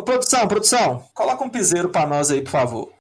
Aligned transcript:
Ô, 0.00 0.02
produção, 0.02 0.48
produção, 0.48 1.04
coloca 1.12 1.44
um 1.44 1.50
piseiro 1.50 1.90
pra 1.90 2.06
nós 2.06 2.30
aí, 2.30 2.40
por 2.40 2.50
favor. 2.50 2.99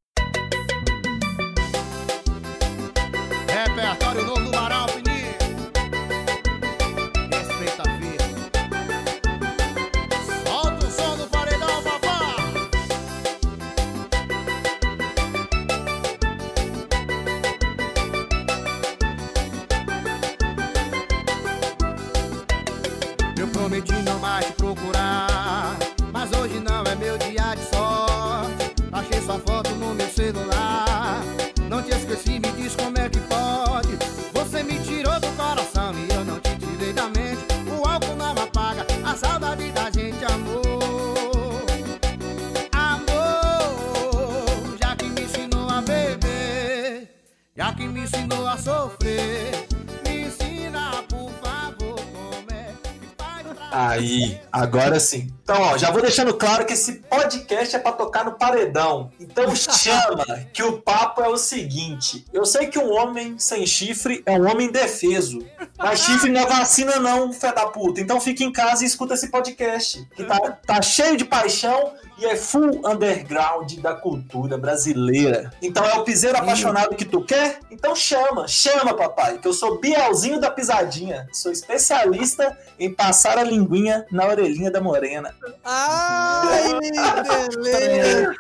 Agora 54.62 55.00
sim. 55.00 55.30
Então, 55.44 55.62
ó, 55.62 55.78
já 55.78 55.90
vou 55.92 56.02
deixando 56.02 56.34
claro 56.34 56.66
que 56.66 56.74
esse 56.74 56.94
podcast 56.94 57.76
é 57.76 57.80
pra 57.80 57.92
tocar 57.92 58.26
no 58.26 58.34
paredão. 58.34 59.12
Então 59.20 59.54
chama, 59.56 60.26
que 60.54 60.62
o 60.62 60.82
papo 60.82 61.22
é 61.22 61.28
o 61.28 61.38
seguinte. 61.38 62.26
Eu 62.32 62.46
sei 62.46 62.68
que 62.68 62.78
um 62.78 62.92
homem 62.92 63.38
sem 63.40 63.66
chifre 63.66 64.22
é 64.26 64.34
um 64.34 64.50
homem 64.50 64.68
indefeso. 64.68 65.40
Mas 65.78 66.02
chifre 66.02 66.30
não 66.30 66.42
é 66.42 66.46
vacina 66.46 67.00
não, 67.00 67.34
fé 67.34 67.54
da 67.54 67.68
puta. 67.68 68.02
Então 68.02 68.20
fica 68.22 68.44
em 68.44 68.52
casa 68.52 68.84
e 68.84 68.88
escuta 68.88 69.14
esse 69.14 69.30
podcast. 69.30 70.08
Que 70.16 70.24
tá, 70.24 70.38
tá 70.66 70.82
cheio 70.82 71.18
de 71.18 71.26
paixão 71.26 71.94
e 72.20 72.26
é 72.26 72.36
full 72.36 72.82
underground 72.86 73.80
da 73.80 73.94
cultura 73.96 74.58
brasileira. 74.58 75.52
Então 75.62 75.86
é 75.86 75.96
o 75.96 76.04
piseiro 76.04 76.38
apaixonado 76.38 76.96
que 76.96 77.06
tu 77.06 77.22
quer? 77.22 77.60
Então 77.72 77.96
chama, 77.96 78.48
chama, 78.48 78.94
papai, 78.94 79.38
que 79.38 79.48
eu 79.48 79.54
sou 79.54 79.80
Bielzinho 79.80 80.40
da 80.40 80.52
pisadinha. 80.52 81.28
Sou 81.32 81.52
especialista 81.52 82.58
em 82.78 82.94
passar 82.94 83.38
a 83.38 83.44
linguinha 83.44 84.06
na 84.12 84.28
orelhinha 84.28 84.70
da 84.70 84.82
morena. 84.82 85.34
Ai, 85.64 86.80
beleza! 87.64 88.36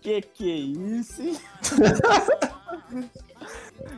Que 0.00 0.20
que 0.20 0.50
é 0.50 0.56
isso? 0.98 1.40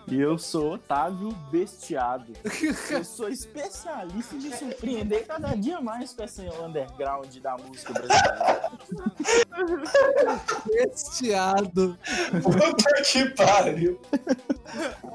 E 0.08 0.20
eu 0.20 0.38
sou 0.38 0.74
Otávio 0.74 1.30
Bestiado. 1.50 2.32
Eu 2.90 3.04
sou 3.04 3.28
especialista 3.28 4.36
de 4.36 4.56
surpreender 4.56 5.26
cada 5.26 5.54
dia 5.54 5.80
mais 5.80 6.12
com 6.12 6.22
esse 6.22 6.42
underground 6.42 7.34
da 7.38 7.56
música 7.56 7.92
brasileira. 7.92 8.70
Bestiado. 10.66 11.98
Puta 12.42 13.02
que 13.02 13.30
pariu. 13.30 14.00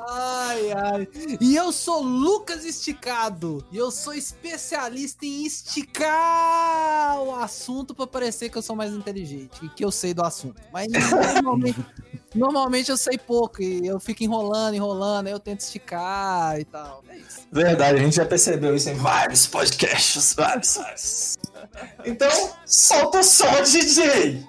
Ai, 0.10 0.72
ai. 0.72 1.08
E 1.40 1.56
eu 1.56 1.72
sou 1.72 2.02
Lucas 2.02 2.66
Esticado. 2.66 3.66
E 3.72 3.78
eu 3.78 3.92
sou 3.92 4.14
especialista 4.14 5.26
em 5.26 5.46
esticar 5.46 7.22
o 7.22 7.36
assunto 7.36 7.94
pra 7.94 8.08
parecer 8.08 8.50
que 8.50 8.58
eu 8.58 8.62
sou 8.62 8.76
mais 8.76 8.94
inteligente 8.94 9.64
e 9.64 9.70
que 9.70 9.84
eu 9.84 9.92
sei 9.92 10.14
do 10.14 10.24
assunto. 10.24 10.62
Mas 10.72 10.88
normalmente, 11.34 11.86
normalmente 12.36 12.90
eu 12.90 12.98
sei 12.98 13.18
pouco 13.18 13.62
e 13.62 13.86
eu 13.86 14.00
fico 14.00 14.24
enrolando, 14.24 14.76
enrolando, 14.76 15.28
aí 15.28 15.34
eu 15.34 15.40
tento 15.40 15.62
esticar 15.62 16.60
e 16.60 16.66
tal. 16.66 17.04
É 17.10 17.18
isso. 17.18 17.48
Verdade, 17.52 18.00
a 18.00 18.04
gente 18.04 18.16
já 18.16 18.26
percebeu 18.26 18.76
isso 18.76 18.90
em 18.90 18.96
vários 18.96 19.48
podcasts, 19.48 20.34
vários. 20.34 20.76
vários. 20.76 21.38
Então, 22.06 22.30
solta 22.66 23.20
o 23.20 23.24
som, 23.24 23.62
DJ! 23.64 24.46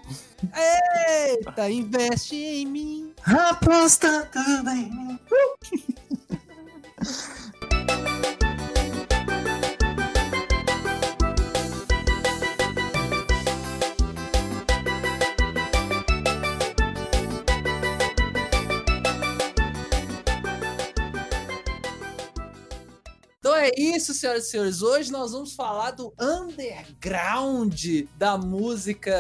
Eita, 0.55 1.71
investe 1.71 2.35
em 2.35 2.67
mim. 2.67 3.15
Aposta 3.25 4.29
tudo 4.33 4.71
em 4.71 4.91
mim. 4.91 5.19
É 23.71 23.81
isso, 23.81 24.13
senhoras 24.15 24.47
e 24.47 24.51
senhores. 24.51 24.83
Hoje 24.83 25.13
nós 25.13 25.33
vamos 25.33 25.53
falar 25.53 25.93
do 25.93 26.13
underground 26.21 27.75
da 28.17 28.37
música 28.37 29.13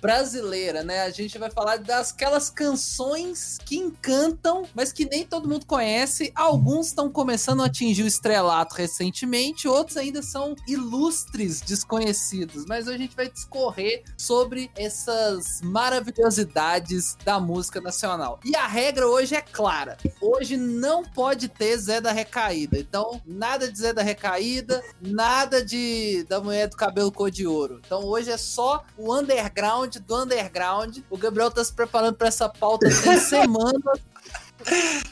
brasileira, 0.00 0.82
né? 0.82 1.02
A 1.02 1.10
gente 1.10 1.38
vai 1.38 1.50
falar 1.50 1.76
das 1.76 2.12
aquelas 2.12 2.50
canções 2.50 3.58
que 3.64 3.76
encantam, 3.76 4.64
mas 4.74 4.92
que 4.92 5.04
nem 5.04 5.24
todo 5.24 5.48
mundo 5.48 5.66
conhece. 5.66 6.32
Alguns 6.34 6.88
estão 6.88 7.10
começando 7.10 7.62
a 7.62 7.66
atingir 7.66 8.02
o 8.02 8.06
estrelato 8.06 8.74
recentemente, 8.74 9.68
outros 9.68 9.96
ainda 9.96 10.22
são 10.22 10.54
ilustres 10.66 11.60
desconhecidos. 11.60 12.64
Mas 12.66 12.86
hoje 12.86 12.96
a 12.96 12.98
gente 12.98 13.16
vai 13.16 13.30
discorrer 13.30 14.02
sobre 14.16 14.70
essas 14.76 15.60
maravilhosidades 15.62 17.16
da 17.24 17.38
música 17.38 17.80
nacional. 17.80 18.40
E 18.44 18.56
a 18.56 18.66
regra 18.66 19.06
hoje 19.06 19.34
é 19.34 19.42
clara. 19.42 19.96
Hoje 20.20 20.56
não 20.56 21.04
pode 21.04 21.48
ter 21.48 21.76
Zé 21.76 22.00
da 22.00 22.12
Recaída. 22.12 22.78
Então, 22.78 23.20
nada 23.26 23.70
de 23.70 23.78
Zé 23.78 23.89
da 23.92 24.02
Recaída, 24.02 24.82
nada 25.00 25.64
de 25.64 26.24
da 26.28 26.40
mulher 26.40 26.68
do 26.68 26.76
cabelo 26.76 27.12
cor 27.12 27.30
de 27.30 27.46
ouro. 27.46 27.80
Então 27.84 28.04
hoje 28.04 28.30
é 28.30 28.36
só 28.36 28.84
o 28.96 29.14
underground 29.14 29.96
do 29.96 30.22
underground. 30.22 30.98
O 31.08 31.16
Gabriel 31.16 31.50
tá 31.50 31.62
se 31.64 31.72
preparando 31.72 32.16
para 32.16 32.28
essa 32.28 32.48
pauta 32.48 32.88
tem 33.02 33.18
semanas. 33.20 34.00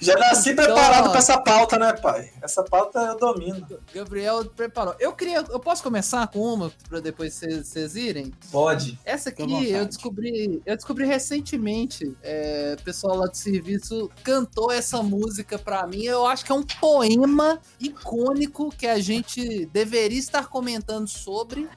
Já 0.01 0.17
nasci 0.17 0.51
Então, 0.51 0.65
preparado 0.65 1.07
ó. 1.07 1.11
pra 1.11 1.19
essa 1.19 1.39
pauta, 1.41 1.79
né, 1.79 1.93
pai? 1.93 2.31
Essa 2.43 2.63
pauta 2.63 2.99
eu 3.01 3.17
domino. 3.17 3.67
Gabriel 3.95 4.45
preparou. 4.45 4.95
Eu 4.99 5.13
queria, 5.13 5.45
eu 5.49 5.61
posso 5.61 5.83
começar 5.83 6.27
com 6.29 6.41
uma 6.41 6.71
para 6.89 7.01
depois 7.01 7.35
vocês 7.35 7.97
irem? 7.97 8.33
Pode. 8.51 8.99
Essa 9.05 9.31
aqui 9.31 9.71
eu 9.71 9.85
descobri, 9.87 10.63
eu 10.65 10.77
descobri 10.77 11.05
recentemente. 11.07 12.17
É, 12.23 12.77
o 12.79 12.83
pessoal 12.83 13.17
lá 13.17 13.27
do 13.27 13.37
serviço 13.37 14.11
cantou 14.23 14.71
essa 14.71 15.03
música 15.03 15.59
pra 15.59 15.87
mim. 15.87 16.05
Eu 16.05 16.27
acho 16.27 16.45
que 16.45 16.53
é 16.53 16.55
um 16.55 16.63
poema 16.63 17.61
icônico 17.81 18.71
que 18.71 18.87
a 18.87 18.99
gente 18.99 19.67
deveria 19.67 20.19
estar 20.19 20.49
comentando 20.49 21.09
sobre. 21.09 21.69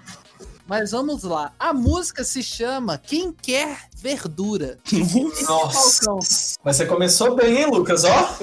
Mas 0.67 0.91
vamos 0.91 1.23
lá. 1.23 1.53
A 1.59 1.73
música 1.73 2.23
se 2.23 2.41
chama 2.41 2.97
Quem 2.97 3.31
Quer 3.33 3.89
Verdura. 4.01 4.77
Nossa. 5.47 6.11
Mas 6.63 6.75
você 6.77 6.85
começou 6.87 7.35
bem, 7.35 7.57
hein, 7.59 7.65
Lucas? 7.69 8.03
Ó. 8.03 8.37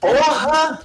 Porra! 0.00 0.82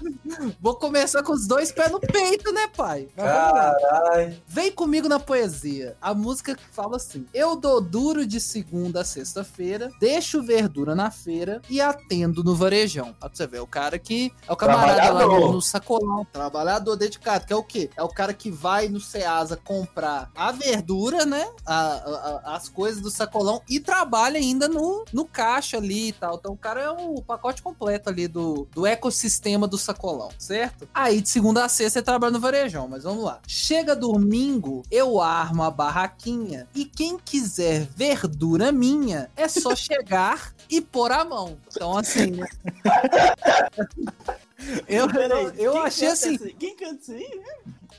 Vou 0.61 0.75
começar 0.75 1.23
com 1.23 1.33
os 1.33 1.47
dois 1.47 1.71
pés 1.71 1.91
no 1.91 1.99
peito, 1.99 2.51
né, 2.53 2.67
pai? 2.75 3.07
Caralho. 3.15 4.37
Vem 4.47 4.71
comigo 4.71 5.07
na 5.09 5.19
poesia. 5.19 5.95
A 6.01 6.13
música 6.13 6.55
fala 6.71 6.97
assim: 6.97 7.25
Eu 7.33 7.55
dou 7.55 7.81
duro 7.81 8.25
de 8.25 8.39
segunda 8.39 9.01
a 9.01 9.05
sexta-feira, 9.05 9.89
deixo 9.99 10.43
verdura 10.43 10.95
na 10.95 11.09
feira 11.09 11.61
e 11.69 11.81
atendo 11.81 12.43
no 12.43 12.55
varejão. 12.55 13.13
Pra 13.19 13.29
você 13.33 13.47
ver, 13.47 13.61
o 13.61 13.67
cara 13.67 13.97
que 13.97 14.31
é 14.47 14.53
o 14.53 14.55
camarada 14.55 15.11
lá 15.11 15.25
no, 15.25 15.53
no 15.53 15.61
sacolão, 15.61 16.25
trabalhador 16.31 16.95
dedicado, 16.95 17.45
que 17.45 17.53
é 17.53 17.55
o 17.55 17.63
quê? 17.63 17.89
É 17.97 18.03
o 18.03 18.09
cara 18.09 18.33
que 18.33 18.51
vai 18.51 18.87
no 18.87 18.99
Ceasa 18.99 19.57
comprar 19.57 20.29
a 20.35 20.51
verdura, 20.51 21.25
né? 21.25 21.47
A- 21.65 21.75
a- 21.75 22.41
a- 22.53 22.55
as 22.55 22.69
coisas 22.69 22.96
do 23.01 23.09
sacolão 23.09 23.61
e 23.69 23.79
trabalha 23.79 24.37
ainda 24.37 24.67
no, 24.67 25.05
no 25.11 25.25
caixa 25.25 25.77
ali 25.77 26.09
e 26.09 26.13
tal. 26.13 26.35
Então 26.35 26.53
o 26.53 26.57
cara 26.57 26.81
é 26.81 26.89
o 26.89 27.21
pacote 27.21 27.61
completo 27.61 28.09
ali 28.09 28.27
do, 28.27 28.67
do 28.73 28.85
ecossistema 28.85 29.67
do 29.67 29.77
sacolão, 29.77 30.29
certo? 30.37 30.87
Aí 30.93 31.21
de 31.21 31.29
segunda 31.29 31.65
a 31.65 31.69
sexta 31.69 31.99
você 31.99 32.01
trabalha 32.01 32.33
no 32.33 32.39
varejão, 32.39 32.87
mas 32.87 33.03
vamos 33.03 33.23
lá. 33.23 33.39
Chega 33.47 33.95
domingo, 33.95 34.83
eu 34.91 35.21
armo 35.21 35.63
a 35.63 35.71
barraquinha 35.71 36.67
e 36.75 36.85
quem 36.85 37.17
quiser 37.17 37.87
verdura 37.95 38.71
minha 38.71 39.29
é 39.35 39.47
só 39.47 39.73
chegar 39.75 40.53
e 40.69 40.81
pôr 40.81 41.11
a 41.11 41.23
mão. 41.23 41.57
Então 41.71 41.97
assim, 41.97 42.31
né? 42.31 42.47
Eu, 44.87 45.07
eu, 45.09 45.49
eu 45.55 45.77
achei 45.77 46.07
assim, 46.07 46.35
essa- 46.35 46.47
Quem 46.57 46.75
canta 46.75 46.95
isso 47.01 47.11
aí? 47.13 47.41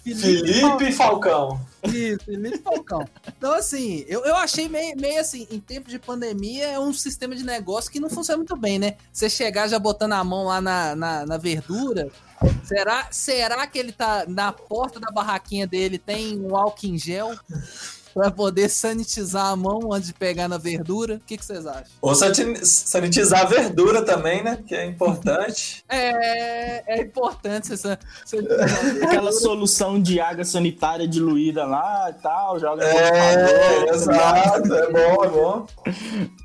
Felipe 0.03 0.93
Falcão. 0.93 1.61
Isso, 1.85 2.25
Felipe 2.25 2.59
Falcão. 2.59 3.07
Então, 3.37 3.53
assim, 3.53 4.05
eu, 4.09 4.25
eu 4.25 4.35
achei 4.37 4.69
meio, 4.69 4.97
meio 4.99 5.21
assim, 5.21 5.47
em 5.51 5.61
tempo 5.61 5.89
de 5.89 5.99
pandemia, 5.99 6.67
é 6.67 6.79
um 6.79 6.93
sistema 6.93 7.35
de 7.35 7.45
negócio 7.45 7.91
que 7.91 8.01
não 8.01 8.09
funciona 8.11 8.39
muito 8.39 8.57
bem, 8.57 8.79
né? 8.79 8.97
Você 9.13 9.29
chegar 9.29 9.69
já 9.69 9.79
botando 9.79 10.13
a 10.15 10.25
mão 10.25 10.45
lá 10.45 10.61
na, 10.61 10.97
na, 10.97 11.27
na 11.27 11.37
verdura. 11.37 12.09
Será, 12.65 13.09
será 13.11 13.67
que 13.67 13.79
ele 13.79 13.93
tá 13.93 14.25
na 14.29 14.53
porta 14.53 14.99
da 15.01 15.11
barraquinha 15.11 15.67
dele, 15.67 15.99
tem 15.99 16.39
um 16.41 16.57
álcool 16.57 16.87
em 16.87 16.97
gel? 16.99 17.37
Pra 18.19 18.31
poder 18.33 18.69
sanitizar 18.69 19.47
a 19.47 19.55
mão 19.57 19.93
antes 19.93 20.09
de 20.09 20.15
pegar 20.15 20.49
na 20.49 20.59
verdura. 20.59 21.15
O 21.15 21.21
que, 21.21 21.37
que 21.37 21.45
vocês 21.45 21.65
acham? 21.67 21.85
Ou 22.03 22.13
sanitizar 22.15 23.43
a 23.43 23.45
verdura 23.45 24.03
também, 24.05 24.43
né? 24.43 24.59
Que 24.67 24.75
é 24.75 24.85
importante. 24.87 25.85
É, 25.91 26.99
é 26.99 27.03
importante 27.03 27.67
sanitizar. 27.77 27.99
Aquela 29.03 29.33
solução 29.33 30.01
de 30.01 30.21
água 30.21 30.45
sanitária 30.45 31.07
diluída 31.09 31.65
lá 31.65 32.11
e 32.11 32.23
tal, 32.23 32.59
joga 32.59 32.85
É, 32.85 33.81
computador, 33.83 33.95
exato. 33.95 34.75
É 34.75 34.93
bom, 34.93 35.25
é 35.25 35.29
bom. 35.29 35.67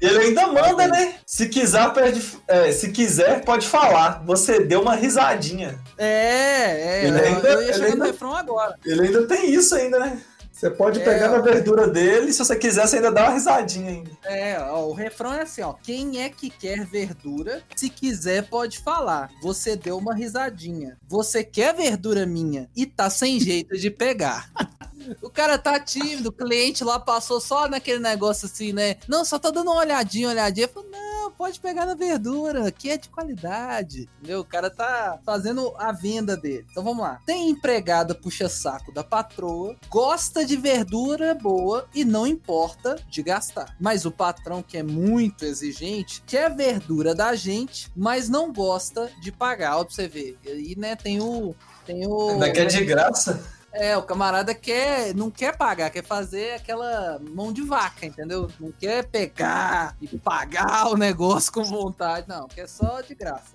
E 0.01 0.05
ele 0.05 0.19
ainda 0.19 0.47
manda, 0.47 0.87
né? 0.87 1.15
Se 1.25 1.47
quiser, 1.49 1.91
perde, 1.93 2.23
é, 2.47 2.71
se 2.71 2.91
quiser, 2.91 3.43
pode 3.43 3.67
falar. 3.67 4.23
Você 4.25 4.63
deu 4.63 4.81
uma 4.81 4.95
risadinha. 4.95 5.79
É, 5.97 6.05
é. 6.05 7.05
Ele 7.07 7.19
eu- 7.19 7.23
ainda- 7.25 7.47
eu 7.49 7.61
ia 7.61 7.65
ele 7.69 7.73
chegar 7.73 7.87
no 7.87 7.93
ainda- 7.93 8.05
refrão 8.05 8.35
agora. 8.35 8.75
Ele 8.85 9.01
ainda 9.07 9.27
tem 9.27 9.51
isso 9.53 9.75
ainda, 9.75 9.99
né? 9.99 10.21
Você 10.63 10.69
pode 10.69 11.01
É. 11.01 11.03
pegar 11.03 11.27
na 11.29 11.39
verdura 11.39 11.87
dele, 11.89 12.31
se 12.31 12.39
você 12.39 12.55
quiser, 12.55 12.87
você 12.87 12.95
ainda 12.95 13.11
dá 13.11 13.23
uma 13.25 13.33
risadinha 13.33 13.89
ainda. 13.89 14.11
É, 14.23 14.57
ó, 14.61 14.87
o 14.87 14.93
refrão 14.93 15.33
é 15.33 15.41
assim, 15.41 15.61
ó. 15.61 15.73
Quem 15.73 16.21
é 16.21 16.29
que 16.29 16.49
quer 16.49 16.85
verdura? 16.85 17.61
Se 17.75 17.89
quiser, 17.89 18.43
pode 18.47 18.79
falar. 18.79 19.29
Você 19.41 19.75
deu 19.75 19.97
uma 19.97 20.15
risadinha. 20.15 20.97
Você 21.05 21.43
quer 21.43 21.73
verdura 21.75 22.25
minha 22.25 22.69
e 22.73 22.85
tá 22.85 23.09
sem 23.09 23.41
jeito 23.41 23.77
de 23.77 23.89
pegar. 23.91 24.49
O 25.21 25.29
cara 25.29 25.57
tá 25.57 25.79
tímido, 25.79 26.29
o 26.29 26.31
cliente 26.31 26.83
lá 26.83 26.99
passou 26.99 27.39
só 27.39 27.67
naquele 27.67 27.99
negócio 27.99 28.45
assim, 28.45 28.73
né? 28.73 28.97
Não, 29.07 29.25
só 29.25 29.37
tá 29.39 29.49
dando 29.49 29.71
uma 29.71 29.81
olhadinha, 29.81 30.29
olhadinha. 30.29 30.67
Falou, 30.67 30.89
não, 30.89 31.31
pode 31.31 31.59
pegar 31.59 31.85
na 31.85 31.95
verdura, 31.95 32.71
que 32.71 32.89
é 32.89 32.97
de 32.97 33.09
qualidade. 33.09 34.09
Entendeu? 34.19 34.41
O 34.41 34.45
cara 34.45 34.69
tá 34.69 35.19
fazendo 35.25 35.73
a 35.77 35.91
venda 35.91 36.35
dele. 36.37 36.65
Então 36.69 36.83
vamos 36.83 37.03
lá. 37.03 37.19
Tem 37.25 37.49
empregada 37.49 38.15
puxa-saco 38.15 38.91
da 38.91 39.03
patroa, 39.03 39.75
gosta 39.89 40.45
de 40.45 40.55
verdura 40.55 41.33
boa 41.33 41.87
e 41.93 42.05
não 42.05 42.25
importa 42.25 42.97
de 43.09 43.23
gastar. 43.23 43.75
Mas 43.79 44.05
o 44.05 44.11
patrão, 44.11 44.63
que 44.63 44.77
é 44.77 44.83
muito 44.83 45.45
exigente, 45.45 46.23
quer 46.25 46.53
verdura 46.53 47.13
da 47.15 47.35
gente, 47.35 47.91
mas 47.95 48.29
não 48.29 48.51
gosta 48.51 49.11
de 49.21 49.31
pagar. 49.31 49.77
Ó, 49.77 49.83
pra 49.83 49.93
você 49.93 50.07
ver. 50.07 50.37
E, 50.43 50.75
né, 50.77 50.95
tem 50.95 51.21
o. 51.21 51.55
Tem 51.85 52.07
o. 52.07 52.29
Ainda 52.29 52.47
é 52.47 52.65
de 52.65 52.85
graça. 52.85 53.43
É, 53.73 53.97
o 53.97 54.03
camarada 54.03 54.53
quer, 54.53 55.15
não 55.15 55.31
quer 55.31 55.57
pagar, 55.57 55.89
quer 55.89 56.03
fazer 56.03 56.53
aquela 56.53 57.19
mão 57.19 57.51
de 57.51 57.63
vaca, 57.63 58.05
entendeu? 58.05 58.47
Não 58.59 58.71
quer 58.71 59.03
pegar 59.03 59.97
e 59.99 60.07
pagar 60.19 60.87
o 60.87 60.95
negócio 60.95 61.51
com 61.51 61.63
vontade, 61.63 62.27
não, 62.29 62.47
quer 62.47 62.69
só 62.69 63.01
de 63.01 63.15
graça. 63.15 63.53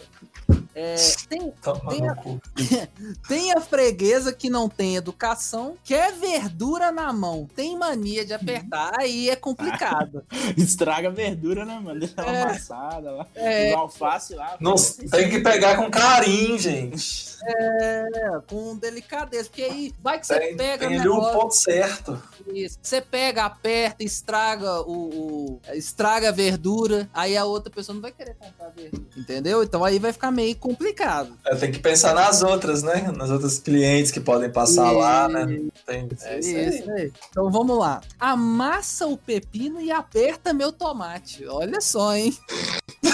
É, 0.81 0.95
tem, 1.29 1.53
Tem 1.91 2.09
a- 2.09 2.17
tem 3.29 3.53
a 3.53 3.61
freguesa 3.61 4.33
que 4.33 4.49
não 4.49 4.69
tem 4.69 4.95
educação, 4.97 5.77
quer 5.83 6.13
verdura 6.13 6.93
na 6.93 7.13
mão, 7.13 7.49
tem 7.55 7.77
mania 7.77 8.25
de 8.25 8.33
apertar, 8.33 8.93
aí 8.99 9.29
é 9.29 9.35
complicado. 9.35 10.23
Estraga 10.57 11.09
a 11.09 11.11
verdura, 11.11 11.65
né, 11.65 11.81
mano? 11.83 11.99
Deixa 11.99 12.15
ela 12.19 12.31
É. 12.33 12.43
amassada 12.43 13.11
lá. 13.11 13.27
É. 13.35 13.73
Alface 13.73 14.35
lá. 14.35 14.57
Não, 14.61 14.75
tem 15.11 15.29
que 15.31 15.41
pegar 15.41 15.77
com 15.77 15.91
carinho, 15.91 16.57
gente. 16.59 17.37
É, 17.45 18.41
com 18.49 18.77
delicadeza, 18.77 19.45
porque 19.49 19.63
aí 19.63 19.95
vai 20.03 20.19
que 20.21 20.27
você 20.27 20.39
Tem, 20.39 20.57
pega 20.57 20.89
tem 20.89 20.99
negócio. 20.99 21.41
ponto 21.41 21.55
certo. 21.55 22.23
Isso. 22.53 22.79
Você 22.83 23.01
pega, 23.01 23.45
aperta, 23.45 24.03
estraga 24.03 24.81
o, 24.83 24.93
o- 24.93 25.61
estraga 25.75 26.29
a 26.29 26.33
verdura, 26.33 27.09
aí 27.15 27.37
a 27.37 27.45
outra 27.45 27.73
pessoa 27.73 27.95
não 27.95 28.03
vai 28.03 28.13
querer 28.13 28.35
comprar 28.35 28.67
a 28.67 28.71
verdura, 28.71 29.05
entendeu? 29.17 29.63
Então 29.63 29.85
aí 29.85 29.99
vai 29.99 30.13
ficar 30.13 30.31
meio 30.31 30.55
complicado. 30.69 31.33
É, 31.47 31.55
tem 31.55 31.73
que 31.73 31.79
pensar 31.79 32.15
nas 32.15 32.43
outras, 32.43 32.83
né? 32.83 33.11
Nas 33.17 33.31
outras 33.31 33.59
clientes 33.59 34.11
que 34.11 34.21
podem 34.21 34.51
passar 34.51 34.91
lá, 34.91 35.27
né? 35.27 35.47
Tem, 35.87 36.07
é 36.23 36.39
isso 36.39 36.57
aí. 36.57 36.69
Isso 36.69 36.91
aí. 36.91 37.11
Então 37.31 37.51
vamos 37.51 37.79
lá. 37.79 38.03
Amassa 38.21 39.07
o 39.07 39.17
pepino 39.17 39.81
e 39.81 39.91
aperta 39.91 40.53
meu 40.53 40.71
tomate. 40.71 41.47
Olha 41.47 41.81
só, 41.81 42.15
hein? 42.15 42.37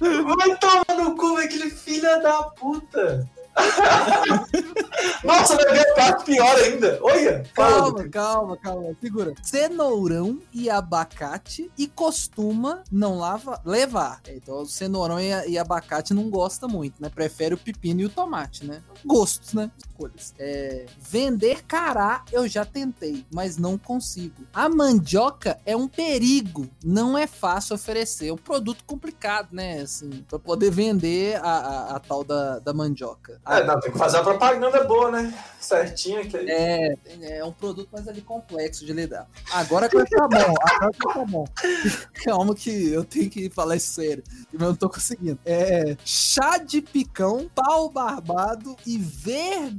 Vai 0.00 0.58
tomar 0.58 0.96
no 1.04 1.14
cu, 1.16 1.36
aquele 1.36 1.70
filho 1.70 2.20
da 2.20 2.42
puta. 2.42 3.24
Nossa, 5.24 5.56
vai 5.56 5.72
ver 5.72 5.90
a 5.90 5.94
parte 5.94 6.24
pior 6.24 6.56
ainda. 6.56 6.98
Olha, 7.02 7.42
calma, 7.54 8.08
calma, 8.08 8.56
calma. 8.56 8.96
Segura. 9.00 9.34
Cenourão 9.42 10.40
e 10.52 10.70
abacate 10.70 11.70
e 11.76 11.86
costuma 11.86 12.82
não 12.90 13.18
lava, 13.18 13.60
levar. 13.64 14.20
É, 14.26 14.36
Então 14.36 14.62
o 14.62 14.66
cenourão 14.66 15.20
e, 15.20 15.30
e 15.48 15.58
abacate 15.58 16.14
não 16.14 16.30
gosta 16.30 16.66
muito, 16.68 17.00
né? 17.00 17.10
Prefere 17.12 17.54
o 17.54 17.58
pepino 17.58 18.00
e 18.00 18.04
o 18.06 18.08
tomate, 18.08 18.64
né? 18.64 18.82
Gostos, 19.04 19.54
né? 19.54 19.70
Escolhas. 19.98 20.32
É, 20.38 20.86
vender 21.00 21.64
cará 21.64 22.24
eu 22.32 22.46
já 22.46 22.64
tentei, 22.64 23.26
mas 23.32 23.56
não 23.56 23.76
consigo. 23.76 24.44
A 24.54 24.68
mandioca 24.68 25.58
é 25.66 25.76
um 25.76 25.88
perigo, 25.88 26.68
não 26.84 27.18
é 27.18 27.26
fácil 27.26 27.74
oferecer. 27.74 28.28
É 28.28 28.32
um 28.32 28.36
produto 28.36 28.84
complicado, 28.86 29.48
né? 29.52 29.80
Assim, 29.80 30.24
pra 30.28 30.38
poder 30.38 30.70
vender 30.70 31.36
a, 31.42 31.48
a- 31.50 31.96
a 31.96 32.00
tal 32.00 32.22
da, 32.22 32.58
da 32.60 32.72
mandioca. 32.72 33.40
É, 33.46 33.64
não, 33.64 33.80
tem 33.80 33.90
que 33.90 33.98
fazer 33.98 34.18
a 34.18 34.22
propaganda 34.22 34.84
boa, 34.84 35.10
né? 35.10 35.34
Certinha 35.60 36.24
que 36.24 36.36
aí. 36.36 36.46
É, 36.48 36.94
é 37.38 37.44
um 37.44 37.52
produto 37.52 37.88
mais 37.92 38.06
ali 38.06 38.20
complexo 38.22 38.86
de 38.86 38.92
lidar. 38.92 39.26
Agora 39.52 39.88
que 39.88 40.04
tá 40.04 40.28
bom, 40.28 40.54
agora 40.62 40.92
que 40.92 41.14
tá 41.14 41.24
bom. 41.24 41.44
Calma 42.24 42.54
que 42.54 42.92
eu 42.92 43.04
tenho 43.04 43.28
que 43.28 43.50
falar 43.50 43.76
isso 43.76 43.92
sério, 43.94 44.22
eu 44.52 44.58
não 44.60 44.74
tô 44.74 44.88
conseguindo. 44.88 45.38
É 45.44 45.96
chá 46.04 46.58
de 46.58 46.80
picão, 46.80 47.50
pau 47.54 47.88
barbado 47.90 48.76
e 48.86 48.96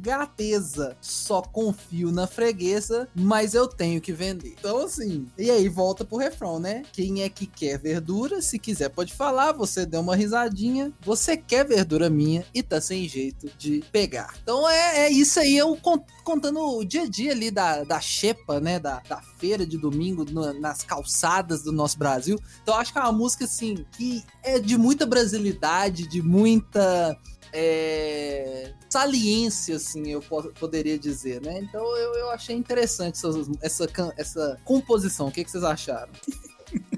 vergateza. 0.09 0.97
Só 1.01 1.41
confio 1.41 2.11
na 2.11 2.25
freguesa, 2.25 3.07
mas 3.15 3.53
eu 3.53 3.67
tenho 3.67 4.01
que 4.01 4.11
vender. 4.11 4.55
Então 4.59 4.79
assim, 4.83 5.27
e 5.37 5.49
aí 5.51 5.69
volta 5.69 6.03
pro 6.03 6.17
refrão, 6.17 6.59
né? 6.59 6.83
Quem 6.91 7.21
é 7.21 7.29
que 7.29 7.45
quer 7.45 7.77
verdura? 7.79 8.41
Se 8.41 8.57
quiser 8.57 8.89
pode 8.89 9.13
falar, 9.13 9.51
você 9.53 9.85
deu 9.85 10.01
uma 10.01 10.15
risadinha. 10.15 10.91
Você 11.01 11.37
quer 11.37 11.65
verdura 11.65 12.09
minha 12.09 12.43
e 12.53 12.63
tá 12.63 12.81
sem 12.81 13.07
jeito 13.07 13.49
de 13.57 13.83
pegar. 13.91 14.33
Então 14.41 14.67
é, 14.67 15.01
é 15.05 15.11
isso 15.11 15.39
aí, 15.39 15.55
eu 15.57 15.75
con- 15.77 16.03
contando 16.23 16.59
o 16.59 16.83
dia 16.83 17.03
a 17.03 17.07
dia 17.07 17.31
ali 17.31 17.51
da, 17.51 17.83
da 17.83 17.99
xepa, 17.99 18.59
né? 18.59 18.79
Da, 18.79 19.01
da 19.07 19.21
feira 19.37 19.65
de 19.65 19.77
domingo 19.77 20.25
no- 20.25 20.53
nas 20.59 20.83
calçadas 20.83 21.63
do 21.63 21.71
nosso 21.71 21.97
Brasil. 21.97 22.39
Então 22.63 22.75
acho 22.75 22.91
que 22.91 22.99
é 22.99 23.01
uma 23.01 23.11
música 23.11 23.45
assim 23.45 23.85
que 23.95 24.23
é 24.43 24.59
de 24.59 24.77
muita 24.77 25.05
brasilidade, 25.05 26.07
de 26.07 26.21
muita 26.21 27.17
é, 27.53 28.73
saliência, 28.89 29.75
assim, 29.75 30.09
eu 30.11 30.21
po- 30.21 30.51
poderia 30.59 30.97
dizer, 30.97 31.41
né? 31.41 31.59
Então 31.59 31.81
eu, 31.97 32.13
eu 32.15 32.29
achei 32.31 32.55
interessante 32.55 33.15
essa, 33.15 33.87
essa, 33.87 34.13
essa 34.17 34.61
composição. 34.63 35.27
O 35.27 35.31
que, 35.31 35.43
que 35.43 35.51
vocês 35.51 35.63
acharam? 35.63 36.11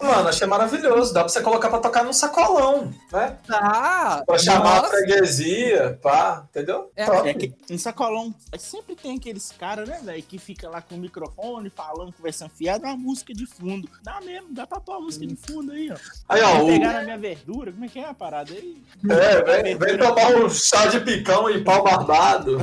Mano, 0.00 0.28
achei 0.28 0.46
maravilhoso. 0.46 1.12
Dá 1.12 1.20
pra 1.20 1.28
você 1.28 1.40
colocar 1.42 1.68
pra 1.68 1.80
tocar 1.80 2.04
num 2.04 2.12
sacolão, 2.12 2.92
né? 3.12 3.36
Ah! 3.50 4.22
Pra 4.26 4.38
chamar 4.38 4.78
a 4.78 4.82
nossa, 4.82 4.88
freguesia, 4.96 5.98
pá, 6.02 6.44
entendeu? 6.50 6.90
É, 6.94 7.04
Top. 7.04 7.28
É 7.28 7.34
que 7.34 7.52
em 7.68 7.78
sacolão 7.78 8.34
sempre 8.58 8.94
tem 8.94 9.16
aqueles 9.16 9.52
caras, 9.58 9.88
né, 9.88 10.00
velho, 10.02 10.22
que 10.22 10.38
fica 10.38 10.68
lá 10.68 10.80
com 10.80 10.94
o 10.94 10.98
microfone 10.98 11.70
falando, 11.70 12.12
conversando 12.12 12.50
fiado, 12.50 12.84
uma 12.84 12.96
música 12.96 13.34
de 13.34 13.46
fundo. 13.46 13.88
Dá 14.02 14.20
mesmo, 14.20 14.48
dá 14.52 14.66
pra 14.66 14.80
pôr 14.80 14.94
a 14.96 15.00
música 15.00 15.26
de 15.26 15.36
fundo 15.36 15.72
aí, 15.72 15.90
ó. 15.90 15.96
Aí, 16.28 16.42
ó, 16.42 16.52
Vem 16.52 16.62
o, 16.62 16.66
pegar 16.66 16.92
na 16.92 17.02
minha 17.02 17.18
verdura, 17.18 17.72
como 17.72 17.84
é 17.84 17.88
que 17.88 17.98
é 17.98 18.08
a 18.08 18.14
parada 18.14 18.52
aí? 18.52 18.82
é, 19.10 19.62
vem, 19.62 19.76
vem 19.76 19.98
tomar 19.98 20.34
um 20.36 20.48
chá 20.48 20.86
de 20.86 21.00
picão 21.00 21.50
e 21.50 21.62
pau 21.64 21.82
barbado. 21.82 22.58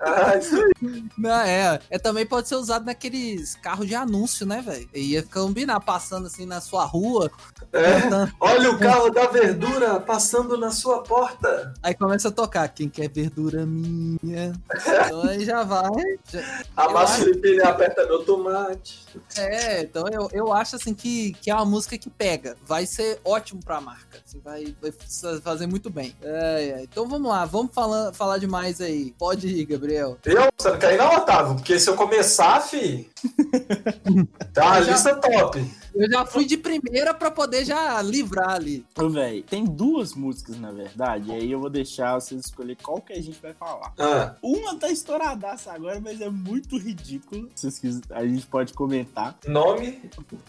ah, 0.00 0.36
isso 0.38 0.56
aí. 0.56 1.04
Não, 1.18 1.40
é, 1.40 1.80
é. 1.90 1.98
Também 1.98 2.24
pode 2.26 2.48
ser 2.48 2.56
usado 2.56 2.84
naqueles 2.84 3.56
carros 3.56 3.86
de 3.86 3.94
anúncio, 3.94 4.46
né, 4.46 4.62
velho? 4.64 4.88
Ia 4.94 5.22
combinar, 5.56 5.80
passando 5.80 6.26
assim 6.26 6.44
na 6.44 6.60
sua 6.60 6.84
rua. 6.84 7.30
É. 7.72 8.00
cantando. 8.02 8.32
Olha 8.40 8.70
o 8.70 8.78
carro 8.78 9.10
da 9.10 9.26
verdura 9.26 9.98
passando 9.98 10.56
na 10.58 10.70
sua 10.70 11.02
porta. 11.02 11.72
Aí 11.82 11.94
começa 11.94 12.28
a 12.28 12.30
tocar. 12.30 12.68
Quem 12.68 12.88
quer 12.90 13.08
verdura 13.08 13.64
minha? 13.64 14.52
Então 15.06 15.22
aí 15.22 15.44
já 15.44 15.62
vai. 15.62 15.90
já- 16.30 16.62
Amassa 16.76 17.18
Eu 17.18 17.22
o 17.22 17.24
Felipe 17.26 17.54
e 17.56 17.62
aperta 17.62 18.04
meu 18.06 18.24
tomate. 18.24 19.06
é, 19.36 19.82
então 19.82 20.04
eu, 20.12 20.28
eu 20.32 20.52
acho 20.52 20.76
assim 20.76 20.92
que, 20.92 21.32
que 21.40 21.50
é 21.50 21.54
uma 21.54 21.64
música 21.64 21.96
que 21.96 22.10
pega. 22.10 22.56
Vai 22.64 22.84
ser 22.86 23.20
ótimo 23.24 23.60
pra 23.64 23.80
marca. 23.80 24.18
assim, 24.26 24.40
vai, 24.44 24.76
vai 24.80 24.92
fazer 25.40 25.66
muito 25.66 25.88
bem. 25.90 26.14
É, 26.22 26.74
é. 26.80 26.82
Então 26.82 27.08
vamos 27.08 27.28
lá, 27.30 27.44
vamos 27.46 27.72
falar, 27.74 28.12
falar 28.12 28.38
demais 28.38 28.80
aí. 28.80 29.14
Pode 29.18 29.46
ir, 29.48 29.64
Gabriel. 29.64 30.18
Eu? 30.24 30.48
Você 30.56 30.70
não 30.70 30.78
quer 30.78 30.94
ir 30.94 30.98
não, 30.98 31.14
Otávio? 31.16 31.54
Porque 31.56 31.78
se 31.78 31.88
eu 31.88 31.94
começar, 31.96 32.60
fi... 32.60 33.08
tá 34.52 34.64
uma 34.66 34.82
já- 34.82 34.92
lista 34.92 35.14
top 35.16 35.45
top. 35.52 35.85
Eu 35.96 36.10
já 36.10 36.26
fui 36.26 36.44
de 36.44 36.56
primeira 36.56 37.14
pra 37.14 37.30
poder 37.30 37.64
já 37.64 38.00
livrar 38.02 38.50
ali. 38.50 38.84
Ô, 38.98 39.08
velho, 39.08 39.42
tem 39.42 39.64
duas 39.64 40.14
músicas, 40.14 40.58
na 40.58 40.70
verdade, 40.70 41.30
e 41.30 41.32
aí 41.34 41.50
eu 41.52 41.58
vou 41.60 41.70
deixar 41.70 42.14
vocês 42.20 42.44
escolher 42.46 42.76
qual 42.82 43.00
que 43.00 43.12
a 43.12 43.20
gente 43.22 43.38
vai 43.40 43.54
falar. 43.54 43.92
Ah, 43.98 44.34
Uma 44.42 44.76
tá 44.76 44.90
estouradaça 44.90 45.72
agora, 45.72 46.00
mas 46.00 46.20
é 46.20 46.28
muito 46.28 46.76
ridículo. 46.76 47.48
Se 47.54 47.62
vocês 47.70 47.78
quiserem, 47.78 48.04
a 48.10 48.26
gente 48.26 48.46
pode 48.46 48.72
comentar. 48.74 49.36
nome. 49.46 50.00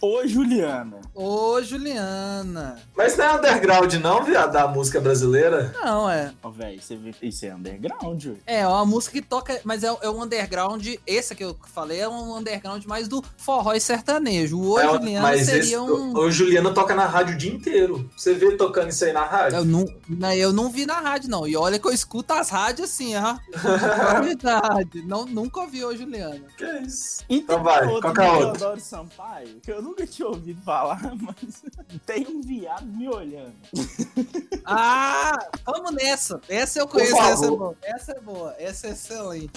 Ô, 0.02 0.26
Juliana. 0.28 0.98
Ô, 1.16 1.62
Juliana. 1.62 2.80
Mas 2.96 3.18
não 3.18 3.26
é 3.26 3.34
underground, 3.38 3.94
não, 3.96 4.24
viado, 4.24 4.52
da 4.52 4.68
música 4.68 5.00
brasileira? 5.00 5.74
Não, 5.82 6.10
é. 6.10 6.34
Ó, 6.44 6.50
velho, 6.50 6.82
você 6.82 6.96
vê, 6.96 7.12
isso 7.22 7.46
é 7.46 7.56
underground, 7.56 8.26
ué. 8.26 8.36
É, 8.46 8.68
uma 8.68 8.86
música 8.86 9.14
que 9.14 9.22
toca, 9.22 9.60
mas 9.64 9.84
é, 9.84 9.88
é 10.02 10.10
um 10.10 10.24
underground. 10.24 10.86
Esse 11.06 11.36
que 11.36 11.44
eu 11.44 11.56
falei 11.74 12.00
é 12.02 12.10
um 12.10 12.36
underground 12.36 12.84
mais 12.86 13.08
do 13.08 13.24
forró 13.38 13.74
e 13.74 13.80
sertanejo. 13.80 14.58
O 14.60 14.72
Ô, 14.72 14.80
É, 14.80 14.88
Juliana 14.88 15.22
mas 15.22 15.37
seria 15.46 15.62
esse, 15.62 15.78
um. 15.78 16.14
o, 16.14 16.20
o 16.20 16.32
Juliano 16.32 16.74
toca 16.74 16.96
na 16.96 17.06
rádio 17.06 17.36
o 17.36 17.38
dia 17.38 17.52
inteiro. 17.54 18.10
Você 18.16 18.34
vê 18.34 18.56
tocando 18.56 18.90
isso 18.90 19.06
aí 19.06 19.14
na 19.14 19.24
rádio? 19.26 19.58
Eu 19.58 19.66
não, 19.66 19.86
não, 20.08 20.34
eu 20.34 20.54
não 20.54 20.70
vi 20.70 20.86
na 20.86 21.00
rádio, 21.00 21.30
não. 21.30 21.48
E 21.48 21.56
olha 21.56 21.80
que 21.80 21.88
eu 21.88 21.92
escuto 21.92 22.34
as 22.34 22.50
rádios 22.50 22.90
assim, 22.90 23.14
ó. 23.16 23.38
Verdade. 24.24 25.02
Não, 25.06 25.26
nunca 25.26 25.62
ouvi 25.62 25.84
ô, 25.84 25.96
Juliana. 25.96 26.42
Que 26.58 26.64
é 26.64 26.82
isso? 26.82 27.24
Então 27.30 27.56
tem 27.58 27.64
vai, 27.64 27.86
outro 27.88 28.14
qual 28.14 28.26
é 28.26 28.32
outro? 28.32 28.60
Teodoro 28.60 28.80
Sampaio, 28.80 29.60
que 29.62 29.72
eu 29.72 29.82
nunca 29.82 30.06
tinha 30.08 30.28
ouvido 30.28 30.62
falar, 30.62 31.00
mas 31.20 31.64
tem 32.06 32.28
um 32.28 32.42
viado 32.42 32.86
me 32.86 33.08
olhando. 33.08 33.54
Ah, 34.70 35.38
vamos 35.66 35.92
nessa. 35.94 36.42
Essa 36.50 36.80
eu 36.80 36.88
conheço, 36.88 37.16
essa 37.16 37.46
é 37.46 37.50
boa. 37.50 37.76
Essa 37.82 38.12
é 38.12 38.20
boa, 38.20 38.56
essa 38.60 38.88
é 38.88 38.92
excelente. 38.92 39.52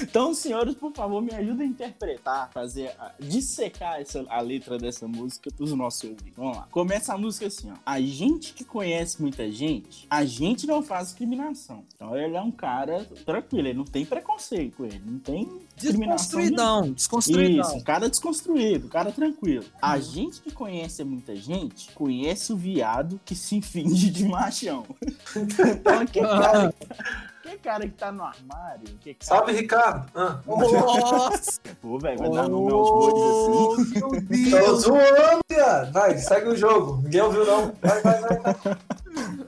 Então, 0.00 0.32
senhores, 0.32 0.74
por 0.74 0.92
favor, 0.94 1.20
me 1.20 1.34
ajudem 1.34 1.66
a 1.66 1.70
interpretar, 1.70 2.50
fazer, 2.52 2.88
a- 2.98 3.12
dissecar 3.20 4.00
essa, 4.00 4.24
a 4.28 4.40
letra 4.40 4.78
dessa 4.78 5.06
música 5.08 5.50
pros 5.50 5.72
nossos 5.72 6.04
ouvintes. 6.04 6.32
Vamos 6.36 6.56
lá. 6.56 6.68
Começa 6.70 7.14
a 7.14 7.18
música 7.18 7.46
assim, 7.46 7.70
ó. 7.70 7.74
A 7.84 8.00
gente 8.00 8.52
que 8.52 8.64
conhece 8.64 9.20
muita 9.20 9.50
gente, 9.50 10.06
a 10.08 10.24
gente 10.24 10.66
não 10.66 10.82
faz 10.82 11.08
discriminação. 11.08 11.84
Então, 11.94 12.16
ele 12.16 12.36
é 12.36 12.40
um 12.40 12.50
cara 12.50 13.04
tranquilo, 13.24 13.68
ele 13.68 13.78
não 13.78 13.84
tem 13.84 14.04
preconceito 14.04 14.76
com 14.76 14.84
ele, 14.84 15.02
não 15.04 15.18
tem 15.18 15.48
discriminação. 15.76 16.40
Desconstruidão, 16.40 16.92
desconstruidão. 16.92 17.60
Isso, 17.60 17.76
um 17.76 17.82
cara 17.82 18.08
desconstruído, 18.08 18.86
um 18.86 18.90
cara 18.90 19.10
tranquilo. 19.10 19.64
A 19.80 19.98
gente 19.98 20.40
que 20.40 20.50
conhece 20.50 21.02
muita 21.04 21.34
gente, 21.34 21.90
conhece 21.92 22.52
o 22.52 22.56
viado 22.56 23.20
que 23.24 23.34
se 23.34 23.60
finge 23.62 24.10
de 24.10 24.24
machão. 24.26 24.84
então, 25.34 26.06
que 26.06 26.20
cara, 26.20 26.74
que 27.48 27.58
cara 27.58 27.80
que 27.86 27.94
tá 27.94 28.12
no 28.12 28.22
armário, 28.24 28.84
que 29.00 29.14
cara... 29.14 29.38
Salve, 29.38 29.52
Ricardo. 29.52 30.10
Ah. 30.14 30.38
Nossa! 30.46 31.60
Pô, 31.80 31.98
velho, 31.98 32.18
vai 32.18 32.30
dar 32.30 32.48
no 32.48 32.64
meus 32.66 32.88
bodes 32.90 33.22
assim. 33.22 34.50
Meu 34.50 34.50
Tô 34.50 34.66
Deus! 34.66 34.82
zoando, 34.82 35.40
viado. 35.50 35.92
Vai, 35.92 36.18
segue 36.18 36.48
o 36.48 36.56
jogo. 36.56 37.00
Ninguém 37.02 37.22
ouviu, 37.22 37.44
não. 37.46 37.72
Vai, 37.82 38.02
vai, 38.02 38.20
vai. 38.20 38.78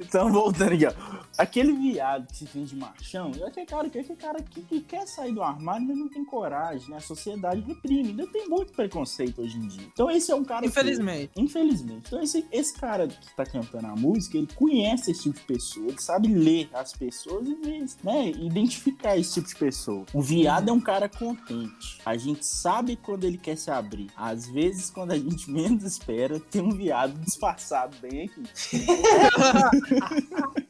Então, 0.00 0.32
voltando 0.32 0.72
aqui, 0.74 0.86
ó. 0.86 1.19
Aquele 1.40 1.72
viado 1.72 2.26
que 2.26 2.36
se 2.36 2.46
finge 2.46 2.74
de 2.74 2.76
machão, 2.76 3.32
é 3.40 3.44
aquele 3.46 3.64
cara, 3.64 3.88
que, 3.88 3.98
aquele 3.98 4.18
cara 4.18 4.42
que, 4.42 4.60
que 4.60 4.80
quer 4.82 5.06
sair 5.06 5.32
do 5.32 5.42
armário, 5.42 5.86
mas 5.86 5.96
não 5.96 6.06
tem 6.08 6.22
coragem, 6.22 6.90
né? 6.90 6.98
A 6.98 7.00
sociedade 7.00 7.62
reprime. 7.62 8.10
Ainda 8.10 8.26
tem 8.26 8.46
muito 8.46 8.72
preconceito 8.74 9.40
hoje 9.40 9.56
em 9.56 9.66
dia. 9.66 9.86
Então, 9.90 10.10
esse 10.10 10.30
é 10.30 10.34
um 10.34 10.44
cara. 10.44 10.60
que- 10.60 10.66
Infelizmente. 10.68 11.30
Infelizmente. 11.36 12.02
Então, 12.08 12.22
esse, 12.22 12.44
esse 12.52 12.74
cara 12.78 13.08
que 13.08 13.34
tá 13.34 13.46
cantando 13.46 13.86
a 13.86 13.96
música, 13.96 14.36
ele 14.36 14.48
conhece 14.54 15.12
esse 15.12 15.22
tipo 15.22 15.38
de 15.38 15.44
pessoa, 15.46 15.86
ele 15.88 16.00
sabe 16.00 16.28
ler 16.28 16.68
as 16.74 16.92
pessoas 16.92 17.48
e 17.48 17.54
ver, 17.54 17.86
né, 18.04 18.28
identificar 18.32 19.16
esse 19.16 19.32
tipo 19.34 19.48
de 19.48 19.56
pessoa. 19.56 20.04
O 20.12 20.20
viado 20.20 20.68
é 20.68 20.72
um 20.72 20.80
cara 20.80 21.08
contente. 21.08 22.00
A 22.04 22.18
gente 22.18 22.44
sabe 22.44 22.96
quando 22.96 23.24
ele 23.24 23.38
quer 23.38 23.56
se 23.56 23.70
abrir. 23.70 24.10
Às 24.14 24.46
vezes, 24.46 24.90
quando 24.90 25.12
a 25.12 25.18
gente 25.18 25.50
menos 25.50 25.84
espera, 25.84 26.38
tem 26.38 26.60
um 26.60 26.72
viado 26.72 27.18
disfarçado 27.20 27.96
bem 28.02 28.26
aqui. 28.26 28.42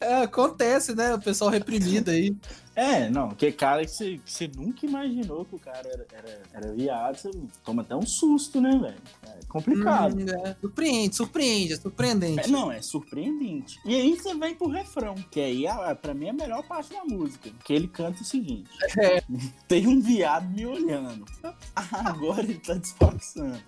É, 0.00 0.22
acontece, 0.22 0.94
né? 0.94 1.14
O 1.14 1.20
pessoal 1.20 1.50
reprimido 1.50 2.10
aí. 2.10 2.34
É, 2.74 3.10
não, 3.10 3.30
que 3.30 3.50
cara 3.50 3.84
que 3.84 3.90
você, 3.90 4.18
que 4.24 4.32
você 4.32 4.48
nunca 4.56 4.86
imaginou 4.86 5.44
que 5.44 5.56
o 5.56 5.58
cara 5.58 5.82
era, 5.88 6.06
era, 6.12 6.42
era 6.54 6.72
viado, 6.72 7.16
você 7.16 7.30
toma 7.64 7.82
até 7.82 7.94
um 7.96 8.06
susto, 8.06 8.60
né, 8.60 8.70
velho? 8.70 8.94
É 9.26 9.44
complicado. 9.48 10.14
Hum, 10.16 10.26
é. 10.46 10.56
Surpreende, 10.60 11.16
surpreende, 11.16 11.72
é 11.72 11.76
surpreendente. 11.76 12.40
É, 12.40 12.46
não, 12.46 12.70
é 12.70 12.80
surpreendente. 12.80 13.80
E 13.84 13.94
aí 13.96 14.14
você 14.16 14.32
vem 14.34 14.54
pro 14.54 14.68
refrão, 14.68 15.16
que 15.30 15.40
aí 15.40 15.66
a- 15.66 15.94
pra 15.94 16.14
mim 16.14 16.26
é 16.26 16.30
a 16.30 16.34
melhor 16.34 16.62
parte 16.68 16.92
da 16.92 17.04
música. 17.04 17.50
Que 17.64 17.72
ele 17.74 17.88
canta 17.88 18.22
o 18.22 18.24
seguinte: 18.24 18.70
É. 18.96 19.22
Tem 19.66 19.86
um 19.88 20.00
viado 20.00 20.48
me 20.48 20.64
olhando. 20.64 21.24
Agora 21.74 22.40
ele 22.42 22.60
tá 22.60 22.74
disfarçando. 22.74 23.58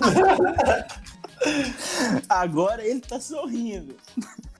Agora 2.28 2.84
ele 2.86 3.00
tá 3.00 3.20
sorrindo. 3.20 3.94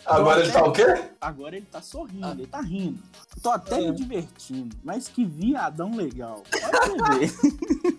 Agora 0.05 0.41
ele 0.43 0.53
tá 0.53 0.65
o 0.65 0.73
quê? 0.73 0.85
Agora 1.21 1.57
ele 1.57 1.67
tá 1.67 1.83
sorrindo, 1.83 2.27
Ah. 2.27 2.31
ele 2.33 2.47
tá 2.47 2.61
rindo. 2.61 3.03
Tô 3.43 3.51
até 3.51 3.77
É. 3.83 3.91
me 3.91 3.97
divertindo, 3.97 4.77
mas 4.85 5.09
que 5.09 5.25
viadão 5.25 5.95
legal. 5.97 6.43
Você 6.49 7.33
ver. 7.83 7.96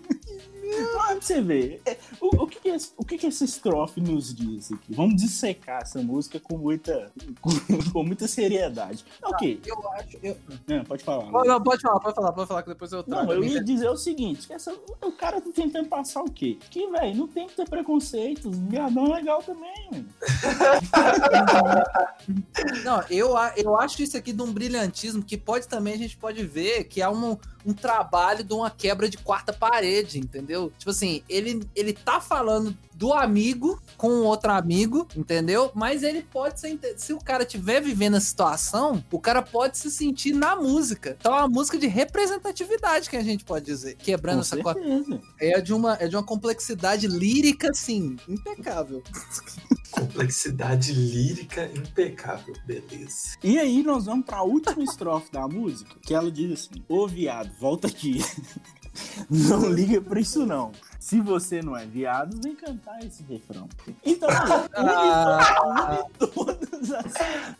Olha 0.80 1.16
pra 1.16 1.20
você 1.20 1.40
ver. 1.40 1.80
É, 1.84 1.96
O, 2.20 2.44
o 2.44 2.46
que, 2.46 2.60
que, 2.60 2.68
esse- 2.68 2.92
o 2.96 3.04
que, 3.04 3.18
que 3.18 3.26
essa 3.26 3.44
estrofe 3.44 4.00
nos 4.00 4.34
diz 4.34 4.72
aqui? 4.72 4.94
Vamos 4.94 5.16
dissecar 5.20 5.82
essa 5.82 6.00
música 6.02 6.38
com 6.40 6.56
muita, 6.58 7.10
com, 7.40 7.50
com 7.92 8.04
muita 8.04 8.26
seriedade. 8.28 9.04
Ok, 9.22 9.60
Eu 9.64 9.90
acho. 9.92 10.16
Eu... 10.22 10.36
não, 10.66 10.84
pode 10.84 11.04
falar. 11.04 11.30
Pode, 11.30 11.48
não, 11.48 11.62
pode 11.62 11.82
falar, 11.82 12.00
pode 12.00 12.14
falar, 12.14 12.32
pode 12.32 12.48
falar, 12.48 12.62
que 12.62 12.68
depois 12.68 12.92
eu 12.92 13.02
trago. 13.02 13.26
Não, 13.26 13.32
eu 13.34 13.44
ia 13.44 13.62
dizer 13.62 13.88
o 13.88 13.96
seguinte, 13.96 14.46
que 14.46 14.52
essa, 14.52 14.72
o 15.02 15.12
cara 15.12 15.40
tá 15.40 15.50
tentando 15.54 15.88
passar 15.88 16.22
o 16.22 16.30
quê? 16.30 16.58
Que, 16.70 16.86
velho, 16.88 17.14
não 17.16 17.28
tem 17.28 17.46
que 17.46 17.54
ter 17.56 17.68
preconceito, 17.68 18.50
viadão 18.50 19.06
é 19.06 19.16
legal 19.16 19.42
também. 19.42 19.88
Não, 22.84 23.02
eu, 23.10 23.34
eu 23.56 23.78
acho 23.78 24.02
isso 24.02 24.16
aqui 24.16 24.32
de 24.32 24.42
um 24.42 24.52
brilhantismo 24.52 25.22
que 25.22 25.36
pode 25.36 25.66
também, 25.68 25.94
a 25.94 25.98
gente 25.98 26.16
pode 26.16 26.42
ver 26.44 26.84
que 26.84 27.00
é 27.00 27.08
um, 27.08 27.36
um 27.64 27.72
trabalho 27.72 28.44
de 28.44 28.52
uma 28.52 28.70
quebra 28.70 29.08
de 29.08 29.16
quarta 29.18 29.52
parede, 29.52 30.18
entendeu? 30.18 30.67
Tipo 30.76 30.90
assim, 30.90 31.22
ele, 31.28 31.68
ele 31.74 31.92
tá 31.92 32.20
falando 32.20 32.76
do 32.98 33.12
amigo 33.12 33.80
com 33.96 34.08
outro 34.22 34.50
amigo, 34.50 35.06
entendeu? 35.16 35.70
Mas 35.74 36.02
ele 36.02 36.22
pode 36.22 36.58
ser. 36.58 36.78
Se 36.96 37.12
o 37.12 37.18
cara 37.18 37.44
estiver 37.44 37.80
vivendo 37.80 38.16
a 38.16 38.20
situação, 38.20 39.02
o 39.10 39.20
cara 39.20 39.40
pode 39.40 39.78
se 39.78 39.90
sentir 39.90 40.34
na 40.34 40.56
música. 40.56 41.16
Então 41.18 41.32
é 41.32 41.38
uma 41.38 41.48
música 41.48 41.78
de 41.78 41.86
representatividade 41.86 43.08
que 43.08 43.16
a 43.16 43.22
gente 43.22 43.44
pode 43.44 43.64
dizer. 43.64 43.96
Quebrando 43.96 44.36
Com 44.36 44.40
essa 44.40 44.56
certeza. 44.56 45.20
É 45.40 45.60
de, 45.60 45.72
uma, 45.72 45.94
é 45.94 46.08
de 46.08 46.16
uma 46.16 46.24
complexidade 46.24 47.06
lírica, 47.06 47.70
assim, 47.70 48.16
impecável. 48.28 49.02
Complexidade 49.90 50.92
lírica 50.92 51.70
impecável. 51.74 52.54
Beleza. 52.66 53.36
E 53.42 53.58
aí 53.58 53.82
nós 53.82 54.04
vamos 54.04 54.26
pra 54.26 54.42
última 54.42 54.84
estrofe 54.84 55.32
da 55.32 55.48
música, 55.48 55.96
que 56.02 56.14
ela 56.14 56.30
diz 56.30 56.52
assim: 56.52 56.84
Ô 56.88 57.06
viado, 57.06 57.50
volta 57.58 57.88
aqui. 57.88 58.20
Não 59.30 59.68
liga 59.70 60.00
pra 60.00 60.20
isso 60.20 60.44
não. 60.46 60.72
Se 60.98 61.20
você 61.20 61.62
não 61.62 61.76
é 61.76 61.86
viado, 61.86 62.38
vem 62.42 62.54
cantar 62.54 62.98
esse 63.04 63.22
refrão. 63.22 63.68
Então, 64.04 64.28
Ah. 64.74 65.98
une, 66.00 66.08
to- 66.18 66.32
une 66.36 66.54
todas 66.66 66.92
as, 66.92 67.12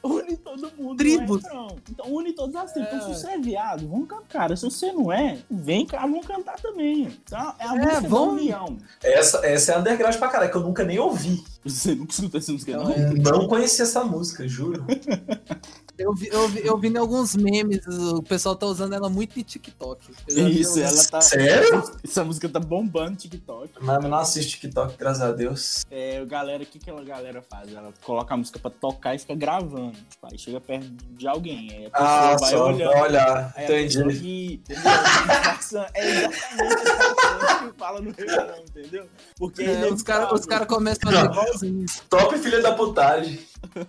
une 0.03 0.37
todo 0.37 0.73
mundo 0.79 0.97
Tribos. 0.99 1.43
Então 1.91 2.07
une 2.15 2.33
todas 2.33 2.57
as 2.57 2.73
tribos. 2.73 2.93
Então, 2.93 3.15
se 3.15 3.21
você 3.21 3.29
é 3.31 3.39
viado, 3.39 3.89
vamos 3.89 4.09
cantar. 4.09 4.57
Se 4.57 4.65
você 4.65 4.93
não 4.93 5.11
é, 5.13 5.39
vem 5.51 5.87
cá, 5.87 6.01
vamos 6.01 6.27
cantar 6.27 6.59
também. 6.61 7.03
Então, 7.25 7.55
é 7.59 7.65
a 7.67 7.75
É, 7.75 7.79
música 7.79 8.01
da 8.03 8.09
vamos- 8.09 8.41
união. 8.43 8.77
Essa, 9.03 9.47
essa 9.47 9.73
é 9.73 9.79
underground 9.79 10.17
pra 10.17 10.29
caralho, 10.29 10.51
que 10.51 10.57
eu 10.57 10.63
nunca 10.63 10.85
nem 10.85 10.99
ouvi. 10.99 11.43
Você 11.65 11.95
nunca 11.95 12.13
escuta 12.13 12.39
essa 12.39 12.53
música, 12.53 12.73
Então, 12.73 12.85
não? 12.85 12.93
é. 12.93 13.15
Não 13.39 13.49
conhecia 13.49 13.85
essa 13.85 14.05
música, 14.05 14.47
juro. 14.49 14.85
Eu 15.99 16.15
vi, 16.15 16.29
eu, 16.31 16.49
vi, 16.49 16.65
eu 16.65 16.79
vi 16.79 16.89
em 16.89 16.97
alguns 16.97 17.35
memes, 17.35 17.85
o 17.89 18.23
pessoal 18.23 18.55
tá 18.55 18.67
usando 18.67 18.93
ela 18.95 19.09
muito 19.11 19.39
em 19.39 19.43
TikTok. 19.43 20.13
Isso, 20.29 20.79
ela 20.81 21.05
tá. 21.05 21.21
Sério? 21.21 21.83
Essa 22.05 22.23
música 22.23 22.49
tá 22.49 22.61
bombando 22.61 23.11
no 23.11 23.17
TikTok. 23.17 23.71
Mas 23.81 24.05
eu 24.05 24.09
não 24.09 24.19
assisto 24.19 24.53
TikTok, 24.53 24.97
graças 24.97 25.23
a 25.23 25.33
Deus. 25.33 25.85
É, 25.91 26.25
galera, 26.25 26.63
o 26.63 26.67
que, 26.67 26.79
que 26.79 26.89
a 26.89 26.95
galera 27.03 27.43
faz? 27.43 27.73
Ela 27.75 27.93
coloca 28.05 28.33
a 28.33 28.37
música 28.37 28.61
pra 28.61 28.71
tocar 28.71 29.17
e 29.17 29.19
fica 29.19 29.35
gravando. 29.35 29.97
Tipo, 30.09 30.27
aí 30.31 30.39
chega 30.39 30.61
perto 30.61 30.87
de 30.87 31.27
alguém. 31.27 31.69
Aí 31.73 31.87
a 31.87 31.91
pessoa 31.91 32.09
Ah, 32.09 32.37
vai 32.37 32.51
só 32.51 32.67
olhando. 32.69 32.91
pra 32.93 33.03
olhar. 33.03 33.53
Aí 33.57 33.65
a 33.65 33.67
pessoa 33.67 34.05
Entendi. 34.05 34.19
ri, 34.21 34.55
entendeu? 34.55 34.83
é 34.91 35.59
exatamente 35.59 36.35
essa 36.37 37.59
que 37.73 37.79
fala 37.79 38.01
no 38.01 38.11
refrão, 38.13 38.55
entendeu? 38.69 39.09
Porque 39.37 39.63
É, 39.63 39.83
ele 39.83 39.93
os 39.93 40.03
caras 40.05 40.47
cara 40.47 40.65
começam 40.65 41.11
a 41.11 41.13
fazer 41.13 41.27
igualzinho. 41.31 41.87
Top 42.09 42.39
filha 42.39 42.63
da 42.63 42.73
putagem. 42.75 43.41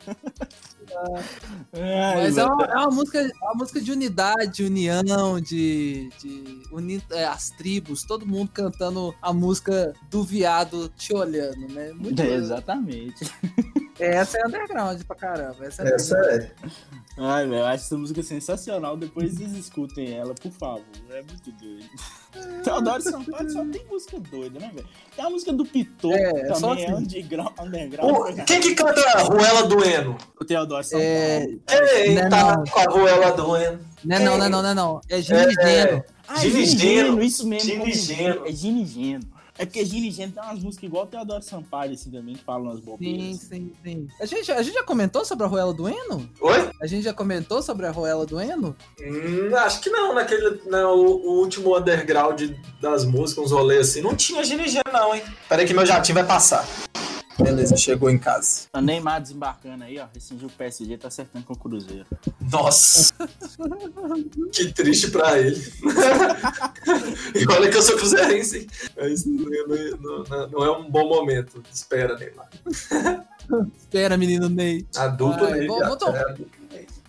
Mas 2.16 2.38
é 2.38 2.46
uma, 2.46 2.66
é 2.66 2.76
uma 2.76 2.92
música, 2.92 3.20
é 3.20 3.46
uma 3.46 3.56
música 3.56 3.82
de 3.82 3.92
unidade, 3.92 4.54
de 4.54 4.64
união, 4.64 5.40
de, 5.40 6.10
de 6.20 6.64
unir 6.72 7.02
é, 7.12 7.26
as 7.26 7.50
tribos, 7.52 8.04
todo 8.04 8.26
mundo 8.26 8.52
cantando 8.54 9.14
a 9.22 9.34
música 9.34 9.94
do 10.10 10.24
viado 10.24 10.90
te 10.90 11.14
olhando, 11.14 11.68
né? 11.74 11.92
Muito 11.94 12.22
É, 12.22 12.36
exatamente. 12.36 13.26
Essa 14.00 14.38
é 14.40 14.48
underground 14.48 15.02
pra 15.04 15.16
caramba. 15.16 15.66
Essa 15.66 15.84
é 15.84 15.94
Essa 15.94 16.18
é. 16.18 16.52
Ai, 17.18 17.46
velho, 17.48 17.60
eu 17.60 17.66
acho 17.66 17.84
essa 17.86 17.98
música 17.98 18.24
sensacional. 18.24 18.96
Depois 18.96 19.34
vocês 19.34 19.52
escutem 19.54 20.14
ela, 20.18 20.34
por 20.34 20.52
favor. 20.54 20.82
É 21.10 21.22
muito 21.22 21.52
doido. 21.52 22.64
Teodoro 22.64 23.02
Sampaio 23.02 23.50
só 23.50 23.66
tem 23.66 23.86
música 23.88 24.20
doida, 24.20 24.60
né, 24.60 24.72
velho? 24.74 24.88
Tem 25.16 25.26
a 25.26 25.30
música 25.30 25.52
do 25.52 25.66
Pitot, 25.66 26.14
É, 26.14 26.32
que 26.32 26.54
também 26.62 26.84
é 26.86 26.92
assim. 26.92 26.94
underground. 27.04 27.52
underground 27.60 28.12
O- 28.40 28.46
quem 28.46 28.62
que 28.62 28.74
canta 28.76 29.02
a 29.18 29.22
Ruela 29.24 29.64
Doendo? 29.68 30.16
O 30.40 30.46
Teodoro 30.46 30.84
Sampaio. 30.84 31.62
É, 31.68 32.08
Eita, 32.08 32.30
Não, 32.30 32.52
não. 32.56 32.64
com 32.66 32.80
a 32.80 32.84
Ruela 32.84 33.32
Doendo. 33.32 33.80
não 34.06 34.16
é 34.16 34.20
não, 34.20 34.38
não 34.38 34.46
é 34.46 34.50
não, 34.50 34.62
não 34.62 34.70
é 34.70 34.74
não. 34.74 35.02
É 35.10 35.22
Gino 35.22 35.40
É. 35.40 36.04
Ah, 36.28 36.38
Gino 36.40 36.54
Gino 36.54 36.66
Geno. 36.66 36.78
Geno, 37.08 37.24
isso 37.24 37.48
mesmo. 37.48 37.70
Gino 37.70 37.80
como- 37.82 37.94
Geno. 37.94 38.46
É 38.48 38.52
Gino 38.52 38.82
e 38.82 38.86
Geno. 38.86 39.39
É 39.60 39.66
porque 39.66 39.82
e 39.82 40.10
Geno 40.10 40.32
tem 40.32 40.42
umas 40.42 40.60
músicas 40.64 40.88
igual 40.88 41.04
o 41.04 41.08
Teodoro 41.08 41.44
Sampaio, 41.44 41.92
assim, 41.92 42.10
também, 42.10 42.34
que 42.34 42.44
falam 42.46 42.68
umas 42.68 42.80
Sim, 42.80 42.86
bobeiras. 42.86 43.38
sim, 43.42 43.72
sim. 43.84 44.08
A 44.22 44.26
gente, 44.26 44.50
a 44.54 44.62
gente 44.62 44.74
já 44.74 44.84
comentou 44.84 45.26
sobre 45.26 45.44
a 45.46 45.50
Ruela 45.50 45.74
do 45.74 45.90
Eno? 45.90 46.30
Oi? 46.40 46.70
A 46.82 46.88
gente 46.88 47.04
já 47.04 47.14
comentou 47.14 47.62
sobre 47.62 47.86
a 47.86 47.92
Ruela 47.92 48.26
do 48.26 48.40
Eno? 48.40 48.74
Hum, 49.02 49.54
acho 49.58 49.82
que 49.82 49.90
não, 49.90 50.16
naquele. 50.16 50.62
No, 50.66 50.94
o 50.96 51.40
último 51.42 51.78
underground 51.78 52.42
das 52.82 53.04
músicas, 53.04 53.48
uns 53.48 53.52
rolês 53.52 53.90
assim. 53.90 54.02
Não 54.02 54.16
tinha 54.16 54.42
GNG, 54.44 54.80
não, 54.94 55.14
hein? 55.14 55.24
Peraí 55.50 55.68
que 55.68 55.74
meu 55.74 55.86
jatinho 55.86 56.16
vai 56.16 56.26
passar. 56.26 56.66
Beleza, 57.44 57.76
chegou 57.78 58.10
em 58.10 58.18
casa. 58.18 58.68
O 58.74 58.82
Neymar 58.82 59.22
desembarcando 59.22 59.84
aí, 59.84 59.98
ó. 60.00 60.06
Rescindiu 60.14 60.48
o 60.48 60.52
PSG, 60.52 60.98
tá 60.98 61.08
acertando 61.08 61.46
com 61.46 61.54
o 61.54 61.58
Cruzeiro. 61.58 62.06
Nossa! 62.52 63.14
que 64.52 64.72
triste 64.74 65.10
pra 65.12 65.40
ele. 65.40 65.62
e 67.36 67.46
olha 67.52 67.70
que 67.70 67.78
eu 67.78 67.82
sou 67.82 67.96
cruzeirense, 67.98 68.60
hein? 68.60 68.68
Mas 68.98 69.26
não, 69.26 69.54
é- 69.54 69.92
não- 70.00 70.48
não- 70.50 70.64
é 70.66 70.78
um 70.78 70.90
bom 70.90 71.08
momento. 71.08 71.64
Espera, 71.74 72.18
Neymar. 72.18 72.50
Espera, 73.78 74.18
menino 74.18 74.50
Ney. 74.50 74.86
Adulto 74.96 75.46
Ai, 75.46 75.60
Ney, 75.60 75.68
vou- 75.68 75.86
vou 75.86 75.98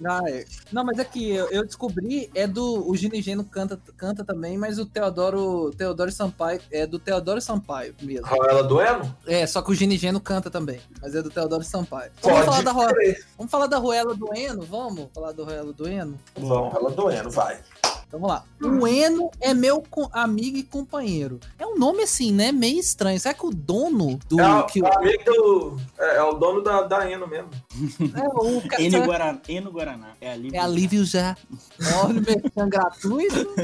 Ah, 0.04 0.20
é. 0.26 0.44
Não, 0.72 0.84
mas 0.84 0.98
aqui, 0.98 1.30
eu, 1.30 1.48
eu 1.50 1.64
descobri, 1.64 2.30
é 2.34 2.46
do. 2.46 2.88
O 2.88 2.96
Gino 2.96 3.20
Geno 3.20 3.44
canta, 3.44 3.78
canta 3.96 4.24
também, 4.24 4.56
mas 4.56 4.78
o 4.78 4.86
Teodoro, 4.86 5.70
Teodoro 5.76 6.10
Sampaio 6.10 6.60
é 6.70 6.86
do 6.86 6.98
Teodoro 6.98 7.40
Sampaio 7.40 7.94
mesmo. 8.02 8.26
Ruela 8.26 8.62
Doendo? 8.62 9.14
É, 9.26 9.46
só 9.46 9.60
que 9.62 9.70
o 9.70 9.74
Gino 9.74 9.96
Geno 9.96 10.20
canta 10.20 10.50
também, 10.50 10.80
mas 11.02 11.14
é 11.14 11.22
do 11.22 11.30
Teodoro 11.30 11.62
Sampaio. 11.64 12.10
Vamos 12.22 12.44
falar 12.46 12.62
da, 12.62 12.72
Ro- 12.72 12.86
crer. 12.94 13.26
vamos 13.36 13.50
falar 13.50 13.66
da 13.66 13.78
Ruela 13.78 14.14
do 14.14 14.34
Eno? 14.34 14.62
Vamos 14.62 15.08
falar 15.14 15.32
do 15.32 15.44
Ruela 15.44 15.72
do 15.72 15.88
Eno? 15.88 16.18
Vamos, 16.36 16.72
Ruela 16.72 16.90
Doendo, 16.90 17.30
vai. 17.30 17.58
Então 18.10 18.18
vamos 18.18 18.34
lá. 18.34 18.44
O 18.60 18.88
Eno 18.88 19.30
é 19.40 19.54
meu 19.54 19.84
amigo 20.10 20.56
e 20.56 20.64
companheiro. 20.64 21.38
É 21.56 21.64
um 21.64 21.78
nome 21.78 22.02
assim, 22.02 22.32
né? 22.32 22.50
Meio 22.50 22.80
estranho. 22.80 23.20
Será 23.20 23.32
que 23.32 23.46
o 23.46 23.50
dono 23.50 24.18
do. 24.28 24.40
É, 24.40 24.52
o- 24.58 24.66
que, 24.66 24.82
o 24.82 24.86
amigo 24.92 25.24
do. 25.24 25.80
É, 25.96 26.16
é 26.16 26.22
o 26.24 26.32
dono 26.32 26.60
da, 26.60 26.82
da 26.82 27.08
Eno 27.08 27.28
mesmo. 27.28 27.50
é, 28.12 28.28
o, 28.34 28.60
Eno 28.82 29.04
Guaraná. 29.06 29.40
Eno 29.48 29.70
Guaraná. 29.70 30.08
É 30.20 30.32
ali. 30.32 30.50
É 30.52 30.58
alívio 30.58 31.04
já. 31.04 31.36
Olha 32.02 32.18
o 32.18 32.22
merchan 32.24 32.68
gratuito. 32.68 33.54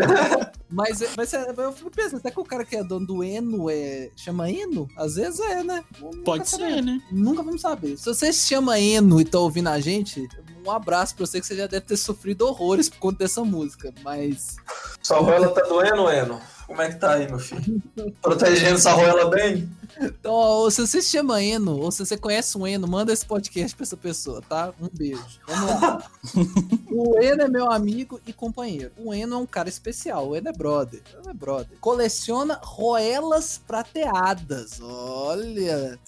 mas, 0.70 1.00
é- 1.02 1.10
mas 1.16 1.32
é- 1.32 1.54
eu 1.56 1.72
fico 1.72 1.90
pensando, 1.90 2.20
será 2.20 2.32
que 2.32 2.40
o 2.40 2.44
cara 2.44 2.64
que 2.64 2.76
é 2.76 2.82
dono 2.84 3.06
do 3.06 3.22
Eno 3.24 3.70
é, 3.70 4.10
chama 4.16 4.50
Eno? 4.50 4.88
Às 4.96 5.14
vezes 5.16 5.40
é, 5.40 5.62
né? 5.62 5.84
Nunca 6.00 6.22
Pode 6.24 6.48
ser, 6.48 6.82
né? 6.82 7.00
Nunca 7.10 7.42
vamos 7.42 7.60
saber. 7.60 7.96
Se 7.96 8.04
você 8.06 8.32
se 8.32 8.46
chama 8.48 8.78
Eno 8.78 9.20
e 9.20 9.24
tá 9.24 9.38
ouvindo 9.38 9.68
a 9.68 9.78
gente, 9.80 10.26
um 10.66 10.70
abraço 10.70 11.14
pra 11.14 11.26
você 11.26 11.40
que 11.40 11.46
você 11.46 11.56
já 11.56 11.66
deve 11.66 11.86
ter 11.86 11.96
sofrido 11.96 12.42
horrores 12.46 12.88
por 12.88 12.98
conta 12.98 13.18
dessa 13.18 13.44
música. 13.44 13.92
Mas 14.02 14.56
Sua 15.02 15.18
roela 15.18 15.48
tá 15.48 15.62
doendo, 15.62 16.08
Eno? 16.10 16.40
Como 16.66 16.82
é 16.82 16.88
que 16.88 16.96
tá 16.96 17.12
aí, 17.12 17.28
meu 17.28 17.38
filho? 17.38 17.80
Protegendo 18.20 18.78
sua 18.78 18.92
roela 18.92 19.30
bem? 19.30 19.68
Então, 20.00 20.32
ó, 20.32 20.68
se 20.68 20.86
você 20.86 21.00
se 21.00 21.10
chama 21.10 21.42
Eno, 21.42 21.78
ou 21.78 21.90
se 21.90 22.04
você 22.04 22.16
conhece 22.16 22.58
um 22.58 22.66
Eno, 22.66 22.86
manda 22.86 23.12
esse 23.12 23.24
podcast 23.24 23.74
pra 23.74 23.84
essa 23.84 23.96
pessoa, 23.96 24.42
tá? 24.42 24.72
Um 24.80 24.88
beijo. 24.92 25.24
Vamos 25.46 25.80
lá. 25.80 26.10
o 26.90 27.18
Eno 27.22 27.42
é 27.42 27.48
meu 27.48 27.70
amigo 27.70 28.20
e 28.26 28.32
companheiro. 28.32 28.90
O 28.98 29.14
Eno 29.14 29.36
é 29.36 29.38
um 29.38 29.46
cara 29.46 29.68
especial. 29.68 30.28
O 30.28 30.36
Eno 30.36 30.48
é 30.48 30.52
brother. 30.52 31.00
O 31.14 31.20
Eno 31.20 31.30
é 31.30 31.34
brother. 31.34 31.78
Coleciona 31.80 32.60
roelas 32.62 33.60
prateadas. 33.66 34.80
Olha. 34.80 35.98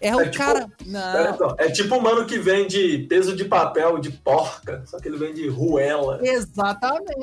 É 0.00 0.14
o 0.14 0.20
É 0.20 0.28
tipo- 0.28 0.44
cara. 0.44 0.68
Pera, 0.78 1.24
Não. 1.28 1.34
então, 1.34 1.54
é 1.58 1.70
tipo 1.70 1.94
um 1.96 2.00
mano 2.00 2.26
que 2.26 2.38
vende 2.38 2.98
peso 3.08 3.34
de 3.34 3.44
papel 3.44 3.98
de 3.98 4.10
porca, 4.10 4.82
só 4.86 4.98
que 4.98 5.08
ele 5.08 5.16
vende 5.18 5.48
ruela. 5.48 6.20
Exatamente. 6.22 7.14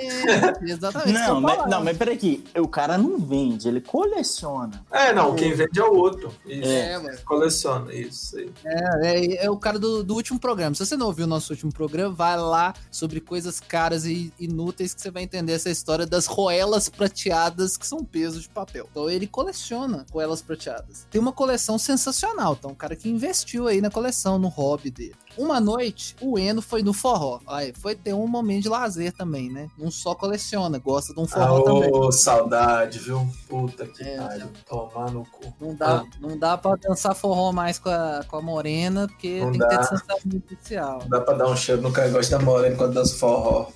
Exatamente. 0.64 1.14
Não, 1.14 1.42
mas, 1.42 1.70
não, 1.70 1.84
mas 1.84 1.98
peraí 1.98 2.16
aqui. 2.16 2.44
O 2.58 2.68
cara 2.68 2.98
não 2.98 3.18
vende, 3.20 3.68
ele 3.68 3.82
coleciona. 3.82 4.84
É, 4.92 5.14
não, 5.14 5.36
quem 5.36 5.54
vende 5.54 5.80
é 5.80 5.84
o 5.84 5.94
outro. 5.96 6.34
Isso. 6.46 6.70
É, 6.70 6.98
mano. 6.98 7.18
Coleciona, 7.26 7.94
isso 7.94 8.38
aí. 8.38 8.50
É, 8.66 9.46
é 9.46 9.50
o 9.50 9.58
cara 9.58 9.78
do, 9.80 10.04
do 10.04 10.14
último 10.16 10.40
programa. 10.40 10.76
Se 10.76 10.86
você 10.86 10.96
não 10.98 11.08
ouviu 11.08 11.26
o 11.26 11.30
nosso 11.30 11.52
último 11.54 11.72
programa, 11.72 12.14
vai 12.14 12.38
lá 12.38 12.74
sobre 12.92 13.20
coisas 13.20 13.60
caras 13.60 14.06
e 14.06 14.32
inúteis 14.40 14.94
que 14.94 15.02
você 15.02 15.12
vai 15.12 15.24
entender 15.24 15.54
essa 15.54 15.70
história 15.70 16.06
das 16.06 16.26
roelas 16.26 16.90
prateadas 16.90 17.78
que 17.78 17.86
são 17.86 18.04
pesos 18.04 18.44
de 18.44 18.50
papel. 18.50 18.88
Então 18.92 19.10
ele 19.10 19.28
coleciona 19.28 20.06
roelas 20.12 20.42
prateadas. 20.42 21.06
Tem 21.10 21.20
uma 21.22 21.32
coleção 21.32 21.78
sensacional, 21.78 22.54
então 22.62 22.70
um 22.70 22.76
cara 22.76 22.96
que 22.96 23.10
investiu 23.10 23.68
aí 23.68 23.82
na 23.82 23.90
coleção, 23.90 24.38
no 24.38 24.48
hobby 24.48 24.92
dele. 24.92 25.16
Uma 25.38 25.60
noite, 25.60 26.16
o 26.22 26.38
Eno 26.38 26.62
foi 26.62 26.84
no 26.84 26.94
forró. 26.94 27.40
Aí, 27.48 27.74
foi 27.80 27.96
ter 27.96 28.14
um 28.14 28.28
momento 28.28 28.64
de 28.64 28.70
lazer 28.70 29.12
também, 29.14 29.50
né? 29.50 29.68
Não 29.78 29.90
só 29.90 30.14
coleciona, 30.14 30.78
gosta 30.78 31.14
de 31.14 31.20
um 31.20 31.28
forró 31.28 31.58
Ah, 31.60 31.64
também. 31.64 31.90
ô, 31.94 32.12
saudade, 32.12 33.00
viu? 33.00 33.28
Puta 33.48 33.86
que 33.88 34.04
É, 34.04 34.18
pariu. 34.18 34.48
Tomar 34.68 35.12
no 35.12 35.26
cu. 35.26 35.54
Não 35.60 35.74
dá, 35.76 36.00
Ah. 36.02 36.06
não 36.20 36.38
dá 36.38 36.58
pra 36.58 36.76
dançar 36.76 37.16
forró 37.16 37.52
mais 37.52 37.80
com 37.80 37.90
a, 37.90 38.24
com 38.28 38.36
a 38.38 38.42
morena, 38.42 39.08
porque 39.08 39.40
Não 39.42 39.52
tem 39.52 39.60
dá. 39.60 39.68
que 39.70 39.78
ter 39.78 39.84
sensação 39.86 40.18
especial. 40.34 41.04
Dá 41.08 41.22
pra 41.22 41.34
dar 41.36 41.48
um 41.48 41.56
cheiro 41.56 41.82
no 41.82 41.92
cangote 41.92 42.30
da 42.30 42.40
morena 42.40 42.74
enquanto 42.76 42.94
dança 42.94 43.16
forró. 43.16 43.68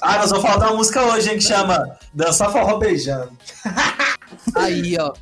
Ah, 0.00 0.18
nós 0.18 0.30
vamos 0.30 0.44
falar 0.44 0.58
de 0.58 0.64
uma 0.70 0.76
música 0.76 1.02
hoje, 1.02 1.28
hein, 1.30 1.36
que 1.38 1.44
chama 1.44 1.98
Dançar 2.14 2.50
Forró 2.52 2.78
Beijando. 2.78 3.32
Aí, 4.54 4.96
ó. 4.98 5.12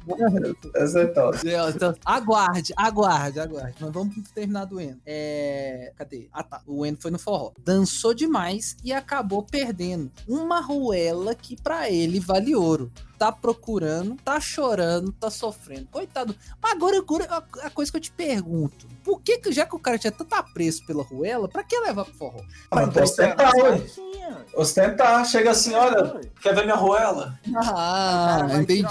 Essa 0.74 1.00
é 1.00 1.06
top. 1.06 1.48
É, 1.48 1.68
então, 1.70 1.94
aguarde, 2.04 2.72
aguarde, 2.76 3.40
aguarde. 3.40 3.74
Mas 3.80 3.92
vamos 3.92 4.14
terminar 4.34 4.64
do 4.66 4.80
Eno. 4.80 5.00
É. 5.76 5.92
Cadê? 5.96 6.28
Ah, 6.32 6.42
tá. 6.42 6.62
O 6.66 6.84
Eno 6.86 6.96
foi 7.00 7.10
no 7.10 7.18
forró. 7.18 7.52
Dançou 7.64 8.14
demais 8.14 8.76
e 8.82 8.92
acabou 8.92 9.42
perdendo 9.42 10.10
uma 10.26 10.60
ruela 10.60 11.34
que 11.34 11.60
pra 11.60 11.90
ele 11.90 12.18
vale 12.20 12.54
ouro. 12.54 12.90
Tá 13.18 13.32
procurando, 13.32 14.14
tá 14.22 14.38
chorando, 14.38 15.10
tá 15.12 15.30
sofrendo. 15.30 15.86
Coitado. 15.90 16.36
Mas 16.62 16.72
agora, 16.72 16.98
agora 16.98 17.24
a- 17.62 17.70
coisa 17.70 17.90
que 17.90 17.96
eu 17.96 18.00
te 18.00 18.10
pergunto: 18.12 18.86
por 19.02 19.22
que, 19.22 19.38
que 19.38 19.52
já 19.52 19.64
que 19.64 19.74
o 19.74 19.78
cara 19.78 19.98
tinha 19.98 20.12
tanto 20.12 20.34
apreço 20.34 20.84
pela 20.86 21.02
ruela, 21.02 21.48
pra 21.48 21.64
que 21.64 21.78
levar 21.80 22.04
pro 22.04 22.12
forró? 22.14 22.40
Ah, 22.70 22.76
mas 22.76 22.92
posso 22.92 23.16
tentar, 23.16 23.52
ué. 23.56 23.80
Ostentar. 24.54 25.24
Chega 25.26 25.50
assim, 25.52 25.72
olha, 25.74 26.20
quer 26.42 26.54
ver 26.54 26.64
minha 26.64 26.76
ruela? 26.76 27.38
Ah, 27.56 28.46
vai 28.48 28.62
entendi. 28.62 28.82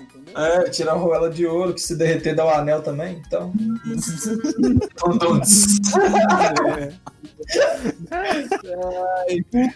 Lá, 0.00 0.02
entendeu? 0.02 0.36
É, 0.36 0.70
tirar 0.70 0.92
a 0.92 0.96
ruela 0.96 1.30
de 1.30 1.46
ouro, 1.46 1.74
que 1.74 1.80
se 1.80 1.94
derreter 1.96 2.34
dá 2.34 2.44
o 2.44 2.50
anel 2.50 2.82
também, 2.82 3.22
então. 3.26 3.52
Ai, 8.10 8.48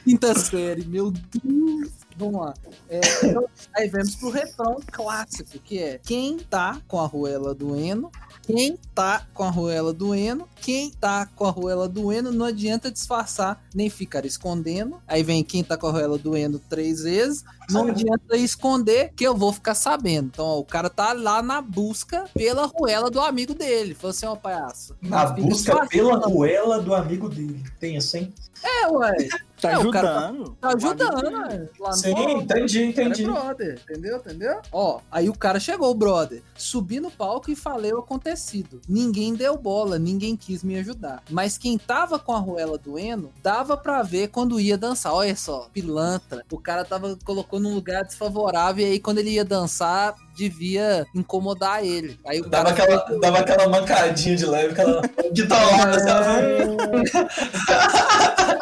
quinta 0.05 0.35
série, 0.35 0.85
meu 0.87 1.11
Deus. 1.11 2.05
Vamos 2.17 2.41
lá. 2.41 2.55
É, 2.89 3.01
então, 3.25 3.45
aí 3.75 3.89
vamos 3.89 4.15
pro 4.15 4.31
refrão 4.31 4.81
clássico, 4.93 5.59
que 5.59 5.79
é 5.81 5.99
quem 5.99 6.39
tá 6.39 6.81
com 6.87 7.01
a 7.01 7.07
ruela 7.07 7.53
do 7.53 7.75
Eno, 7.77 8.11
quem 8.43 8.79
tá 8.95 9.27
com 9.35 9.43
a 9.43 9.51
ruela 9.51 9.93
do 9.93 10.15
Eno, 10.15 10.49
quem 10.61 10.91
tá 10.93 11.27
com 11.27 11.45
a 11.45 11.51
ruela 11.51 11.89
do 11.89 12.13
Eno, 12.13 12.31
não 12.31 12.47
adianta 12.47 12.91
disfarçar 12.91 13.65
nem 13.75 13.91
ficar 13.91 14.25
escondendo. 14.25 15.03
Aí 15.09 15.23
vem 15.25 15.43
quem 15.43 15.65
tá 15.65 15.77
com 15.77 15.89
a 15.89 15.91
ruela 15.91 16.17
do 16.17 16.37
Eno 16.37 16.61
três 16.69 17.03
vezes, 17.03 17.43
não 17.71 17.89
adianta 17.89 18.37
esconder 18.37 19.13
que 19.15 19.25
eu 19.25 19.35
vou 19.37 19.53
ficar 19.53 19.75
sabendo. 19.75 20.27
Então, 20.27 20.45
ó, 20.45 20.59
o 20.59 20.65
cara 20.65 20.89
tá 20.91 21.13
lá 21.13 21.43
na 21.43 21.61
busca 21.61 22.25
pela 22.35 22.67
ruela 22.67 23.11
do 23.11 23.21
amigo 23.21 23.55
dele. 23.55 23.95
Falou 23.95 24.11
assim, 24.11 24.27
ó, 24.27 24.35
palhaço. 24.37 24.97
Na 25.03 25.27
busca 25.27 25.87
pela 25.87 26.19
ruela 26.19 26.81
do 26.81 26.95
amigo 26.95 27.29
dele. 27.29 27.63
Tem 27.79 27.97
isso, 27.97 28.17
hein? 28.17 28.33
É, 28.63 28.89
ué. 28.89 29.15
Tá 29.65 29.71
É, 29.71 29.91
cara 29.91 30.27
ajudando. 30.27 30.57
Tá 30.61 30.69
ajudando, 30.75 31.15
O 31.15 31.19
amigo 31.27 31.49
né? 31.49 31.69
Lá 31.81 31.89
no 31.91 31.97
Sim, 31.97 32.11
forró. 32.11 32.31
entendi, 32.33 32.93
cara 32.93 33.09
entendi. 33.09 33.23
é 33.23 33.27
brother, 33.27 33.81
entendeu? 33.83 34.17
Entendeu? 34.19 34.61
Ó, 34.71 35.01
aí 35.11 35.29
o 35.31 35.33
cara 35.33 35.59
chegou, 35.59 35.91
o 35.91 35.95
brother. 35.95 36.43
Subi 36.55 37.01
no 37.01 37.11
palco 37.11 37.51
e 37.51 37.57
falei 37.57 37.91
o 37.95 38.01
acontecido. 38.01 38.83
Ninguém 38.87 39.33
deu 39.35 39.57
bola, 39.57 39.99
ninguém 39.99 40.37
quis 40.37 40.63
me 40.63 40.79
ajudar. 40.81 41.23
Mas 41.31 41.57
quem 41.57 41.79
tava 41.79 42.19
com 42.19 42.33
a 42.33 42.39
ruela 42.39 42.77
do 42.77 42.99
Eno, 42.99 43.33
dava 43.43 43.75
pra 43.75 44.03
ver 44.03 44.29
quando 44.29 44.61
ia 44.61 44.77
dançar. 44.77 45.15
Olha 45.15 45.35
só, 45.35 45.69
pilantra. 45.73 46.45
O 46.51 46.59
cara 46.59 46.85
tava, 46.85 47.17
colocou 47.55 47.61
num 47.61 47.75
lugar 47.75 48.05
desfavorável 48.05 48.87
e 48.87 48.91
aí 48.93 49.01
quando 49.01 49.19
ele 49.19 49.31
ia 49.31 49.45
dançar, 49.45 50.15
devia 50.37 51.07
incomodar 51.15 51.85
ele. 51.85 52.19
Aí 52.27 52.41
o 52.41 52.49
Dava 52.49 52.73
cara 52.73 52.97
aquela, 52.97 53.21
dava 53.21 53.39
aquela 53.39 53.69
mancadinha 53.69 54.37
de 54.37 54.47
leve, 54.47 54.73
aquela 54.73 55.03
guitarrada, 55.33 56.01
sabe? 56.01 56.35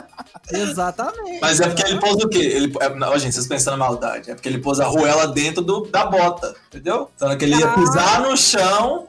Exatamente. 0.53 1.41
Mas 1.41 1.61
é 1.61 1.69
porque 1.69 1.83
ele 1.83 2.01
pôs 2.01 2.23
o 2.23 2.29
quê? 2.29 2.39
Ele, 2.39 2.73
é, 2.81 2.95
não, 2.95 3.17
gente, 3.19 3.33
vocês 3.35 3.47
pensando 3.47 3.79
na 3.79 3.85
maldade. 3.85 4.31
É 4.31 4.35
porque 4.35 4.49
ele 4.49 4.59
pôs 4.59 4.81
a 4.81 4.87
ruela 4.87 5.27
dentro 5.29 5.63
do, 5.63 5.87
da 5.87 6.05
bota, 6.05 6.55
entendeu? 6.69 7.11
Então 7.17 7.37
que 7.37 7.45
ele 7.45 7.57
ia 7.57 7.69
pisar 7.69 8.21
no 8.21 8.37
chão 8.37 9.09